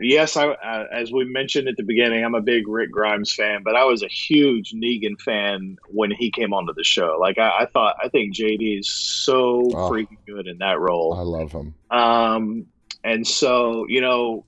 yes, 0.00 0.36
I 0.36 0.48
uh, 0.48 0.84
as 0.92 1.12
we 1.12 1.24
mentioned 1.24 1.68
at 1.68 1.76
the 1.76 1.82
beginning, 1.82 2.24
I'm 2.24 2.34
a 2.34 2.40
big 2.40 2.68
Rick 2.68 2.90
Grimes 2.90 3.32
fan, 3.32 3.62
but 3.62 3.76
I 3.76 3.84
was 3.84 4.02
a 4.02 4.08
huge 4.08 4.72
Negan 4.72 5.20
fan 5.20 5.76
when 5.88 6.10
he 6.10 6.30
came 6.30 6.52
onto 6.52 6.72
the 6.74 6.84
show. 6.84 7.16
Like 7.20 7.38
I, 7.38 7.50
I 7.60 7.66
thought, 7.66 7.96
I 8.02 8.08
think 8.08 8.34
JD 8.34 8.78
is 8.80 8.88
so 8.88 9.62
Oh. 9.74 9.90
freaking 9.90 10.18
good 10.26 10.46
in 10.46 10.58
that 10.58 10.78
role. 10.78 11.14
I 11.14 11.22
love 11.22 11.52
him. 11.52 11.74
Um, 11.90 12.66
and 13.02 13.26
so, 13.26 13.86
you 13.88 14.00
know, 14.00 14.46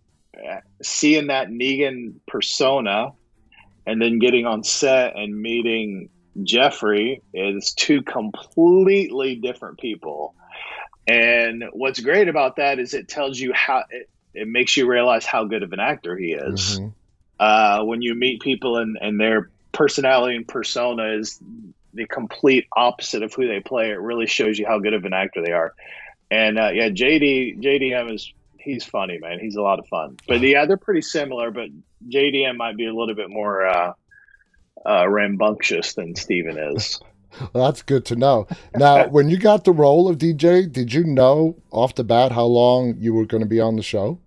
seeing 0.82 1.28
that 1.28 1.49
Negan 1.49 2.14
persona 2.26 3.12
and 3.86 4.01
then 4.01 4.18
getting 4.18 4.47
on 4.47 4.64
set 4.64 5.16
and 5.16 5.40
meeting 5.40 6.09
Jeffrey 6.42 7.22
is 7.32 7.72
two 7.72 8.03
completely 8.03 9.36
different 9.36 9.78
people. 9.78 10.34
And 11.07 11.64
what's 11.72 12.01
great 12.01 12.28
about 12.28 12.57
that 12.57 12.78
is 12.78 12.92
it 12.94 13.09
tells 13.09 13.38
you 13.38 13.53
how 13.55 13.84
it, 13.90 14.09
it 14.37 14.49
makes 14.49 14.76
you 14.76 14.87
realize 14.87 15.24
how 15.24 15.45
good 15.45 15.62
of 15.62 15.72
an 15.72 15.80
actor 15.80 16.16
he 16.16 16.32
is. 16.32 16.78
Mhm. 16.78 16.93
Uh, 17.39 17.84
when 17.84 18.03
you 18.03 18.14
meet 18.14 18.41
people 18.41 18.76
and, 18.78 18.97
and 19.01 19.20
their 19.20 19.51
personality 19.72 20.37
and 20.37 20.49
persona 20.49 21.18
is 21.18 21.39
the 21.93 22.07
complete 22.07 22.66
opposite 22.76 23.22
of 23.22 23.34
who 23.34 23.47
they 23.47 23.61
play, 23.61 23.91
it 23.91 24.01
really 24.01 24.26
shows 24.26 24.59
you 24.59 24.66
how 24.66 24.78
good 24.78 24.95
of 24.95 25.05
an 25.05 25.12
actor 25.12 25.43
they 25.43 25.53
are. 25.53 25.74
And 26.30 26.59
uh, 26.59 26.70
yeah, 26.72 26.89
JD 26.89 27.61
JDM 27.61 28.14
is 28.14 28.32
he's 28.59 28.84
funny, 28.84 29.18
man. 29.18 29.39
He's 29.39 29.57
a 29.57 29.62
lot 29.62 29.78
of 29.78 29.87
fun. 29.87 30.16
But 30.26 30.41
yeah, 30.41 30.66
they're 30.66 30.76
pretty 30.76 31.03
similar. 31.03 31.51
But 31.51 31.70
JDM 32.09 32.57
might 32.57 32.76
be 32.76 32.87
a 32.87 32.95
little 32.95 33.14
bit 33.14 33.30
more 33.30 33.66
uh, 33.66 33.93
uh, 34.84 35.09
rambunctious 35.09 35.95
than 35.95 36.14
Stephen 36.14 36.59
is. 36.59 37.01
Well, 37.53 37.66
that's 37.66 37.82
good 37.82 38.07
to 38.07 38.16
know. 38.16 38.47
Now, 38.74 39.09
when 39.11 39.28
you 39.28 39.37
got 39.37 39.64
the 39.64 39.72
role 39.72 40.09
of 40.09 40.16
DJ, 40.16 40.72
did 40.72 40.95
you 40.95 41.05
know 41.05 41.57
off 41.70 41.95
the 41.95 42.03
bat 42.03 42.32
how 42.32 42.47
long 42.47 42.97
you 42.99 43.12
were 43.12 43.26
going 43.26 43.43
to 43.43 43.49
be 43.49 43.61
on 43.61 43.76
the 43.76 43.82
show? 43.82 44.18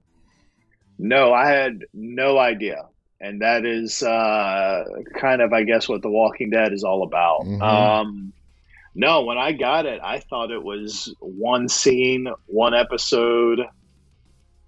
No, 1.00 1.34
I 1.34 1.50
had 1.50 1.86
no 1.94 2.38
idea. 2.38 2.86
And 3.22 3.42
that 3.42 3.66
is 3.66 4.04
uh, 4.04 4.84
kind 5.20 5.42
of, 5.42 5.52
I 5.52 5.64
guess, 5.64 5.90
what 5.90 6.02
The 6.02 6.10
Walking 6.10 6.52
Dead 6.52 6.72
is 6.74 6.84
all 6.84 7.04
about. 7.04 7.42
Mhm. 7.42 7.62
Um, 7.62 8.34
no, 8.96 9.24
when 9.24 9.38
I 9.38 9.52
got 9.54 9.86
it, 9.86 10.00
I 10.04 10.20
thought 10.20 10.52
it 10.52 10.64
was 10.64 11.14
one 11.20 11.68
scene, 11.70 12.28
one 12.48 12.74
episode. 12.74 13.62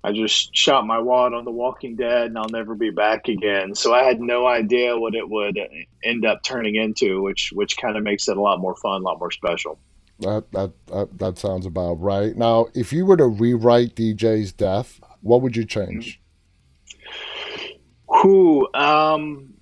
I 0.04 0.14
just 0.14 0.56
shot 0.56 0.88
my 0.88 1.00
wad 1.00 1.34
on 1.34 1.46
The 1.46 1.52
Walking 1.52 1.96
Dead 1.96 2.28
and 2.28 2.38
I'll 2.38 2.50
never 2.50 2.76
be 2.76 2.90
back 2.90 3.28
again. 3.28 3.76
So 3.76 3.94
I 3.94 4.04
had 4.04 4.20
no 4.20 4.48
idea 4.48 4.98
what 4.98 5.14
it 5.16 5.30
would 5.30 5.60
end 6.04 6.26
up 6.26 6.44
turning 6.44 6.76
into, 6.76 7.22
which 7.22 7.52
which 7.54 7.78
kind 7.78 7.96
of 7.98 8.04
makes 8.04 8.28
it 8.28 8.36
a 8.36 8.42
lot 8.42 8.60
more 8.60 8.76
fun, 8.76 9.02
a 9.02 9.04
lot 9.04 9.20
more 9.20 9.32
special. 9.32 9.78
That, 10.20 10.46
that 10.54 10.72
that 10.88 11.20
that 11.20 11.38
sounds 11.38 11.66
about 11.66 12.02
right. 12.02 12.36
Now, 12.36 12.68
if 12.74 12.92
you 12.92 13.06
were 13.06 13.18
to 13.18 13.28
rewrite 13.28 13.96
DJ's 13.96 14.52
death, 14.52 15.00
what 15.22 15.42
would 15.42 15.56
you 15.56 15.66
change? 15.66 16.20
Who, 18.08 18.68
um, 18.74 19.54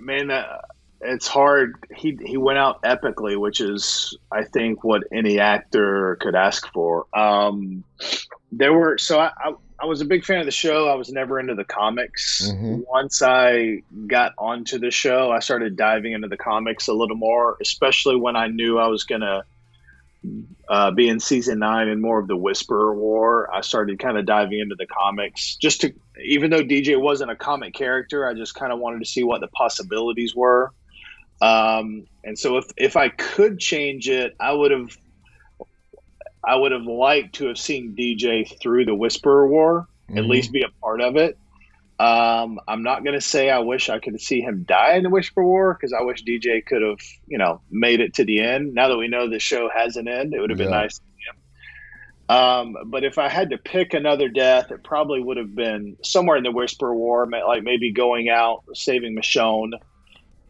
man, 0.00 0.30
uh, 0.30 0.58
it's 1.00 1.26
hard. 1.26 1.74
He 1.94 2.18
he 2.24 2.36
went 2.36 2.58
out 2.58 2.82
epically, 2.82 3.38
which 3.38 3.60
is, 3.60 4.16
I 4.30 4.44
think, 4.44 4.84
what 4.84 5.02
any 5.12 5.40
actor 5.40 6.16
could 6.20 6.34
ask 6.34 6.70
for. 6.72 7.06
Um, 7.14 7.84
there 8.52 8.72
were 8.72 8.98
so 8.98 9.18
I, 9.18 9.30
I 9.38 9.52
I 9.82 9.86
was 9.86 10.00
a 10.00 10.04
big 10.04 10.24
fan 10.24 10.40
of 10.40 10.44
the 10.44 10.52
show. 10.52 10.88
I 10.88 10.94
was 10.94 11.10
never 11.10 11.40
into 11.40 11.54
the 11.54 11.64
comics. 11.64 12.50
Mhm. 12.52 12.84
Once 12.86 13.22
I 13.22 13.82
got 14.06 14.34
onto 14.36 14.78
the 14.78 14.90
show, 14.90 15.30
I 15.30 15.40
started 15.40 15.76
diving 15.76 16.12
into 16.12 16.28
the 16.28 16.36
comics 16.36 16.86
a 16.88 16.92
little 16.92 17.16
more, 17.16 17.56
especially 17.62 18.16
when 18.16 18.36
I 18.36 18.48
knew 18.48 18.78
I 18.78 18.88
was 18.88 19.04
gonna 19.04 19.44
uh, 20.68 20.90
be 20.90 21.08
in 21.08 21.18
season 21.20 21.58
nine 21.58 21.88
and 21.88 22.00
more 22.00 22.20
of 22.20 22.28
the 22.28 22.36
Whisperer 22.36 22.94
War. 22.94 23.52
I 23.54 23.62
started 23.62 23.98
kind 23.98 24.18
of 24.18 24.26
diving 24.26 24.60
into 24.60 24.74
the 24.78 24.86
comics 24.86 25.56
just 25.56 25.80
to, 25.80 25.92
even 26.24 26.50
though 26.50 26.62
DJ 26.62 27.00
wasn't 27.00 27.30
a 27.30 27.36
comic 27.36 27.74
character, 27.74 28.28
I 28.28 28.34
just 28.34 28.54
kind 28.54 28.72
of 28.72 28.78
wanted 28.78 29.00
to 29.00 29.08
see 29.08 29.24
what 29.24 29.40
the 29.40 29.48
possibilities 29.48 30.34
were. 30.34 30.72
Um, 31.40 32.06
and 32.22 32.38
so 32.38 32.58
if 32.58 32.66
if 32.76 32.96
I 32.96 33.08
could 33.08 33.58
change 33.58 34.08
it, 34.08 34.34
I 34.40 34.52
would 34.52 34.70
have. 34.70 34.90
I 36.42 36.56
would 36.56 36.72
have 36.72 36.84
liked 36.84 37.34
to 37.34 37.48
have 37.48 37.58
seen 37.58 37.94
DJ 37.98 38.50
through 38.62 38.86
the 38.86 38.94
Whisperer 38.94 39.46
War, 39.46 39.86
at 40.08 40.24
Mhm. 40.24 40.28
least 40.28 40.52
be 40.52 40.62
a 40.62 40.70
part 40.82 41.02
of 41.02 41.16
it. 41.16 41.36
Um, 42.00 42.58
I'm 42.66 42.82
not 42.82 43.04
going 43.04 43.12
to 43.12 43.20
say 43.20 43.50
I 43.50 43.58
wish 43.58 43.90
I 43.90 43.98
could 43.98 44.18
see 44.20 44.40
him 44.40 44.64
die 44.66 44.94
in 44.94 45.02
the 45.02 45.10
Whisper 45.10 45.44
War 45.44 45.74
because 45.74 45.92
I 45.92 46.02
wish 46.02 46.24
DJ 46.24 46.64
could 46.64 46.80
have, 46.80 46.98
you 47.26 47.36
know, 47.36 47.60
made 47.70 48.00
it 48.00 48.14
to 48.14 48.24
the 48.24 48.40
end. 48.40 48.72
Now 48.72 48.88
that 48.88 48.96
we 48.96 49.06
know 49.06 49.28
the 49.28 49.38
show 49.38 49.68
has 49.68 49.96
an 49.96 50.08
end, 50.08 50.32
it 50.32 50.40
would 50.40 50.48
have 50.48 50.58
been 50.58 50.70
Yeah. 50.70 50.80
nice. 50.80 50.98
to 50.98 51.04
see 51.04 51.28
him. 51.28 52.34
Um, 52.36 52.76
but 52.86 53.04
if 53.04 53.18
I 53.18 53.28
had 53.28 53.50
to 53.50 53.58
pick 53.58 53.92
another 53.92 54.30
death, 54.30 54.70
it 54.70 54.82
probably 54.82 55.20
would 55.20 55.36
have 55.36 55.54
been 55.54 55.96
somewhere 56.02 56.38
in 56.38 56.42
the 56.44 56.52
Whisper 56.52 56.94
War, 56.94 57.28
like 57.46 57.64
maybe 57.64 57.92
going 57.92 58.30
out 58.30 58.62
saving 58.72 59.14
Michonne, 59.14 59.72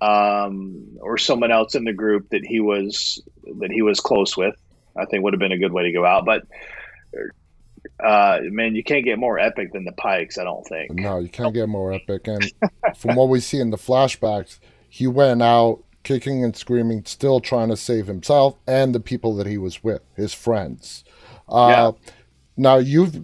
um, 0.01 0.86
or 1.01 1.18
someone 1.18 1.51
else 1.51 1.74
in 1.74 1.82
the 1.84 1.92
group 1.92 2.28
that 2.30 2.44
he 2.44 2.61
was 2.61 3.20
that 3.59 3.72
he 3.72 3.82
was 3.82 3.98
close 3.98 4.36
with. 4.36 4.55
I 4.96 5.05
think 5.07 5.24
would 5.24 5.32
have 5.32 5.40
been 5.40 5.53
a 5.53 5.59
good 5.59 5.72
way 5.72 5.82
to 5.84 5.92
go 5.92 6.05
out. 6.07 6.24
But 6.24 6.42
uh, 8.03 8.41
man, 8.45 8.74
you 8.74 8.83
can't 8.83 9.05
get 9.05 9.18
more 9.18 9.39
epic 9.39 9.72
than 9.72 9.85
the 9.85 9.93
Pikes. 9.93 10.39
I 10.39 10.45
don't 10.45 10.66
think. 10.66 10.93
No, 10.93 11.18
you 11.18 11.28
can't 11.28 11.55
get 11.55 11.68
more 11.68 11.93
epic. 11.93 12.28
And 12.28 12.53
from 12.97 13.16
what 13.16 13.28
we 13.28 13.41
see 13.41 13.59
in 13.61 13.70
the 13.70 13.76
flashbacks, 13.76 14.59
he 14.89 15.07
went 15.07 15.43
out 15.43 15.83
kicking 16.03 16.43
and 16.45 16.57
screaming, 16.57 17.05
still 17.05 17.41
trying 17.41 17.68
to 17.68 17.76
save 17.76 18.07
himself 18.07 18.57
and 18.66 18.95
the 18.95 19.01
people 19.01 19.37
that 19.37 19.47
he 19.47 19.59
was 19.59 19.85
with, 19.85 20.03
his 20.16 20.33
friends. 20.33 21.05
Uh, 21.49 21.93
Now 22.57 22.76
you've 22.76 23.22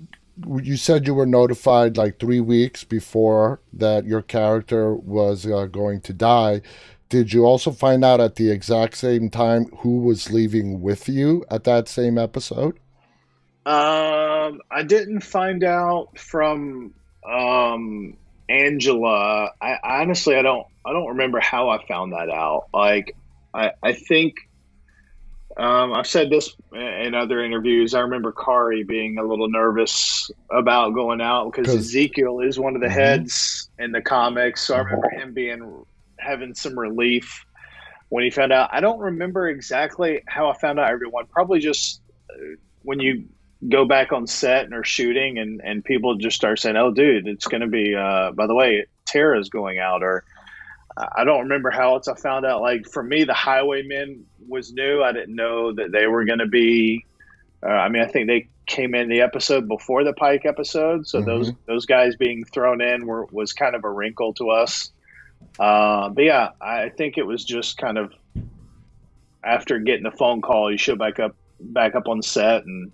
you 0.59 0.77
said 0.77 1.07
you 1.07 1.15
were 1.15 1.27
notified 1.27 1.97
like 1.97 2.19
three 2.19 2.41
weeks 2.41 2.85
before 2.85 3.61
that 3.73 4.05
your 4.05 4.23
character 4.23 4.95
was 4.95 5.47
uh, 5.47 5.67
going 5.67 6.01
to 6.03 6.13
die. 6.13 6.61
Did 7.09 7.33
you 7.33 7.45
also 7.45 7.71
find 7.71 8.05
out 8.05 8.21
at 8.21 8.35
the 8.37 8.51
exact 8.51 8.97
same 8.97 9.31
time 9.31 9.67
who 9.79 9.99
was 9.99 10.31
leaving 10.33 10.81
with 10.83 11.09
you 11.09 11.45
at 11.51 11.65
that 11.65 11.89
same 11.89 12.19
episode? 12.19 12.79
Um, 13.67 14.61
I 14.71 14.85
didn't 14.85 15.23
find 15.23 15.65
out 15.65 16.19
from 16.19 16.95
um 17.29 18.17
Angela. 18.49 19.51
I 19.61 19.79
honestly 19.83 20.37
I 20.37 20.43
don't 20.43 20.65
I 20.87 20.93
don't 20.93 21.09
remember 21.09 21.41
how 21.41 21.69
I 21.71 21.85
found 21.87 22.13
that 22.13 22.31
out. 22.31 22.65
Like 22.73 23.17
I 23.53 23.73
I 23.83 23.93
think 23.95 24.37
um, 25.59 25.95
I've 25.95 26.07
said 26.07 26.31
this 26.31 26.55
in 26.75 27.15
other 27.15 27.43
interviews. 27.43 27.95
I 27.95 28.01
remember 28.01 28.33
Khary 28.33 28.87
being 28.87 29.19
a 29.19 29.23
little 29.25 29.49
nervous 29.49 30.31
about 30.53 30.95
going 30.95 31.21
out 31.23 31.51
because 31.51 31.75
Ezekiel 31.75 32.41
is 32.41 32.59
one 32.59 32.75
of 32.77 32.83
the 32.83 32.89
Mhm. 32.89 32.93
heads 32.93 33.71
in 33.79 33.91
the 33.93 34.03
comics. 34.03 34.67
So 34.67 34.77
I 34.77 34.81
remember 34.81 35.09
him 35.11 35.33
being 35.33 35.85
having 36.21 36.55
some 36.55 36.79
relief 36.79 37.43
when 38.11 38.23
he 38.25 38.31
found 38.31 38.53
out. 38.53 38.69
I 38.73 38.81
don't 38.81 39.01
remember 39.01 39.49
exactly 39.49 40.23
how 40.29 40.51
I 40.51 40.55
found 40.59 40.79
out 40.79 40.91
everyone. 40.91 41.27
Probably 41.33 41.59
just 41.59 42.03
uh, 42.31 42.57
when 42.83 43.01
you 43.01 43.25
go 43.69 43.85
back 43.85 44.13
on 44.13 44.27
set 44.27 44.65
and 44.65 44.75
are 44.75 44.85
shooting 44.85 45.39
and, 45.39 45.61
and 45.65 45.85
people 45.85 46.15
just 46.17 46.37
start 46.37 46.59
saying, 46.59 46.77
oh, 46.77 46.91
dude, 46.91 47.27
it's 47.27 47.47
going 47.47 47.63
to 47.63 47.67
be, 47.67 47.95
uh, 47.95 48.31
by 48.33 48.47
the 48.47 48.55
way, 48.55 48.87
Tara's 49.07 49.49
going 49.49 49.79
out. 49.79 50.03
Or 50.03 50.25
I 51.17 51.25
don't 51.25 51.41
remember 51.43 51.71
how 51.71 51.95
else 51.95 52.07
I 52.09 52.15
found 52.15 52.45
out. 52.45 52.61
Like 52.61 52.87
for 52.89 53.03
me, 53.03 53.25
the 53.25 53.35
Highwaymen 53.35 54.25
was 54.49 54.73
new. 54.73 55.03
I 55.03 55.13
didn't 55.13 55.35
know 55.35 55.73
that 55.73 55.91
they 55.93 56.07
were 56.07 56.25
going 56.25 56.39
to 56.41 56.47
be, 56.47 57.07
uh, 57.63 57.71
I 57.71 57.89
mean, 57.89 58.03
I 58.03 58.07
think 58.07 58.27
they 58.29 58.49
came 58.67 58.95
in 58.95 59.09
the 59.09 59.21
episode 59.21 59.69
before 59.69 60.05
the 60.05 60.13
Pike 60.13 60.45
episode, 60.45 61.07
so 61.07 61.21
Mhm. 61.23 61.27
those 61.27 61.53
those 61.67 61.87
guys 61.87 62.17
being 62.17 62.45
thrown 62.45 62.81
in 62.81 63.07
were 63.07 63.27
was 63.31 63.53
kind 63.53 63.77
of 63.77 63.85
a 63.85 63.91
wrinkle 63.91 64.35
to 64.35 64.51
us. 64.51 64.91
Uh, 65.59 66.09
but 66.09 66.25
yeah, 66.25 66.51
I 66.61 66.89
think 66.89 67.17
it 67.17 67.23
was 67.25 67.45
just 67.45 67.79
kind 67.79 67.97
of 67.97 68.13
after 69.45 69.79
getting 69.79 70.03
the 70.03 70.11
phone 70.11 70.41
call, 70.43 70.71
you 70.71 70.79
show 70.79 70.97
back 70.97 71.21
up 71.21 71.37
back 71.61 71.95
up 71.95 72.09
on 72.09 72.23
set 72.23 72.65
and 72.65 72.93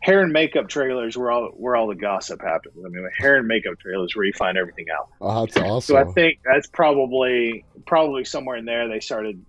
hair 0.00 0.22
and 0.22 0.32
makeup 0.32 0.68
trailers 0.68 1.16
where 1.16 1.30
all 1.30 1.48
where 1.56 1.76
all 1.76 1.86
the 1.86 1.94
gossip 1.94 2.40
happens. 2.42 2.74
I 2.84 2.88
mean, 2.88 3.08
hair 3.18 3.36
and 3.36 3.46
makeup 3.46 3.78
trailers 3.78 4.16
where 4.16 4.24
you 4.24 4.32
find 4.32 4.56
everything 4.56 4.86
out. 4.90 5.08
Oh, 5.20 5.44
that's 5.44 5.56
awesome. 5.58 5.94
So. 5.94 5.96
I 5.96 6.12
think 6.12 6.40
that's 6.44 6.66
probably 6.66 7.64
probably 7.86 8.24
somewhere 8.24 8.56
in 8.56 8.64
there 8.64 8.88
they 8.88 9.00
started 9.00 9.44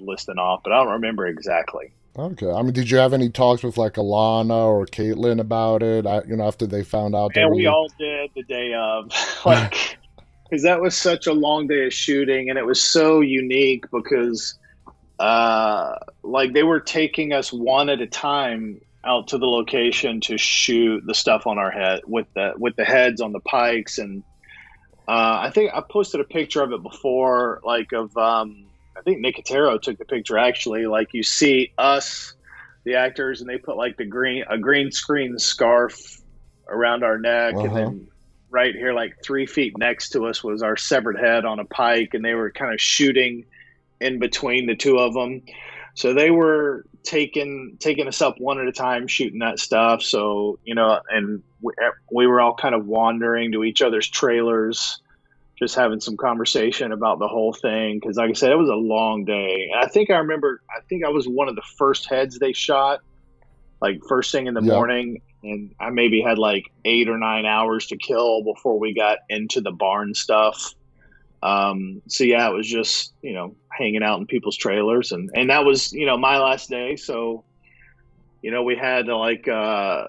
listing 0.00 0.38
off, 0.38 0.62
but 0.62 0.72
I 0.72 0.82
don't 0.82 0.94
remember 0.94 1.26
exactly. 1.26 1.92
okay. 2.18 2.50
I 2.50 2.62
mean, 2.62 2.72
did 2.72 2.90
you 2.90 2.98
have 2.98 3.12
any 3.12 3.30
talks 3.30 3.62
with 3.62 3.76
like 3.78 3.94
Alanna 3.94 4.66
or 4.66 4.86
Katelyn 4.86 5.40
about 5.40 5.82
it? 5.82 6.06
I, 6.06 6.22
you 6.24 6.36
know, 6.36 6.46
after 6.46 6.66
they 6.66 6.82
found 6.82 7.14
out 7.14 7.34
that 7.34 7.44
And 7.44 7.54
we 7.54 7.66
all 7.66 7.88
did 7.98 8.30
the 8.34 8.42
day 8.42 8.74
of, 8.74 9.10
like, 9.46 9.98
because 10.48 10.62
that 10.62 10.80
was 10.80 10.96
such 10.96 11.26
a 11.26 11.32
long 11.32 11.66
day 11.66 11.86
of 11.86 11.94
shooting, 11.94 12.50
and 12.50 12.58
it 12.58 12.66
was 12.66 12.82
so 12.82 13.20
unique 13.20 13.84
because, 13.90 14.58
uh, 15.18 15.94
like, 16.22 16.52
they 16.52 16.62
were 16.62 16.80
taking 16.80 17.32
us 17.32 17.52
one 17.52 17.88
at 17.88 18.00
a 18.00 18.06
time 18.06 18.80
out 19.06 19.28
to 19.28 19.38
the 19.38 19.46
location 19.46 20.20
to 20.22 20.36
shoot 20.36 21.02
the 21.06 21.14
stuff 21.14 21.46
on 21.46 21.58
our 21.58 21.70
head 21.70 22.00
with 22.06 22.26
the 22.34 22.52
with 22.58 22.76
the 22.76 22.84
heads 22.84 23.20
on 23.20 23.32
the 23.32 23.40
pikes, 23.40 23.98
and 23.98 24.22
uh, 25.08 25.38
I 25.42 25.50
think 25.54 25.70
I 25.72 25.82
posted 25.88 26.20
a 26.20 26.24
picture 26.24 26.62
of 26.62 26.72
it 26.72 26.82
before, 26.82 27.60
like 27.64 27.92
of 27.92 28.16
um, 28.16 28.66
I 28.96 29.02
think 29.02 29.24
Nicotero 29.24 29.80
took 29.80 29.98
the 29.98 30.04
picture 30.04 30.36
actually. 30.38 30.86
Like 30.86 31.14
you 31.14 31.22
see 31.22 31.72
us, 31.78 32.34
the 32.84 32.96
actors, 32.96 33.40
and 33.40 33.48
they 33.48 33.58
put 33.58 33.76
like 33.76 33.96
the 33.96 34.04
green 34.04 34.44
a 34.50 34.58
green 34.58 34.90
screen 34.90 35.38
scarf 35.38 36.20
around 36.68 37.04
our 37.04 37.18
neck, 37.18 37.54
Uh-huh. 37.54 37.64
and 37.66 37.76
then 37.76 38.08
right 38.50 38.74
here, 38.74 38.92
like 38.92 39.14
three 39.22 39.46
feet 39.46 39.76
next 39.78 40.10
to 40.10 40.26
us, 40.26 40.42
was 40.42 40.62
our 40.62 40.76
severed 40.76 41.18
head 41.18 41.44
on 41.44 41.58
a 41.60 41.64
pike, 41.64 42.14
and 42.14 42.24
they 42.24 42.34
were 42.34 42.50
kind 42.50 42.72
of 42.72 42.80
shooting 42.80 43.44
in 44.00 44.18
between 44.18 44.66
the 44.66 44.74
two 44.76 44.98
of 44.98 45.14
them. 45.14 45.42
So 45.96 46.12
they 46.12 46.30
were 46.30 46.84
taking 47.04 47.78
taking 47.80 48.06
us 48.06 48.20
up 48.20 48.36
one 48.38 48.60
at 48.60 48.68
a 48.68 48.72
time, 48.72 49.08
shooting 49.08 49.40
that 49.40 49.58
stuff. 49.58 50.02
So 50.02 50.58
you 50.62 50.74
know, 50.74 51.00
and 51.10 51.42
we, 51.62 51.72
we 52.12 52.26
were 52.26 52.40
all 52.40 52.54
kind 52.54 52.74
of 52.74 52.86
wandering 52.86 53.52
to 53.52 53.64
each 53.64 53.80
other's 53.80 54.08
trailers, 54.08 55.00
just 55.58 55.74
having 55.74 56.00
some 56.00 56.18
conversation 56.18 56.92
about 56.92 57.18
the 57.18 57.28
whole 57.28 57.54
thing. 57.54 57.98
Because, 57.98 58.18
like 58.18 58.30
I 58.30 58.34
said, 58.34 58.52
it 58.52 58.58
was 58.58 58.68
a 58.68 58.74
long 58.74 59.24
day, 59.24 59.70
and 59.72 59.82
I 59.82 59.88
think 59.88 60.10
I 60.10 60.18
remember. 60.18 60.60
I 60.70 60.80
think 60.88 61.02
I 61.04 61.08
was 61.08 61.26
one 61.26 61.48
of 61.48 61.56
the 61.56 61.64
first 61.78 62.08
heads 62.10 62.38
they 62.38 62.52
shot, 62.52 63.00
like 63.80 63.98
first 64.06 64.30
thing 64.30 64.48
in 64.48 64.54
the 64.54 64.60
Yeah. 64.60 64.72
morning, 64.74 65.22
and 65.42 65.72
I 65.80 65.88
maybe 65.88 66.20
had 66.20 66.38
like 66.38 66.64
eight 66.84 67.08
or 67.08 67.16
nine 67.16 67.46
hours 67.46 67.86
to 67.86 67.96
kill 67.96 68.44
before 68.44 68.78
we 68.78 68.94
got 68.94 69.18
into 69.30 69.62
the 69.62 69.72
barn 69.72 70.12
stuff. 70.12 70.74
Um, 71.42 72.02
so 72.08 72.24
yeah, 72.24 72.48
it 72.48 72.54
was 72.54 72.68
just 72.68 73.12
you 73.22 73.34
know 73.34 73.54
hanging 73.70 74.02
out 74.02 74.18
in 74.18 74.26
people's 74.26 74.56
trailers, 74.56 75.12
and 75.12 75.30
and 75.34 75.50
that 75.50 75.64
was 75.64 75.92
you 75.92 76.06
know 76.06 76.16
my 76.16 76.38
last 76.38 76.68
day. 76.68 76.96
So 76.96 77.44
you 78.42 78.50
know 78.50 78.62
we 78.62 78.76
had 78.76 79.06
like 79.06 79.46
uh, 79.48 80.06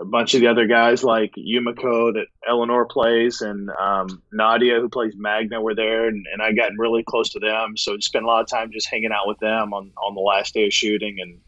a 0.00 0.04
bunch 0.04 0.34
of 0.34 0.40
the 0.40 0.46
other 0.46 0.66
guys 0.66 1.02
like 1.02 1.32
Yumiko 1.36 2.12
that 2.14 2.26
Eleanor 2.46 2.86
plays, 2.86 3.40
and 3.40 3.70
um, 3.70 4.22
Nadia 4.32 4.80
who 4.80 4.88
plays 4.88 5.14
Magna 5.16 5.60
were 5.60 5.74
there, 5.74 6.06
and, 6.06 6.26
and 6.32 6.40
I 6.40 6.52
got 6.52 6.72
really 6.78 7.02
close 7.02 7.30
to 7.30 7.40
them. 7.40 7.76
So 7.76 7.98
spent 7.98 8.24
a 8.24 8.28
lot 8.28 8.40
of 8.40 8.48
time 8.48 8.70
just 8.72 8.88
hanging 8.88 9.12
out 9.12 9.26
with 9.26 9.38
them 9.38 9.74
on 9.74 9.92
on 10.02 10.14
the 10.14 10.20
last 10.20 10.54
day 10.54 10.66
of 10.66 10.72
shooting, 10.72 11.18
and 11.20 11.40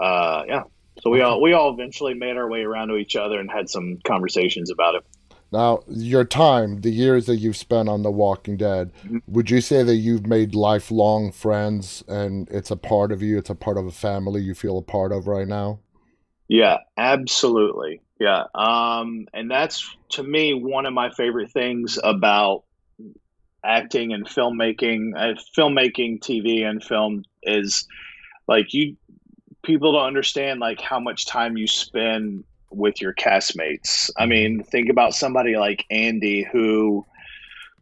uh, 0.00 0.44
yeah. 0.48 0.62
So 1.02 1.10
we 1.10 1.20
all 1.20 1.40
we 1.40 1.52
all 1.52 1.72
eventually 1.72 2.14
made 2.14 2.36
our 2.36 2.48
way 2.48 2.62
around 2.62 2.88
to 2.88 2.96
each 2.96 3.16
other 3.16 3.38
and 3.38 3.50
had 3.50 3.68
some 3.68 3.98
conversations 4.04 4.70
about 4.70 4.94
it. 4.94 5.04
Now, 5.52 5.80
your 5.86 6.24
time, 6.24 6.80
the 6.80 6.90
years 6.90 7.26
that 7.26 7.36
you've 7.36 7.58
spent 7.58 7.88
on 7.88 8.02
The 8.02 8.10
Walking 8.10 8.56
Dead, 8.56 8.90
Mhm. 9.04 9.20
would 9.26 9.50
you 9.50 9.60
say 9.60 9.82
that 9.82 9.96
you've 9.96 10.26
made 10.26 10.54
lifelong 10.54 11.30
friends 11.30 12.02
and 12.08 12.48
it's 12.50 12.70
a 12.70 12.76
part 12.76 13.12
of 13.12 13.22
you, 13.22 13.36
it's 13.36 13.50
a 13.50 13.54
part 13.54 13.76
of 13.76 13.86
a 13.86 13.90
family 13.90 14.40
you 14.40 14.54
feel 14.54 14.78
a 14.78 14.82
part 14.82 15.12
of 15.12 15.26
right 15.26 15.46
now? 15.46 15.80
Yeah, 16.48 16.78
absolutely. 16.96 18.00
Yeah. 18.18 18.44
Um, 18.54 19.26
and 19.34 19.50
that's 19.50 19.86
to 20.10 20.22
me 20.22 20.54
one 20.54 20.86
of 20.86 20.94
my 20.94 21.10
favorite 21.10 21.52
things 21.52 21.98
about 22.02 22.64
acting 23.64 24.12
and 24.12 24.26
filmmaking, 24.26 25.12
uh, 25.16 25.38
filmmaking, 25.56 26.20
TV 26.20 26.64
and 26.68 26.82
film 26.82 27.24
is 27.42 27.86
like 28.48 28.72
you 28.72 28.96
people 29.62 29.92
don't 29.92 30.06
understand 30.06 30.60
like 30.60 30.80
how 30.80 30.98
much 30.98 31.26
time 31.26 31.56
you 31.56 31.66
spend 31.66 32.44
with 32.74 33.00
your 33.00 33.14
castmates. 33.14 34.10
I 34.16 34.22
mm-hmm. 34.22 34.30
mean, 34.30 34.64
think 34.64 34.88
about 34.88 35.14
somebody 35.14 35.56
like 35.56 35.84
Andy 35.90 36.42
who 36.42 37.06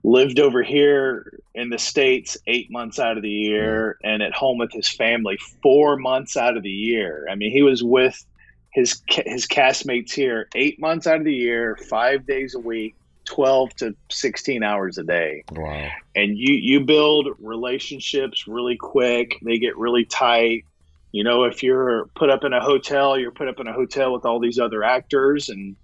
lived 0.02 0.40
over 0.40 0.62
here 0.62 1.40
in 1.54 1.68
the 1.68 1.78
states 1.78 2.38
8 2.46 2.70
months 2.70 2.98
out 2.98 3.16
of 3.16 3.22
the 3.22 3.30
year 3.30 3.98
mm-hmm. 3.98 4.14
and 4.14 4.22
at 4.22 4.32
home 4.32 4.58
with 4.58 4.72
his 4.72 4.88
family 4.88 5.38
4 5.62 5.96
months 5.96 6.36
out 6.36 6.56
of 6.56 6.62
the 6.62 6.70
year. 6.70 7.26
I 7.30 7.34
mean, 7.34 7.50
he 7.50 7.62
was 7.62 7.82
with 7.82 8.24
his 8.72 9.02
his 9.08 9.46
castmates 9.46 10.12
here 10.12 10.48
8 10.54 10.80
months 10.80 11.06
out 11.06 11.16
of 11.18 11.24
the 11.24 11.34
year, 11.34 11.76
5 11.88 12.26
days 12.26 12.54
a 12.54 12.60
week, 12.60 12.94
12 13.30 13.76
to 13.76 13.96
16 14.10 14.62
hours 14.62 14.98
a 14.98 15.04
day 15.04 15.44
Wow. 15.52 15.88
and 16.16 16.36
you 16.36 16.54
you 16.54 16.80
build 16.80 17.28
relationships 17.38 18.48
really 18.48 18.76
quick 18.76 19.38
they 19.42 19.58
get 19.58 19.76
really 19.76 20.04
tight 20.04 20.64
you 21.12 21.24
know 21.24 21.44
if 21.44 21.62
you're 21.62 22.06
put 22.14 22.30
up 22.30 22.44
in 22.44 22.52
a 22.52 22.62
hotel 22.62 23.18
you're 23.18 23.30
put 23.30 23.48
up 23.48 23.60
in 23.60 23.66
a 23.66 23.72
hotel 23.72 24.12
with 24.12 24.24
all 24.24 24.40
these 24.40 24.58
other 24.58 24.82
actors 24.82 25.48
and 25.48 25.76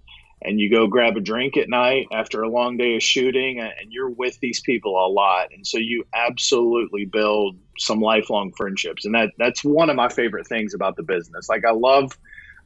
and 0.43 0.59
you 0.59 0.69
go 0.69 0.85
grab 0.85 1.17
a 1.17 1.19
drink 1.19 1.57
at 1.57 1.67
night 1.67 2.05
after 2.13 2.43
a 2.43 2.49
long 2.49 2.77
day 2.77 2.95
of 2.95 3.03
shooting 3.03 3.59
and 3.59 3.91
you're 3.91 4.09
with 4.09 4.39
these 4.39 4.61
people 4.61 4.93
a 4.93 5.09
lot 5.09 5.49
and 5.53 5.65
so 5.65 5.77
you 5.77 6.03
absolutely 6.13 7.05
build 7.05 7.57
some 7.77 7.99
lifelong 7.99 8.51
friendships 8.55 9.05
and 9.05 9.15
that 9.15 9.31
that's 9.37 9.63
one 9.63 9.89
of 9.89 9.95
my 9.95 10.09
favorite 10.09 10.47
things 10.47 10.73
about 10.73 10.95
the 10.95 11.03
business 11.03 11.49
like 11.49 11.65
i 11.65 11.71
love 11.71 12.17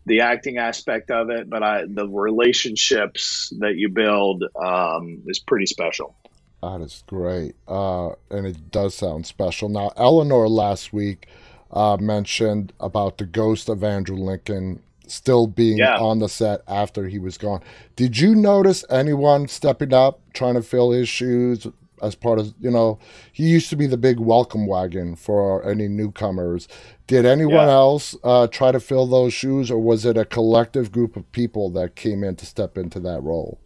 the 0.05 0.19
acting 0.19 0.57
aspect 0.57 1.11
of 1.11 1.29
it 1.29 1.49
but 1.49 1.63
i 1.63 1.83
the 1.87 2.07
relationships 2.07 3.53
that 3.59 3.75
you 3.75 3.89
build 3.89 4.43
um, 4.61 5.21
is 5.27 5.39
pretty 5.39 5.65
special 5.65 6.15
That 6.61 6.81
is 6.81 7.03
great. 7.07 7.55
Uh, 7.67 8.09
and 8.29 8.45
it 8.45 8.69
does 8.69 8.93
sound 8.93 9.25
special. 9.25 9.67
Now, 9.67 9.93
Eleanor 9.97 10.47
last 10.47 10.93
week 10.93 11.27
uh, 11.71 11.97
mentioned 11.99 12.73
about 12.79 13.17
the 13.17 13.25
ghost 13.25 13.69
of 13.69 13.83
Andrew 13.83 14.17
Lincoln 14.17 14.81
still 15.07 15.45
being 15.47 15.77
Yeah. 15.77 15.97
on 15.97 16.19
the 16.19 16.29
set 16.29 16.61
after 16.67 17.07
he 17.07 17.19
was 17.19 17.37
gone. 17.37 17.61
Did 17.95 18.17
you 18.19 18.33
notice 18.35 18.85
anyone 18.89 19.47
stepping 19.47 19.93
up, 19.93 20.21
trying 20.33 20.53
to 20.55 20.61
fill 20.61 20.91
his 20.91 21.09
shoes 21.09 21.67
as 22.01 22.15
part 22.15 22.39
of, 22.39 22.53
you 22.59 22.71
know, 22.71 22.97
he 23.31 23.47
used 23.47 23.69
to 23.69 23.75
be 23.75 23.85
the 23.85 23.97
big 23.97 24.19
welcome 24.19 24.65
wagon 24.65 25.15
for 25.15 25.63
any 25.69 25.87
newcomers. 25.87 26.67
Did 27.05 27.25
anyone 27.25 27.67
Yeah. 27.67 27.73
else 27.73 28.15
uh, 28.23 28.47
try 28.47 28.71
to 28.71 28.79
fill 28.79 29.05
those 29.05 29.33
shoes, 29.33 29.69
or 29.69 29.77
was 29.77 30.03
it 30.05 30.17
a 30.17 30.25
collective 30.25 30.91
group 30.91 31.15
of 31.15 31.31
people 31.31 31.69
that 31.71 31.95
came 31.95 32.23
in 32.23 32.35
to 32.37 32.45
step 32.45 32.77
into 32.77 32.99
that 33.01 33.21
role? 33.21 33.59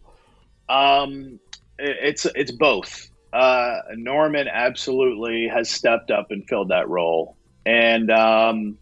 Um, 0.68 1.38
it's 1.78 2.26
it's 2.34 2.52
both. 2.52 3.08
Uh, 3.32 3.78
Norman 3.96 4.48
absolutely 4.48 5.48
has 5.48 5.68
stepped 5.70 6.10
up 6.10 6.30
and 6.30 6.46
filled 6.48 6.68
that 6.70 6.88
role, 6.88 7.35
and 7.66 8.10
um, 8.10 8.78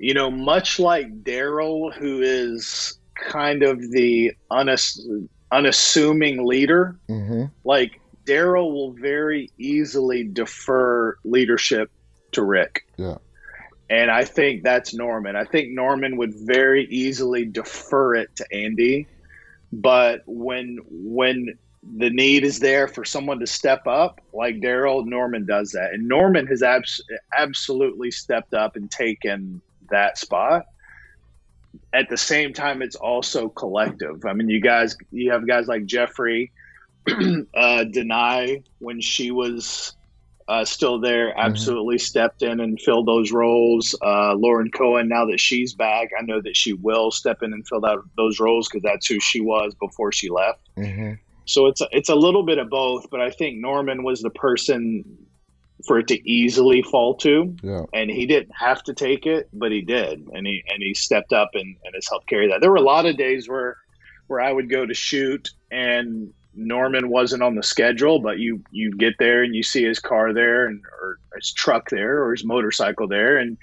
you 0.00 0.14
know, 0.14 0.30
much 0.30 0.78
like 0.78 1.22
Daryl, 1.22 1.92
who 1.92 2.20
is 2.22 2.98
kind 3.30 3.62
of 3.62 3.80
the 3.90 4.32
unass- 4.50 5.28
unassuming 5.52 6.44
leader, 6.44 6.96
hmm 7.08 7.44
like 7.64 8.00
Daryl 8.24 8.72
will 8.72 8.92
very 8.92 9.50
easily 9.58 10.24
defer 10.24 11.16
leadership 11.24 11.90
to 12.32 12.42
Rick. 12.42 12.82
Yeah. 12.96 13.18
And 13.90 14.10
I 14.10 14.24
think 14.24 14.64
that's 14.64 14.94
Norman. 14.94 15.34
I 15.34 15.44
think 15.44 15.70
Norman 15.70 16.18
would 16.18 16.34
very 16.34 16.84
easily 16.86 17.46
defer 17.46 18.16
it 18.16 18.28
to 18.36 18.46
Andy. 18.52 19.06
But 19.72 20.22
when 20.26 20.78
when 20.90 21.58
the 21.82 22.10
need 22.10 22.44
is 22.44 22.58
there 22.58 22.88
for 22.88 23.04
someone 23.04 23.38
to 23.40 23.46
step 23.46 23.86
up, 23.86 24.20
like 24.32 24.56
Daryl, 24.56 25.06
Norman 25.06 25.46
does 25.46 25.70
that. 25.72 25.92
And 25.92 26.08
Norman 26.08 26.46
has 26.46 26.62
abs- 26.62 27.02
absolutely 27.36 28.10
stepped 28.10 28.54
up 28.54 28.76
and 28.76 28.90
taken 28.90 29.62
that 29.90 30.18
spot. 30.18 30.64
At 31.92 32.08
the 32.08 32.16
same 32.16 32.52
time, 32.52 32.82
it's 32.82 32.96
also 32.96 33.48
collective. 33.48 34.24
I 34.26 34.32
mean, 34.32 34.48
you 34.48 34.60
guys, 34.60 34.96
you 35.10 35.30
have 35.30 35.46
guys 35.46 35.68
like 35.68 35.86
Jeffrey, 35.86 36.52
uh, 37.08 37.84
Danai 37.94 38.64
when 38.78 39.00
she 39.00 39.30
was 39.30 39.94
uh, 40.48 40.64
still 40.64 40.98
there, 40.98 41.38
absolutely 41.38 41.98
stepped 41.98 42.42
in 42.42 42.58
and 42.58 42.80
filled 42.80 43.06
those 43.06 43.32
roles. 43.32 43.94
Uh, 44.02 44.34
Lauren 44.34 44.70
Cohan, 44.70 45.08
now 45.08 45.26
that 45.26 45.38
she's 45.38 45.74
back, 45.74 46.08
I 46.18 46.22
know 46.22 46.40
that 46.40 46.56
she 46.56 46.72
will 46.72 47.10
step 47.10 47.42
in 47.42 47.52
and 47.52 47.66
fill 47.68 47.84
out 47.84 48.02
those 48.16 48.40
roles 48.40 48.66
because 48.66 48.82
that's 48.82 49.06
who 49.06 49.20
she 49.20 49.40
was 49.40 49.74
before 49.80 50.10
she 50.10 50.28
left. 50.30 50.60
hmm 50.76 51.12
So 51.48 51.66
it's 51.66 51.80
a, 51.80 51.88
it's 51.92 52.08
a 52.08 52.14
little 52.14 52.42
bit 52.42 52.58
of 52.58 52.68
both, 52.68 53.08
but 53.10 53.20
I 53.20 53.30
think 53.30 53.58
Norman 53.58 54.02
was 54.02 54.20
the 54.20 54.30
person 54.30 55.04
for 55.86 55.98
it 55.98 56.08
to 56.08 56.30
easily 56.30 56.82
fall 56.82 57.14
to. 57.16 57.56
Yeah. 57.62 57.84
And 57.94 58.10
he 58.10 58.26
didn't 58.26 58.52
have 58.58 58.82
to 58.84 58.94
take 58.94 59.26
it, 59.26 59.48
but 59.52 59.72
he 59.72 59.80
did, 59.80 60.28
and 60.32 60.46
he 60.46 60.62
and 60.68 60.82
he 60.82 60.94
stepped 60.94 61.32
up 61.32 61.50
and, 61.54 61.76
and 61.84 61.94
has 61.94 62.06
helped 62.08 62.28
carry 62.28 62.48
that. 62.48 62.60
There 62.60 62.70
were 62.70 62.76
a 62.76 62.82
lot 62.82 63.06
of 63.06 63.16
days 63.16 63.48
where 63.48 63.76
where 64.26 64.40
I 64.40 64.52
would 64.52 64.68
go 64.68 64.84
to 64.84 64.94
shoot 64.94 65.48
and 65.70 66.32
Norman 66.54 67.08
wasn't 67.08 67.42
on 67.42 67.54
the 67.54 67.62
schedule, 67.62 68.18
but 68.18 68.38
you 68.38 68.62
you 68.70 68.92
get 68.96 69.14
there 69.18 69.42
and 69.42 69.54
you 69.54 69.62
see 69.62 69.84
his 69.84 70.00
car 70.00 70.34
there 70.34 70.66
and 70.66 70.82
or 71.00 71.18
his 71.36 71.52
truck 71.52 71.88
there 71.90 72.22
or 72.22 72.32
his 72.32 72.44
motorcycle 72.44 73.08
there 73.08 73.38
and 73.38 73.56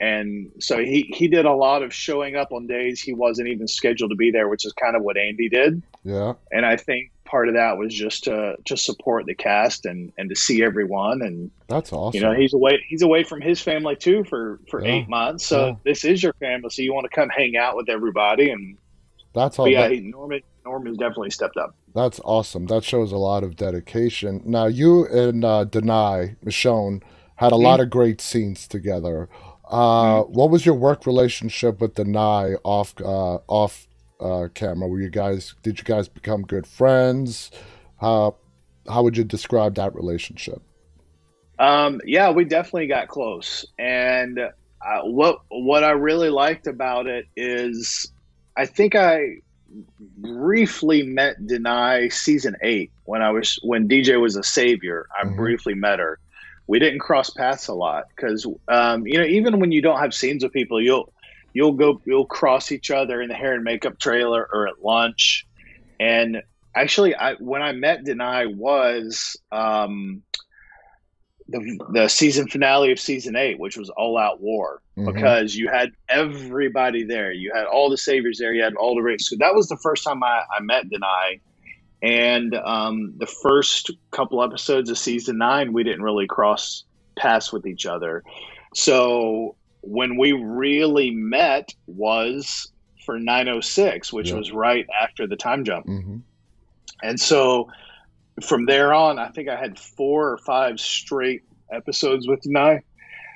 and 0.00 0.50
so 0.58 0.78
he 0.78 1.12
he 1.14 1.28
did 1.28 1.44
a 1.44 1.52
lot 1.52 1.82
of 1.82 1.94
showing 1.94 2.34
up 2.34 2.52
on 2.52 2.66
days 2.66 3.00
he 3.00 3.14
wasn't 3.14 3.48
even 3.48 3.68
scheduled 3.68 4.10
to 4.10 4.16
be 4.16 4.30
there, 4.30 4.48
which 4.48 4.66
is 4.66 4.72
kind 4.72 4.96
of 4.96 5.02
what 5.02 5.16
Andy 5.16 5.48
did. 5.48 5.80
Yeah. 6.02 6.34
And 6.50 6.66
I 6.66 6.76
think 6.76 7.12
part 7.32 7.48
of 7.48 7.54
that 7.54 7.78
was 7.78 7.92
just 7.94 8.24
to 8.24 8.54
just 8.64 8.84
support 8.84 9.24
the 9.26 9.34
cast 9.34 9.86
and 9.86 10.12
and 10.18 10.28
to 10.28 10.36
see 10.36 10.62
everyone 10.62 11.22
and 11.22 11.50
That's 11.66 11.90
awesome. 11.92 12.14
you 12.16 12.22
know 12.24 12.34
he's 12.34 12.52
away 12.52 12.84
he's 12.86 13.00
away 13.02 13.22
from 13.24 13.40
his 13.40 13.58
family 13.60 13.96
too 13.96 14.22
for 14.24 14.60
for 14.70 14.78
Yeah. 14.84 14.92
eight 14.92 15.08
months 15.08 15.46
so 15.46 15.58
Yeah. 15.68 15.74
this 15.84 16.04
is 16.04 16.22
your 16.22 16.34
family 16.34 16.68
so 16.70 16.82
you 16.82 16.92
want 16.92 17.06
to 17.10 17.14
come 17.20 17.30
hang 17.30 17.56
out 17.56 17.74
with 17.78 17.88
everybody 17.88 18.50
and 18.50 18.76
That's 19.34 19.58
all. 19.58 19.66
yeah 19.66 19.88
that- 19.88 20.02
Norman 20.02 20.42
Norman's 20.66 20.98
definitely 20.98 21.30
stepped 21.30 21.56
up 21.56 21.74
That's 21.94 22.20
awesome. 22.24 22.66
That 22.66 22.84
shows 22.84 23.10
a 23.12 23.16
lot 23.30 23.42
of 23.44 23.56
dedication. 23.56 24.42
Now, 24.44 24.66
you 24.80 25.06
and 25.06 25.44
uh, 25.44 25.64
Danai, 25.74 26.36
Michonne, 26.46 27.02
had 27.36 27.52
a 27.52 27.56
lot 27.68 27.80
of 27.80 27.90
great 27.90 28.20
scenes 28.20 28.66
together. 28.68 29.28
Uh, 29.68 30.22
What 30.38 30.48
was 30.50 30.64
your 30.64 30.74
work 30.88 31.04
relationship 31.12 31.80
with 31.82 31.92
Danai 31.94 32.56
off 32.64 32.94
uh, 33.00 33.38
off 33.60 33.74
uh, 34.22 34.48
camera? 34.48 34.88
Were 34.88 35.00
you 35.00 35.10
guys? 35.10 35.54
Did 35.62 35.78
you 35.78 35.84
guys 35.84 36.08
become 36.08 36.42
good 36.42 36.66
friends? 36.66 37.50
How 38.00 38.36
how 38.88 39.02
would 39.02 39.16
you 39.16 39.24
describe 39.24 39.74
that 39.76 39.94
relationship? 39.94 40.62
Um, 41.58 42.00
yeah, 42.04 42.30
we 42.30 42.44
definitely 42.44 42.88
got 42.88 43.08
close. 43.08 43.64
And 43.78 44.38
uh, 44.38 45.02
what 45.02 45.38
what 45.48 45.84
I 45.84 45.90
really 45.92 46.30
liked 46.30 46.66
about 46.66 47.06
it 47.06 47.26
is, 47.36 48.12
I 48.56 48.66
think 48.66 48.94
I 48.94 49.36
briefly 50.18 51.02
met 51.02 51.36
Danai 51.40 52.12
season 52.12 52.56
eight 52.62 52.90
when 53.04 53.22
I 53.22 53.30
was 53.30 53.58
when 53.62 53.88
DJ 53.88 54.20
was 54.20 54.36
a 54.36 54.42
savior. 54.42 55.06
I 55.18 55.24
Mhm. 55.24 55.36
briefly 55.36 55.74
met 55.74 55.98
her. 55.98 56.18
We 56.66 56.78
didn't 56.78 57.00
cross 57.00 57.30
paths 57.30 57.68
a 57.68 57.74
lot 57.74 58.04
because 58.14 58.46
um, 58.68 59.06
you 59.06 59.18
know 59.18 59.24
even 59.24 59.60
when 59.60 59.72
you 59.72 59.82
don't 59.82 59.98
have 59.98 60.14
scenes 60.14 60.42
with 60.42 60.52
people, 60.52 60.80
you'll 60.80 61.12
you'll 61.52 61.72
go 61.72 62.00
you'll 62.04 62.26
cross 62.26 62.72
each 62.72 62.90
other 62.90 63.20
in 63.20 63.28
the 63.28 63.34
hair 63.34 63.54
and 63.54 63.64
makeup 63.64 63.98
trailer 63.98 64.48
or 64.52 64.68
at 64.68 64.82
lunch. 64.82 65.46
And 66.00 66.42
actually, 66.74 67.14
I 67.14 67.34
when 67.34 67.62
I 67.62 67.72
met 67.72 68.04
Danai 68.04 68.54
was. 68.54 69.36
Um, 69.50 70.22
the, 71.48 71.78
the 71.92 72.08
season 72.08 72.48
finale 72.48 72.92
of 72.92 73.00
season 73.00 73.36
eight, 73.36 73.58
which 73.58 73.76
was 73.76 73.90
All 73.90 74.16
Out 74.16 74.40
War, 74.40 74.80
Mhm. 74.96 75.12
because 75.12 75.54
you 75.54 75.68
had 75.68 75.90
everybody 76.08 77.04
there. 77.04 77.32
You 77.32 77.52
had 77.54 77.66
all 77.66 77.90
the 77.90 77.98
saviors 77.98 78.38
there. 78.38 78.54
You 78.54 78.62
had 78.62 78.74
all 78.76 78.94
the 78.94 79.02
race. 79.02 79.28
So 79.28 79.36
that 79.38 79.54
was 79.54 79.68
the 79.68 79.76
first 79.76 80.04
time 80.04 80.22
I, 80.22 80.44
I 80.56 80.60
met 80.62 80.84
Danai. 80.86 81.40
And 82.00 82.54
um, 82.54 83.14
the 83.18 83.26
first 83.26 83.90
couple 84.12 84.42
episodes 84.42 84.88
of 84.88 84.96
season 84.96 85.36
nine, 85.38 85.72
we 85.72 85.84
didn't 85.84 86.02
really 86.02 86.26
cross 86.26 86.84
paths 87.16 87.52
with 87.52 87.66
each 87.66 87.86
other. 87.86 88.22
So 88.74 89.56
when 89.82 90.16
we 90.16 90.32
really 90.32 91.10
met 91.10 91.68
was 91.86 92.70
for 93.04 93.18
906, 93.18 94.12
which 94.12 94.30
Yeah. 94.30 94.36
was 94.36 94.52
right 94.52 94.86
after 95.00 95.26
the 95.26 95.36
time 95.36 95.64
jump. 95.64 95.86
hmm 95.86 96.18
And 97.02 97.18
so 97.18 97.68
from 98.40 98.66
there 98.66 98.94
on, 98.94 99.18
I 99.18 99.28
think 99.28 99.48
I 99.48 99.56
had 99.56 99.78
four 99.78 100.30
or 100.30 100.38
five 100.38 100.80
straight 100.80 101.42
episodes 101.72 102.28
with 102.28 102.40
Danai. 102.42 102.80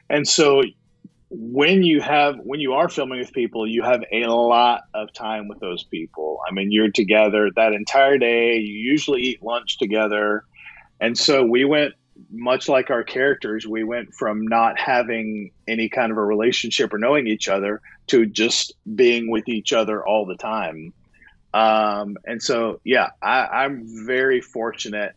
And 0.08 0.26
so 0.26 0.62
when 1.28 1.82
you 1.82 2.00
have 2.00 2.36
when 2.44 2.60
you 2.60 2.74
are 2.74 2.88
filming 2.88 3.18
with 3.18 3.32
people, 3.32 3.66
you 3.66 3.82
have 3.82 4.02
a 4.12 4.26
lot 4.26 4.82
of 4.94 5.12
time 5.12 5.48
with 5.48 5.58
those 5.58 5.82
people. 5.84 6.38
I 6.48 6.52
mean, 6.52 6.70
you're 6.70 6.92
together 6.92 7.50
that 7.56 7.72
entire 7.72 8.18
day. 8.18 8.58
You 8.58 8.74
usually 8.92 9.22
eat 9.22 9.42
lunch 9.42 9.78
together. 9.78 10.44
And 11.00 11.18
so 11.18 11.44
we 11.44 11.64
went 11.64 11.94
much 12.30 12.68
like 12.68 12.90
our 12.90 13.04
characters, 13.04 13.66
we 13.66 13.84
went 13.84 14.14
from 14.14 14.46
not 14.46 14.78
having 14.78 15.50
any 15.68 15.88
kind 15.88 16.10
of 16.10 16.18
a 16.18 16.24
relationship 16.24 16.92
or 16.92 16.98
knowing 16.98 17.26
each 17.26 17.48
other 17.48 17.80
to 18.08 18.26
just 18.26 18.74
being 18.94 19.30
with 19.30 19.48
each 19.48 19.72
other 19.72 20.06
all 20.06 20.26
the 20.26 20.36
time. 20.36 20.92
Um, 21.54 22.16
and 22.24 22.42
so, 22.42 22.80
yeah, 22.84 23.10
I, 23.22 23.46
I'm 23.46 23.84
very 24.06 24.40
fortunate 24.40 25.12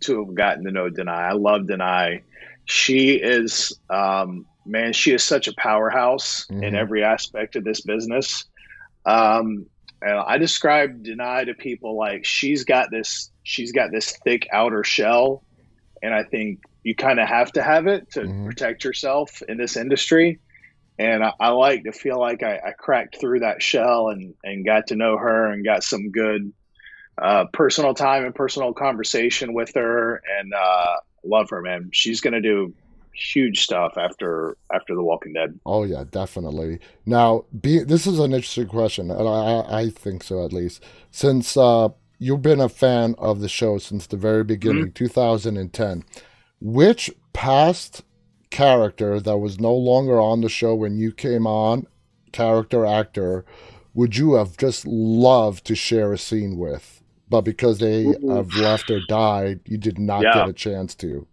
to 0.00 0.24
have 0.24 0.34
gotten 0.34 0.64
to 0.64 0.70
know 0.70 0.90
Danai. 0.90 1.08
I 1.08 1.32
love 1.32 1.62
Danai. 1.62 2.22
She 2.66 3.12
is, 3.12 3.78
um, 3.88 4.46
man, 4.66 4.92
she 4.92 5.12
is 5.12 5.22
such 5.22 5.48
a 5.48 5.54
powerhouse 5.54 6.46
in 6.50 6.60
Mhm. 6.60 6.74
every 6.74 7.02
aspect 7.02 7.56
of 7.56 7.64
this 7.64 7.80
business. 7.80 8.44
Um, 9.06 9.66
and 10.02 10.18
I 10.18 10.38
describe 10.38 11.02
Danai 11.04 11.46
to 11.46 11.54
people 11.54 11.96
like 11.96 12.24
she's 12.24 12.64
got 12.64 12.90
this, 12.90 13.30
she's 13.42 13.72
got 13.72 13.90
this 13.90 14.16
thick 14.24 14.46
outer 14.52 14.84
shell, 14.84 15.42
and 16.02 16.14
I 16.14 16.24
think 16.24 16.60
you 16.82 16.94
kind 16.94 17.20
of 17.20 17.28
have 17.28 17.52
to 17.52 17.62
have 17.62 17.86
it 17.86 18.10
to 18.12 18.20
Mhm. 18.20 18.46
protect 18.46 18.84
yourself 18.84 19.42
in 19.48 19.58
this 19.58 19.76
industry 19.76 20.40
and 20.98 21.24
I, 21.24 21.32
I 21.40 21.48
like 21.48 21.84
to 21.84 21.92
feel 21.92 22.20
like 22.20 22.42
I, 22.42 22.56
I 22.58 22.72
cracked 22.78 23.18
through 23.18 23.40
that 23.40 23.62
shell 23.62 24.08
and, 24.10 24.34
and 24.44 24.66
got 24.66 24.88
to 24.88 24.96
know 24.96 25.16
her 25.16 25.46
and 25.46 25.64
got 25.64 25.82
some 25.82 26.10
good 26.10 26.52
uh, 27.20 27.46
personal 27.52 27.94
time 27.94 28.24
and 28.24 28.34
personal 28.34 28.72
conversation 28.74 29.54
with 29.54 29.72
her 29.74 30.22
and 30.38 30.52
uh, 30.54 30.96
love 31.24 31.48
her 31.50 31.60
man 31.62 31.90
she's 31.92 32.20
gonna 32.20 32.40
do 32.40 32.72
huge 33.12 33.60
stuff 33.60 33.94
after 33.98 34.56
after 34.72 34.94
the 34.94 35.02
walking 35.02 35.32
dead 35.34 35.58
Oh 35.66 35.84
yeah, 35.84 36.04
definitely. 36.10 36.80
Now, 37.04 37.44
be 37.60 37.80
this 37.84 38.06
is 38.06 38.18
an 38.18 38.32
interesting 38.32 38.68
question, 38.68 39.10
and 39.10 39.28
I, 39.28 39.80
I 39.82 39.90
think 39.90 40.22
so 40.22 40.44
at 40.44 40.52
least. 40.52 40.82
Since 41.10 41.56
uh, 41.56 41.90
you've 42.20 42.42
been 42.42 42.60
a 42.60 42.68
fan 42.68 43.16
of 43.18 43.40
the 43.40 43.48
show 43.48 43.78
since 43.78 44.06
the 44.06 44.16
very 44.16 44.44
beginning, 44.44 44.92
2010, 44.92 46.04
which 46.60 47.10
past 47.32 48.02
character 48.50 49.18
that 49.18 49.38
was 49.38 49.58
no 49.58 49.74
longer 49.74 50.20
on 50.20 50.42
the 50.42 50.48
show 50.48 50.74
when 50.74 50.96
you 50.96 51.10
came 51.12 51.46
on, 51.46 51.86
character 52.30 52.84
actor, 52.86 53.44
would 53.94 54.16
you 54.16 54.34
have 54.34 54.56
just 54.56 54.86
loved 54.86 55.64
to 55.64 55.74
share 55.74 56.12
a 56.12 56.18
scene 56.18 56.56
with? 56.58 57.02
But 57.28 57.40
because 57.42 57.78
they 57.78 58.04
have 58.28 58.54
left 58.54 58.90
or 58.90 59.00
died, 59.08 59.60
you 59.64 59.78
did 59.78 59.98
not 59.98 60.22
Yeah. 60.22 60.34
get 60.34 60.48
a 60.48 60.52
chance 60.52 60.94
to. 60.96 61.26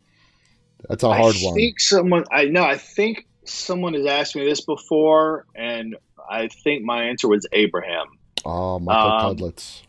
That's 0.87 1.03
a 1.03 1.07
hard 1.13 1.35
one. 1.41 1.53
I 1.53 1.55
think 1.55 1.79
someone 1.79 2.23
I 2.31 2.45
know 2.45 2.63
I 2.63 2.77
think 2.77 3.27
someone 3.45 3.93
has 3.95 4.05
asked 4.05 4.35
me 4.35 4.45
this 4.45 4.61
before 4.61 5.45
and 5.55 5.95
I 6.29 6.47
think 6.49 6.83
my 6.83 7.03
answer 7.05 7.27
was 7.27 7.47
Abraham 7.51 8.05
Oh, 8.45 8.77
Michael 8.79 9.11
Um, 9.11 9.37
Cudlitz. 9.37 9.81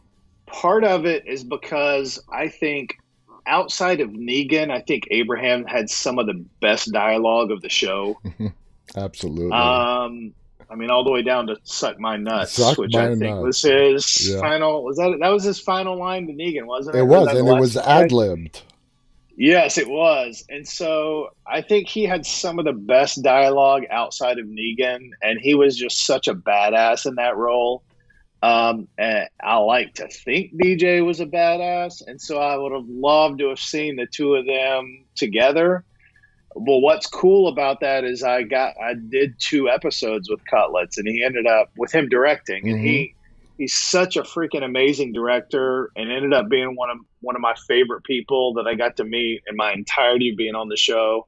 Part 0.52 0.84
of 0.84 1.06
it 1.06 1.26
is 1.26 1.44
because 1.44 2.22
I 2.32 2.48
think 2.48 2.96
outside 3.46 4.00
of 4.00 4.10
Negan, 4.10 4.70
I 4.70 4.80
think 4.80 5.04
Abraham 5.10 5.64
had 5.64 5.88
some 5.90 6.18
of 6.18 6.26
the 6.26 6.44
best 6.60 6.92
dialogue 6.92 7.50
of 7.50 7.62
the 7.62 7.68
show. 7.68 8.18
Absolutely. 8.96 9.52
Um, 9.52 10.32
I 10.70 10.74
mean, 10.74 10.90
all 10.90 11.04
the 11.04 11.10
way 11.10 11.22
down 11.22 11.46
to 11.46 11.56
"suck 11.64 11.98
my 11.98 12.16
nuts," 12.16 12.52
Suck 12.52 12.76
which 12.78 12.94
I 12.94 13.08
think 13.08 13.20
nuts. 13.36 13.42
was 13.42 13.62
his 13.62 14.30
Yeah. 14.30 14.40
final. 14.40 14.84
Was 14.84 14.96
that 14.98 15.16
that 15.20 15.28
was 15.28 15.44
his 15.44 15.58
final 15.60 15.96
line 15.98 16.26
to 16.26 16.32
Negan, 16.32 16.66
wasn't 16.66 16.96
it? 16.96 17.00
it 17.00 17.04
was, 17.04 17.28
and 17.28 17.38
it 17.48 17.60
was 17.60 17.76
ad 17.76 18.12
libbed. 18.12 18.62
Yes, 19.40 19.78
it 19.78 19.88
was. 19.88 20.44
And 20.48 20.66
so 20.66 21.28
I 21.46 21.62
think 21.62 21.86
he 21.88 22.04
had 22.04 22.26
some 22.26 22.58
of 22.58 22.64
the 22.64 22.72
best 22.72 23.22
dialogue 23.22 23.84
outside 23.90 24.38
of 24.38 24.46
Negan, 24.46 25.10
and 25.22 25.38
he 25.40 25.54
was 25.54 25.76
just 25.76 26.04
such 26.04 26.26
a 26.28 26.34
badass 26.34 27.06
in 27.06 27.14
that 27.14 27.36
role. 27.36 27.82
Um, 28.42 28.86
I 28.98 29.56
like 29.56 29.94
to 29.94 30.08
think 30.08 30.54
DJ 30.54 31.04
was 31.04 31.20
a 31.20 31.26
badass, 31.26 32.06
and 32.06 32.20
so 32.20 32.38
I 32.38 32.56
would 32.56 32.72
have 32.72 32.88
loved 32.88 33.40
to 33.40 33.48
have 33.48 33.58
seen 33.58 33.96
the 33.96 34.06
two 34.06 34.34
of 34.34 34.46
them 34.46 35.04
together. 35.16 35.84
Well, 36.54 36.80
what's 36.80 37.06
cool 37.06 37.48
about 37.48 37.80
that 37.80 38.04
is 38.04 38.22
I 38.22 38.42
got 38.42 38.74
I 38.80 38.94
did 38.94 39.34
two 39.38 39.68
episodes 39.68 40.30
with 40.30 40.40
Cudlitz, 40.52 40.98
and 40.98 41.08
he 41.08 41.22
ended 41.24 41.46
up 41.46 41.70
with 41.76 41.92
him 41.92 42.08
directing, 42.08 42.68
and 42.68 42.80
he 42.80 43.14
he's 43.58 43.74
such 43.74 44.16
a 44.16 44.22
freaking 44.22 44.62
amazing 44.62 45.12
director, 45.12 45.90
and 45.96 46.10
ended 46.10 46.32
up 46.32 46.48
being 46.48 46.76
one 46.76 46.90
of 46.90 46.98
one 47.20 47.34
of 47.34 47.42
my 47.42 47.54
favorite 47.66 48.04
people 48.04 48.54
that 48.54 48.68
I 48.68 48.74
got 48.74 48.96
to 48.98 49.04
meet 49.04 49.42
in 49.48 49.56
my 49.56 49.72
entirety 49.72 50.30
of 50.30 50.36
being 50.36 50.54
on 50.54 50.68
the 50.68 50.76
show. 50.76 51.26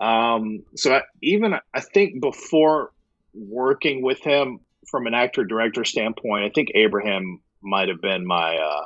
Um, 0.00 0.64
so 0.76 0.94
I, 0.94 1.02
even 1.22 1.54
I 1.74 1.80
think 1.80 2.20
before 2.20 2.92
working 3.34 4.02
with 4.02 4.20
him 4.20 4.60
from 4.90 5.06
an 5.06 5.14
actor 5.14 5.44
director 5.44 5.84
standpoint, 5.84 6.44
I 6.44 6.50
think 6.54 6.68
Abraham 6.74 7.40
might 7.62 7.88
have 7.88 8.00
been 8.00 8.26
my 8.26 8.56
uh, 8.56 8.84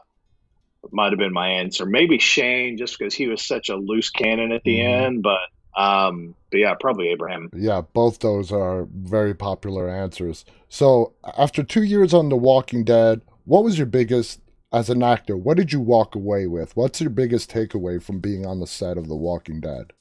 might 0.91 1.13
have 1.13 1.19
been 1.19 1.33
my 1.33 1.49
answer. 1.49 1.87
Maybe 1.87 2.19
Shane, 2.19 2.77
just 2.77 2.99
because 2.99 3.15
he 3.15 3.29
was 3.29 3.43
such 3.43 3.69
a 3.69 3.77
loose 3.77 4.11
cannon 4.11 4.53
at 4.53 4.63
the 4.65 4.79
Mhm. 4.79 5.07
end, 5.07 5.23
but 5.23 5.39
um, 5.81 6.35
but 6.51 6.59
yeah, 6.59 6.75
probably 6.79 7.09
Abraham. 7.09 7.49
Yeah, 7.55 7.81
both 7.81 8.19
those 8.19 8.53
are 8.53 8.87
very 8.95 9.35
popular 9.35 9.89
answers. 9.89 10.45
So, 10.69 11.15
after 11.39 11.63
two 11.63 11.83
years 11.83 12.13
on 12.13 12.29
The 12.29 12.37
Walking 12.37 12.85
Dead, 12.85 13.23
what 13.45 13.65
was 13.65 13.79
your 13.79 13.87
biggest, 13.87 14.41
as 14.71 14.91
an 14.91 15.03
actor, 15.03 15.35
what 15.37 15.57
did 15.57 15.73
you 15.73 15.81
walk 15.81 16.15
away 16.15 16.47
with? 16.47 16.77
What's 16.77 17.01
your 17.01 17.09
biggest 17.11 17.51
takeaway 17.51 18.03
from 18.03 18.21
being 18.21 18.45
on 18.45 18.61
the 18.61 18.67
set 18.67 18.99
of 18.99 19.09
The 19.09 19.17
Walking 19.17 19.61
Dead? 19.61 19.93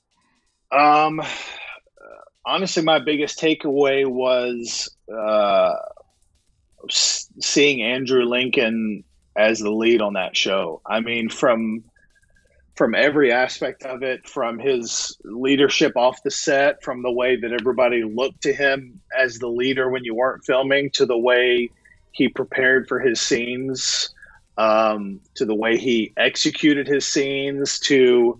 Um, 0.73 1.21
honestly, 2.45 2.83
my 2.83 2.99
biggest 2.99 3.39
takeaway 3.39 4.05
was 4.07 4.89
uh, 5.13 5.73
seeing 6.89 7.81
Andrew 7.81 8.25
Lincoln 8.25 9.03
as 9.35 9.59
the 9.59 9.71
lead 9.71 10.01
on 10.01 10.13
that 10.13 10.35
show. 10.35 10.81
I 10.85 10.99
mean, 10.99 11.29
from 11.29 11.83
from 12.75 12.95
every 12.95 13.31
aspect 13.31 13.83
of 13.83 14.01
it, 14.01 14.27
from 14.27 14.57
his 14.57 15.15
leadership 15.23 15.95
off 15.95 16.23
the 16.23 16.31
set, 16.31 16.81
from 16.81 17.03
the 17.03 17.11
way 17.11 17.35
that 17.35 17.51
everybody 17.51 18.03
looked 18.03 18.41
to 18.41 18.53
him 18.53 18.99
as 19.15 19.37
the 19.37 19.47
leader 19.47 19.89
when 19.89 20.03
you 20.03 20.15
weren't 20.15 20.43
filming, 20.45 20.89
to 20.91 21.05
the 21.05 21.17
way 21.17 21.69
he 22.11 22.27
prepared 22.29 22.87
for 22.87 22.99
his 22.99 23.19
scenes, 23.19 24.09
um, 24.57 25.19
to 25.35 25.45
the 25.45 25.53
way 25.53 25.77
he 25.77 26.13
executed 26.17 26.87
his 26.87 27.05
scenes, 27.05 27.77
to 27.79 28.39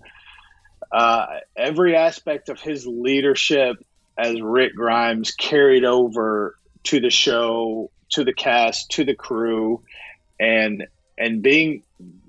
uh, 0.90 1.26
every 1.56 1.94
aspect 1.94 2.48
of 2.48 2.58
his 2.58 2.86
leadership 2.86 3.76
as 4.18 4.40
Rick 4.40 4.74
Grimes 4.74 5.32
carried 5.32 5.84
over 5.84 6.56
to 6.84 7.00
the 7.00 7.10
show, 7.10 7.90
to 8.10 8.24
the 8.24 8.32
cast, 8.32 8.90
to 8.92 9.04
the 9.04 9.14
crew, 9.14 9.82
and 10.38 10.86
and 11.18 11.42
being 11.42 11.82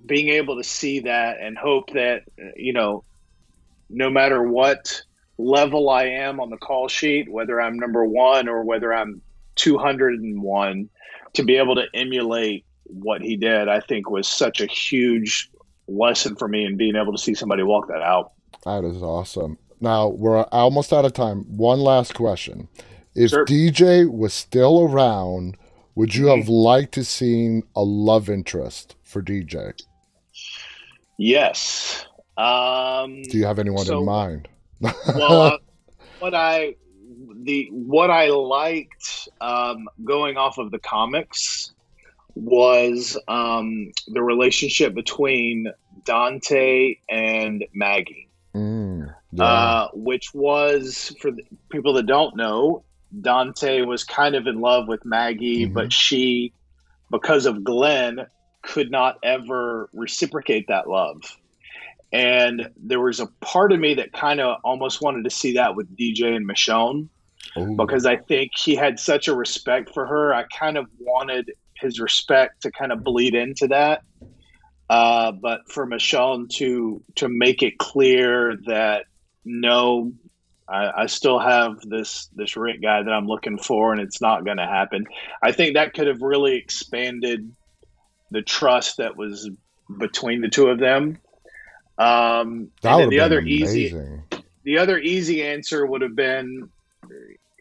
being 0.06 0.30
able 0.30 0.58
to 0.58 0.64
see 0.64 1.00
that 1.02 1.40
and 1.40 1.58
hope 1.58 1.92
that 1.92 2.24
you 2.56 2.74
know 2.74 3.04
no 3.90 4.10
matter 4.10 4.42
what 4.42 5.02
level 5.38 5.90
I 5.90 6.06
am 6.06 6.40
on 6.40 6.50
the 6.50 6.58
call 6.58 6.88
sheet, 6.88 7.32
whether 7.32 7.60
I'm 7.60 7.78
number 7.78 8.06
one 8.06 8.48
or 8.48 8.64
whether 8.64 8.94
I'm 8.94 9.22
201, 9.56 10.90
to 11.34 11.44
be 11.44 11.58
able 11.58 11.76
to 11.76 11.86
emulate 11.94 12.66
what 12.86 13.22
he 13.22 13.38
did, 13.38 13.68
I 13.68 13.80
think 13.80 14.10
was 14.10 14.28
such 14.28 14.62
a 14.62 14.66
huge 14.66 15.50
lesson 15.88 16.36
for 16.36 16.48
me 16.48 16.66
in 16.66 16.78
being 16.78 16.96
able 16.96 17.12
to 17.12 17.18
see 17.18 17.34
somebody 17.34 17.64
walk 17.64 17.88
that 17.88 18.02
out. 18.02 18.32
That 18.66 18.84
is 18.84 19.02
awesome. 19.02 19.58
Now 19.84 20.08
we're 20.08 20.44
almost 20.44 20.94
out 20.94 21.04
of 21.06 21.12
time. 21.14 21.40
One 21.58 21.80
last 21.82 22.14
question: 22.16 22.70
If 23.16 23.32
Sure. 23.32 23.46
DJ 23.46 24.10
was 24.10 24.34
still 24.34 24.82
around, 24.82 25.58
would 25.96 26.16
you 26.16 26.26
Mm-hmm. 26.28 26.40
have 26.40 26.50
liked 26.50 26.94
to 26.94 27.04
seen 27.04 27.64
a 27.76 27.84
love 27.84 28.30
interest 28.30 28.96
for 29.04 29.22
DJ? 29.22 29.74
Yes. 31.18 32.06
Um, 32.38 33.22
Do 33.24 33.38
you 33.38 33.46
have 33.46 33.60
anyone 33.60 33.86
So- 33.86 34.00
in 34.00 34.06
mind? 34.06 34.48
well, 34.82 35.42
uh, 35.42 35.58
what 36.20 36.34
I 36.34 36.76
the 37.44 37.68
what 37.72 38.10
I 38.10 38.28
liked 38.30 39.28
um, 39.42 39.88
going 40.04 40.38
off 40.38 40.58
of 40.58 40.72
the 40.72 40.80
comics 40.80 41.74
was 42.36 43.18
um, 43.28 43.92
the 44.08 44.24
relationship 44.24 44.94
between 44.96 45.68
Dante 46.06 46.96
and 47.10 47.64
Maggie, 47.74 48.23
Mm, 48.56 49.14
yeah. 49.32 49.44
uh, 49.44 49.88
which 49.94 50.34
was 50.34 51.16
for 51.22 51.32
the 51.32 51.44
people 51.70 51.94
that 51.94 52.06
don't 52.06 52.36
know, 52.36 52.84
Dante 53.22 53.82
was 53.82 54.04
kind 54.04 54.36
of 54.36 54.48
in 54.48 54.62
love 54.62 54.88
with 54.88 55.06
Maggie, 55.06 55.68
Mhm. 55.68 55.74
but 55.74 55.94
she, 55.94 56.54
because 57.12 57.46
of 57.46 57.64
Glenn, 57.64 58.26
could 58.62 58.90
not 58.92 59.18
ever 59.24 59.90
reciprocate 59.94 60.68
that 60.68 60.88
love. 60.90 61.22
And 62.12 62.70
there 62.78 63.00
was 63.02 63.20
a 63.20 63.28
part 63.42 63.72
of 63.72 63.80
me 63.80 63.96
that 63.96 64.14
kind 64.14 64.40
of 64.40 64.58
almost 64.64 65.02
wanted 65.02 65.24
to 65.24 65.30
see 65.32 65.54
that 65.54 65.76
with 65.76 65.96
DJ 65.98 66.36
and 66.36 66.48
Michonne 66.48 67.10
Ooh. 67.58 67.76
because 67.76 68.06
I 68.06 68.18
think 68.18 68.52
he 68.56 68.76
had 68.76 69.00
such 69.00 69.28
a 69.28 69.36
respect 69.36 69.92
for 69.94 70.06
her. 70.06 70.34
I 70.34 70.44
kind 70.44 70.78
of 70.78 70.86
wanted 71.00 71.52
his 71.76 72.00
respect 72.00 72.62
to 72.62 72.72
kind 72.72 72.92
of 72.92 73.04
bleed 73.04 73.34
into 73.34 73.68
that. 73.70 74.04
Uh, 74.90 75.32
but 75.32 75.72
for 75.72 75.88
Michonne 75.88 76.50
to 76.50 77.02
to 77.16 77.30
make 77.30 77.64
it 77.64 77.78
clear 77.78 78.58
that 78.68 79.06
no, 79.46 80.14
I, 80.68 81.04
I 81.04 81.06
still 81.08 81.40
have 81.40 81.80
this 81.82 82.28
this 82.36 82.58
Rick 82.58 82.82
guy 82.82 83.02
that 83.02 83.12
I'm 83.12 83.28
looking 83.28 83.58
for, 83.58 83.94
and 83.94 84.02
it's 84.02 84.22
not 84.22 84.46
going 84.46 84.58
to 84.58 84.66
happen. 84.68 85.06
I 85.42 85.52
think 85.52 85.76
that 85.76 85.94
could 85.94 86.08
have 86.08 86.22
really 86.22 86.56
expanded 86.56 87.56
the 88.32 88.42
trust 88.42 88.98
that 88.98 89.16
was 89.16 89.50
between 89.98 90.42
the 90.42 90.50
two 90.50 90.68
of 90.68 90.80
them. 90.80 91.20
Um, 91.98 92.72
that 92.82 92.96
would 92.96 93.10
the 93.10 93.20
other 93.20 93.40
been 93.40 93.50
easy 93.50 93.90
amazing. 93.90 94.24
the 94.64 94.80
other 94.80 94.98
easy 94.98 95.44
answer 95.44 95.86
would 95.86 96.02
have 96.02 96.16
been 96.16 96.70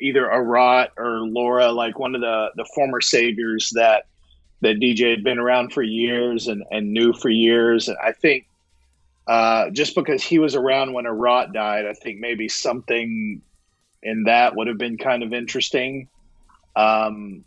either 0.01 0.27
Arat 0.27 0.89
or 0.97 1.21
Laura, 1.21 1.71
like 1.71 1.99
one 1.99 2.15
of 2.15 2.21
the 2.21 2.51
the 2.57 2.69
former 2.75 3.01
saviors 3.01 3.71
that 3.75 4.07
that 4.63 4.77
DJ 4.81 5.11
had 5.11 5.23
been 5.23 5.39
around 5.39 5.73
for 5.73 5.83
years 5.83 6.49
and, 6.49 6.65
and 6.71 6.93
knew 6.93 7.13
for 7.13 7.29
years. 7.29 7.89
And 7.89 7.99
I 8.03 8.13
think 8.13 8.47
uh, 9.27 9.71
just 9.71 9.95
because 9.95 10.23
he 10.23 10.39
was 10.39 10.55
around 10.55 10.93
when 10.93 11.05
Arat 11.05 11.53
died, 11.53 11.85
I 11.87 11.93
think 11.93 12.21
maybe 12.21 12.49
something 12.49 13.43
in 14.03 14.25
that 14.25 14.57
would 14.57 14.69
have 14.69 14.79
been 14.79 14.97
kind 14.99 15.23
of 15.23 15.33
interesting. 15.33 16.09
Um, 16.75 17.45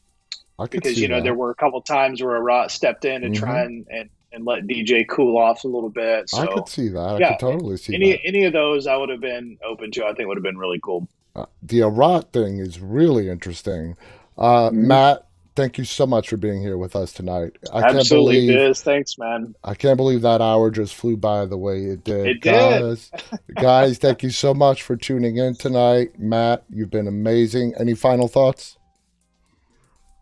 I 0.57 0.68
could 0.68 0.84
see. 0.84 0.89
because 0.89 1.01
you 1.01 1.07
know 1.07 1.16
that. 1.16 1.24
there 1.24 1.34
were 1.34 1.51
a 1.51 1.55
couple 1.55 1.82
times 1.82 2.22
where 2.22 2.39
Arat 2.39 2.70
stepped 2.72 3.05
in 3.05 3.22
to 3.22 3.32
try 3.32 3.63
and, 3.63 3.86
and 3.89 4.09
and 4.32 4.45
let 4.45 4.68
DJ 4.68 5.07
cool 5.07 5.38
off 5.38 5.63
a 5.63 5.68
little 5.68 5.89
bit. 5.89 6.30
So 6.30 6.39
I 6.39 6.47
could 6.47 6.68
see 6.68 6.89
that. 6.89 6.99
I 6.99 7.18
yeah, 7.20 7.30
could 7.32 7.39
totally 7.39 7.78
see 7.78 7.95
any 7.95 8.11
that. 8.11 8.26
any 8.26 8.43
of 8.45 8.53
those 8.53 8.88
I 8.88 8.95
would 8.97 9.09
have 9.09 9.22
been 9.22 9.57
open 9.66 9.91
to. 9.91 10.05
I 10.05 10.13
think 10.13 10.28
would 10.28 10.38
have 10.38 10.43
been 10.43 10.57
really 10.57 10.80
cool. 10.84 11.07
Uh, 11.36 11.45
the 11.63 11.80
Arat 11.80 12.32
thing 12.32 12.59
is 12.59 12.80
really 12.80 13.30
interesting. 13.30 13.95
Uh, 14.38 14.70
Mm-hmm. 14.70 14.88
Matt, 14.88 15.28
thank 15.56 15.78
you 15.78 15.84
so 15.84 16.06
much 16.06 16.30
for 16.30 16.38
being 16.38 16.62
here 16.62 16.78
with 16.78 16.95
us 16.95 17.12
tonight. 17.14 17.58
I 17.74 17.84
Absolutely, 17.84 18.36
can't 18.36 18.47
believe 18.47 18.70
Biz. 18.70 18.82
Thanks, 18.84 19.18
man. 19.18 19.56
I 19.64 19.74
can't 19.74 19.97
believe 19.97 20.22
that 20.22 20.41
hour 20.41 20.70
just 20.72 20.95
flew 20.95 21.18
by 21.18 21.45
the 21.45 21.58
way 21.58 21.86
it 21.86 22.03
did. 22.03 22.28
It 22.28 22.41
did. 22.41 22.51
Guys, 22.53 23.12
guys, 23.56 23.97
thank 23.97 24.24
you 24.24 24.30
so 24.30 24.53
much 24.53 24.84
for 24.84 24.95
tuning 24.95 25.38
in 25.38 25.56
tonight. 25.56 26.20
Matt, 26.20 26.64
you've 26.70 26.91
been 26.91 27.08
amazing. 27.08 27.74
Any 27.80 27.93
final 27.95 28.28
thoughts? 28.28 28.78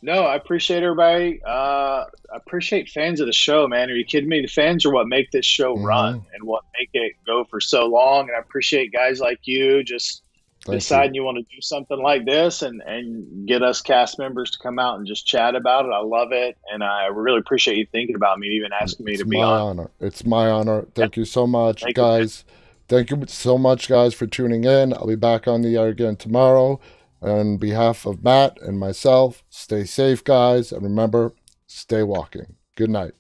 No, 0.02 0.26
I 0.26 0.36
appreciate 0.36 0.84
everybody. 0.84 1.40
Uh, 1.48 2.04
I 2.34 2.36
appreciate 2.36 2.90
fans 2.90 3.22
of 3.22 3.26
the 3.28 3.32
show, 3.34 3.70
man. 3.70 3.90
Are 3.90 3.96
you 3.96 4.04
kidding 4.04 4.28
me? 4.28 4.42
The 4.42 4.48
fans 4.48 4.86
are 4.86 4.92
what 4.92 5.08
make 5.08 5.32
this 5.32 5.46
show 5.46 5.78
Mhm. 5.78 5.86
run 5.86 6.14
and 6.34 6.44
what 6.44 6.64
make 6.78 6.90
it 6.94 7.14
go 7.26 7.46
for 7.46 7.62
so 7.62 7.86
long. 7.86 8.28
And 8.28 8.36
I 8.36 8.40
appreciate 8.42 8.92
guys 8.92 9.22
like 9.22 9.40
you 9.44 9.82
just 9.82 10.23
Thank 10.66 10.80
deciding 10.80 11.16
you. 11.16 11.24
want 11.24 11.38
to 11.38 11.44
do 11.44 11.62
something 11.62 12.02
like 12.02 12.26
this 12.26 12.62
and, 12.62 12.82
and 12.82 13.48
get 13.48 13.62
us 13.62 13.82
cast 13.82 14.18
members 14.18 14.52
to 14.52 14.60
come 14.60 14.80
out 14.80 14.98
and 14.98 15.06
just 15.06 15.28
chat 15.28 15.56
about 15.56 15.86
it. 15.86 15.92
I 15.92 16.00
love 16.00 16.32
it. 16.32 16.58
And 16.72 16.84
I 16.84 17.08
really 17.08 17.40
appreciate 17.40 17.78
you 17.78 17.86
thinking 17.92 18.16
about 18.16 18.40
me, 18.40 18.48
even 18.50 18.72
asking 18.72 19.06
me 19.06 19.14
It's 19.14 19.24
to 19.24 19.28
be 19.28 19.38
on. 19.38 19.44
It's 19.44 19.50
my 19.50 19.60
honor. 19.60 19.92
It's 20.00 20.26
my 20.26 20.50
honor. 20.50 20.88
Thank 20.96 21.18
you 21.18 21.26
so 21.26 21.46
much, 21.46 21.82
Thank 21.82 21.98
you. 21.98 22.04
guys. 22.04 22.46
Thank 22.88 23.12
you 23.12 23.24
so 23.28 23.58
much, 23.58 23.90
guys, 23.90 24.14
for 24.14 24.28
tuning 24.28 24.64
in. 24.64 24.94
I'll 24.94 25.08
be 25.08 25.16
back 25.16 25.48
on 25.48 25.62
the 25.62 25.76
air 25.76 25.88
again 25.88 26.16
tomorrow. 26.16 26.80
On 27.22 27.58
behalf 27.58 28.06
of 28.06 28.24
Matt 28.24 28.62
and 28.62 28.78
myself, 28.80 29.44
stay 29.50 29.86
safe, 29.86 30.24
guys, 30.24 30.72
and 30.72 30.84
remember, 30.84 31.34
stay 31.68 32.04
walking. 32.04 32.56
Good 32.76 32.90
night. 32.90 33.14